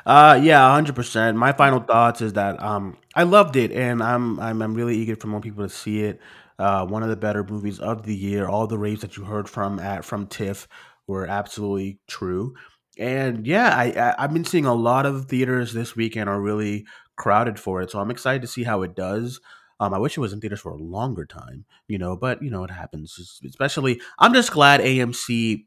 Uh, 0.04 0.38
yeah, 0.42 0.70
hundred 0.72 0.94
percent. 0.94 1.36
My 1.36 1.52
final 1.52 1.80
thoughts 1.80 2.20
is 2.20 2.34
that 2.34 2.62
um, 2.62 2.96
I 3.14 3.24
loved 3.24 3.56
it, 3.56 3.72
and 3.72 4.02
I'm 4.02 4.38
I'm 4.38 4.62
I'm 4.62 4.74
really 4.74 4.96
eager 4.96 5.16
for 5.16 5.26
more 5.26 5.40
people 5.40 5.64
to 5.64 5.68
see 5.68 6.02
it. 6.02 6.20
Uh, 6.58 6.86
one 6.86 7.02
of 7.02 7.08
the 7.08 7.16
better 7.16 7.44
movies 7.44 7.80
of 7.80 8.04
the 8.04 8.14
year. 8.14 8.48
All 8.48 8.66
the 8.66 8.78
raves 8.78 9.00
that 9.02 9.16
you 9.16 9.24
heard 9.24 9.48
from 9.48 9.78
at 9.78 10.04
from 10.04 10.26
Tiff 10.26 10.68
were 11.06 11.26
absolutely 11.26 11.98
true, 12.06 12.54
and 12.98 13.46
yeah, 13.46 13.74
I, 13.76 13.84
I 13.86 14.14
I've 14.24 14.32
been 14.32 14.44
seeing 14.44 14.66
a 14.66 14.74
lot 14.74 15.06
of 15.06 15.26
theaters 15.26 15.72
this 15.72 15.96
weekend 15.96 16.28
are 16.30 16.40
really 16.40 16.86
crowded 17.16 17.58
for 17.58 17.82
it, 17.82 17.90
so 17.90 17.98
I'm 17.98 18.10
excited 18.10 18.42
to 18.42 18.48
see 18.48 18.62
how 18.64 18.82
it 18.82 18.94
does. 18.94 19.40
Um, 19.78 19.92
I 19.92 19.98
wish 19.98 20.16
it 20.16 20.20
was 20.20 20.32
in 20.32 20.40
theaters 20.40 20.60
for 20.60 20.72
a 20.72 20.78
longer 20.82 21.26
time, 21.26 21.66
you 21.86 21.98
know, 21.98 22.16
but 22.16 22.42
you 22.42 22.50
know 22.50 22.64
it 22.64 22.70
happens. 22.70 23.40
Especially, 23.44 24.00
I'm 24.18 24.32
just 24.32 24.52
glad 24.52 24.80
AMC 24.80 25.66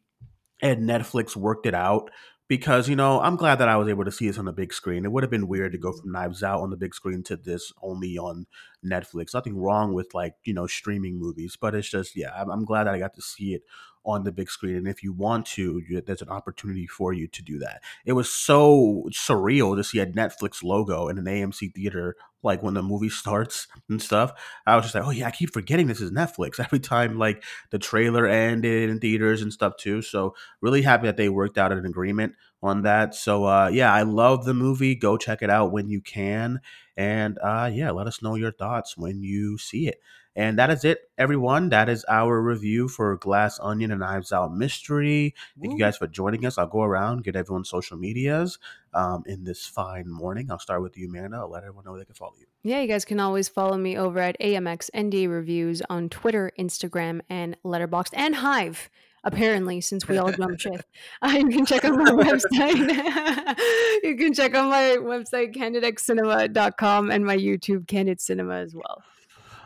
and 0.61 0.89
Netflix 0.89 1.35
worked 1.35 1.65
it 1.65 1.75
out 1.75 2.09
because 2.49 2.89
you 2.89 2.95
know 2.97 3.21
I'm 3.21 3.37
glad 3.37 3.55
that 3.59 3.69
I 3.69 3.77
was 3.77 3.87
able 3.87 4.03
to 4.03 4.11
see 4.11 4.27
this 4.27 4.37
on 4.37 4.45
the 4.45 4.51
big 4.51 4.73
screen. 4.73 5.05
It 5.05 5.11
would 5.13 5.23
have 5.23 5.29
been 5.31 5.47
weird 5.47 5.71
to 5.71 5.77
go 5.77 5.93
from 5.93 6.11
Knives 6.11 6.43
Out 6.43 6.59
on 6.59 6.71
the 6.71 6.75
big 6.77 6.93
screen 6.93 7.23
to 7.23 7.37
this 7.37 7.71
only 7.81 8.17
on 8.17 8.47
Netflix. 8.85 9.33
Nothing 9.33 9.57
wrong 9.57 9.93
with 9.93 10.13
like 10.13 10.33
you 10.43 10.53
know 10.53 10.67
streaming 10.67 11.17
movies, 11.17 11.55
but 11.59 11.75
it's 11.75 11.89
just 11.89 12.17
yeah, 12.17 12.31
I'm, 12.35 12.49
I'm 12.49 12.65
glad 12.65 12.85
that 12.85 12.95
I 12.95 12.99
got 12.99 13.13
to 13.13 13.21
see 13.21 13.53
it 13.53 13.61
on 14.05 14.23
the 14.23 14.31
big 14.31 14.49
screen. 14.49 14.75
And 14.75 14.87
if 14.87 15.03
you 15.03 15.13
want 15.13 15.45
to, 15.47 15.81
you, 15.87 16.01
there's 16.01 16.21
an 16.21 16.29
opportunity 16.29 16.87
for 16.87 17.13
you 17.13 17.27
to 17.27 17.41
do 17.43 17.59
that. 17.59 17.81
It 18.05 18.13
was 18.13 18.31
so 18.31 19.05
surreal 19.11 19.75
to 19.75 19.83
see 19.83 19.99
a 19.99 20.07
Netflix 20.07 20.63
logo 20.63 21.07
in 21.07 21.17
an 21.17 21.25
AMC 21.25 21.73
theater, 21.73 22.15
like 22.41 22.63
when 22.63 22.73
the 22.73 22.81
movie 22.81 23.09
starts 23.09 23.67
and 23.89 24.01
stuff. 24.01 24.31
I 24.65 24.75
was 24.75 24.85
just 24.85 24.95
like, 24.95 25.05
oh 25.05 25.11
yeah, 25.11 25.27
I 25.27 25.31
keep 25.31 25.51
forgetting 25.53 25.87
this 25.87 26.01
is 26.01 26.11
Netflix 26.11 26.59
every 26.63 26.79
time 26.79 27.17
like 27.17 27.43
the 27.71 27.79
trailer 27.79 28.25
ended 28.25 28.89
in 28.89 28.99
theaters 28.99 29.41
and 29.41 29.51
stuff 29.51 29.75
too. 29.77 30.01
So 30.01 30.35
really 30.61 30.81
happy 30.81 31.07
that 31.07 31.17
they 31.17 31.29
worked 31.29 31.57
out 31.57 31.71
an 31.71 31.85
agreement 31.85 32.33
on 32.61 32.81
that. 32.83 33.15
So 33.15 33.45
uh, 33.45 33.69
yeah, 33.71 33.93
I 33.93 34.03
love 34.03 34.45
the 34.45 34.53
movie. 34.53 34.95
Go 34.95 35.17
check 35.17 35.41
it 35.41 35.49
out 35.49 35.71
when 35.71 35.89
you 35.89 36.01
can. 36.01 36.61
And 36.97 37.37
uh, 37.43 37.69
yeah, 37.73 37.91
let 37.91 38.07
us 38.07 38.21
know 38.21 38.35
your 38.35 38.51
thoughts 38.51 38.97
when 38.97 39.23
you 39.23 39.57
see 39.57 39.87
it. 39.87 40.01
And 40.35 40.57
that 40.59 40.69
is 40.69 40.85
it, 40.85 41.09
everyone. 41.17 41.69
That 41.69 41.89
is 41.89 42.05
our 42.07 42.41
review 42.41 42.87
for 42.87 43.17
Glass 43.17 43.59
Onion 43.61 43.91
and 43.91 43.99
Knives 43.99 44.31
Out 44.31 44.53
Mystery. 44.53 45.33
Thank 45.59 45.73
you 45.73 45.79
guys 45.79 45.97
for 45.97 46.07
joining 46.07 46.45
us. 46.45 46.57
I'll 46.57 46.67
go 46.67 46.81
around, 46.81 47.23
get 47.23 47.35
everyone's 47.35 47.69
social 47.69 47.97
medias 47.97 48.57
um, 48.93 49.23
in 49.25 49.43
this 49.43 49.65
fine 49.65 50.09
morning. 50.09 50.49
I'll 50.51 50.59
start 50.59 50.81
with 50.81 50.97
you, 50.97 51.09
Amanda. 51.09 51.37
I'll 51.37 51.49
let 51.49 51.63
everyone 51.63 51.85
know 51.85 51.97
they 51.97 52.05
can 52.05 52.15
follow 52.15 52.35
you. 52.39 52.45
Yeah, 52.63 52.81
you 52.81 52.87
guys 52.87 53.05
can 53.05 53.19
always 53.19 53.49
follow 53.49 53.77
me 53.77 53.97
over 53.97 54.19
at 54.19 54.39
AMX 54.39 54.89
NDA 54.93 55.29
Reviews 55.29 55.81
on 55.89 56.09
Twitter, 56.09 56.51
Instagram, 56.59 57.21
and 57.29 57.57
Letterboxd 57.65 58.13
and 58.13 58.35
Hive. 58.35 58.89
Apparently, 59.23 59.81
since 59.81 60.07
we 60.07 60.17
all 60.17 60.31
jumped 60.31 60.61
ship, 60.61 60.81
uh, 61.21 61.35
you 61.37 61.49
can 61.49 61.65
check 61.65 61.83
out 61.83 61.97
my 61.97 62.11
website. 62.11 63.57
you 64.03 64.15
can 64.15 64.33
check 64.33 64.55
out 64.55 64.69
my 64.69 64.95
website, 65.01 65.53
candidxcinema.com, 65.53 67.11
and 67.11 67.25
my 67.25 67.35
YouTube, 67.35 67.87
Candid 67.87 68.21
Cinema, 68.21 68.55
as 68.55 68.73
well. 68.73 69.03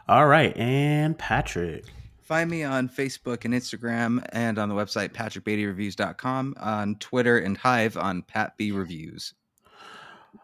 All 0.07 0.27
right, 0.27 0.55
and 0.57 1.17
Patrick. 1.17 1.85
Find 2.23 2.49
me 2.49 2.63
on 2.63 2.89
Facebook 2.89 3.45
and 3.45 3.53
Instagram 3.53 4.25
and 4.31 4.57
on 4.57 4.69
the 4.69 4.75
website 4.75 5.09
patrickbeattyreviews.com, 5.09 6.55
on 6.59 6.95
Twitter 6.95 7.37
and 7.37 7.57
Hive 7.57 7.97
on 7.97 8.21
Pat 8.21 8.57
B 8.57 8.71
Reviews. 8.71 9.33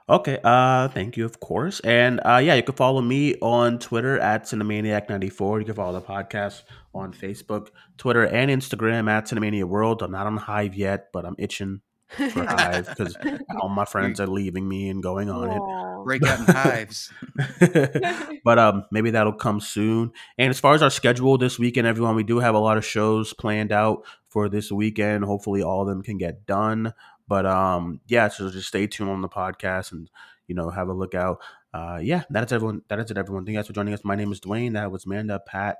Okay, 0.07 0.39
uh, 0.43 0.88
thank 0.88 1.18
you, 1.18 1.26
of 1.26 1.39
course. 1.39 1.80
And 1.82 2.20
uh, 2.26 2.38
yeah, 2.43 2.55
you 2.55 2.64
can 2.64 2.76
follow 2.76 3.01
me 3.01 3.36
on 3.41 3.80
Twitter 3.80 4.20
at 4.20 4.43
Cinemaniac94. 4.43 5.60
You 5.60 5.66
can 5.66 5.76
follow 5.76 5.99
the 5.99 6.05
podcast 6.05 6.64
on 6.93 7.14
Facebook, 7.14 7.70
Twitter, 7.97 8.26
and 8.26 8.49
Instagram 8.49 9.10
at 9.10 9.26
Cinemania 9.26 9.66
World. 9.66 10.01
I'm 10.01 10.12
not 10.12 10.26
on 10.26 10.38
Hive 10.38 10.76
yet, 10.76 11.12
but 11.14 11.26
I'm 11.26 11.36
itching 11.38 11.82
for 12.10 12.45
Hive 12.47 12.88
because 12.89 13.16
all 13.60 13.70
my 13.70 13.86
friends 13.86 14.20
are 14.20 14.28
leaving 14.28 14.68
me 14.68 14.89
and 14.89 15.01
going 15.01 15.30
on 15.30 15.51
it. 15.51 16.03
Break 16.05 16.24
out 16.26 16.39
in 16.39 16.45
hives. 16.55 17.12
but 18.43 18.60
um, 18.60 18.86
maybe 18.91 19.12
that'll 19.12 19.34
come 19.34 19.60
soon. 19.60 20.12
And 20.38 20.49
as 20.49 20.60
far 20.60 20.74
as 20.74 20.82
our 20.82 20.89
schedule 20.89 21.38
this 21.38 21.60
weekend, 21.60 21.88
everyone, 21.88 22.16
we 22.16 22.24
do 22.24 22.39
have 22.39 22.55
a 22.55 22.60
lot 22.60 22.78
of 22.78 22.86
shows 22.86 23.34
planned 23.34 23.72
out 23.72 24.05
for 24.28 24.49
this 24.49 24.72
weekend. 24.72 25.26
Hopefully, 25.26 25.62
all 25.62 25.82
of 25.82 25.88
them 25.88 26.01
can 26.01 26.18
get 26.18 26.45
done. 26.45 26.93
But 27.28 27.45
um, 27.45 28.01
yeah, 28.07 28.28
so 28.30 28.49
just 28.49 28.68
stay 28.68 28.88
tuned 28.88 29.10
on 29.10 29.22
the 29.22 29.30
podcast 29.30 29.91
and 29.91 30.10
you 30.47 30.55
know 30.55 30.70
have 30.70 30.88
a 30.88 30.93
look 30.93 31.14
out. 31.14 31.39
Uh, 31.74 31.99
yeah, 32.01 32.24
that 32.32 32.45
is 32.45 32.51
everyone. 32.51 32.82
That 32.88 32.99
is 32.99 33.12
it, 33.12 33.18
everyone. 33.18 33.45
Thank 33.45 33.53
you 33.53 33.60
guys 33.60 33.68
for 33.68 33.74
joining 33.74 33.93
us. 33.93 34.03
My 34.03 34.16
name 34.16 34.32
is 34.32 34.39
Dwayne. 34.39 34.74
That 34.74 34.91
was 34.91 35.05
Manda, 35.05 35.39
Pat. 35.39 35.78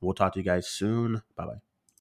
We'll 0.00 0.14
talk 0.14 0.34
to 0.34 0.40
you 0.40 0.44
guys 0.44 0.68
soon. 0.68 1.22
Bye 1.36 1.46
bye. 1.46 1.69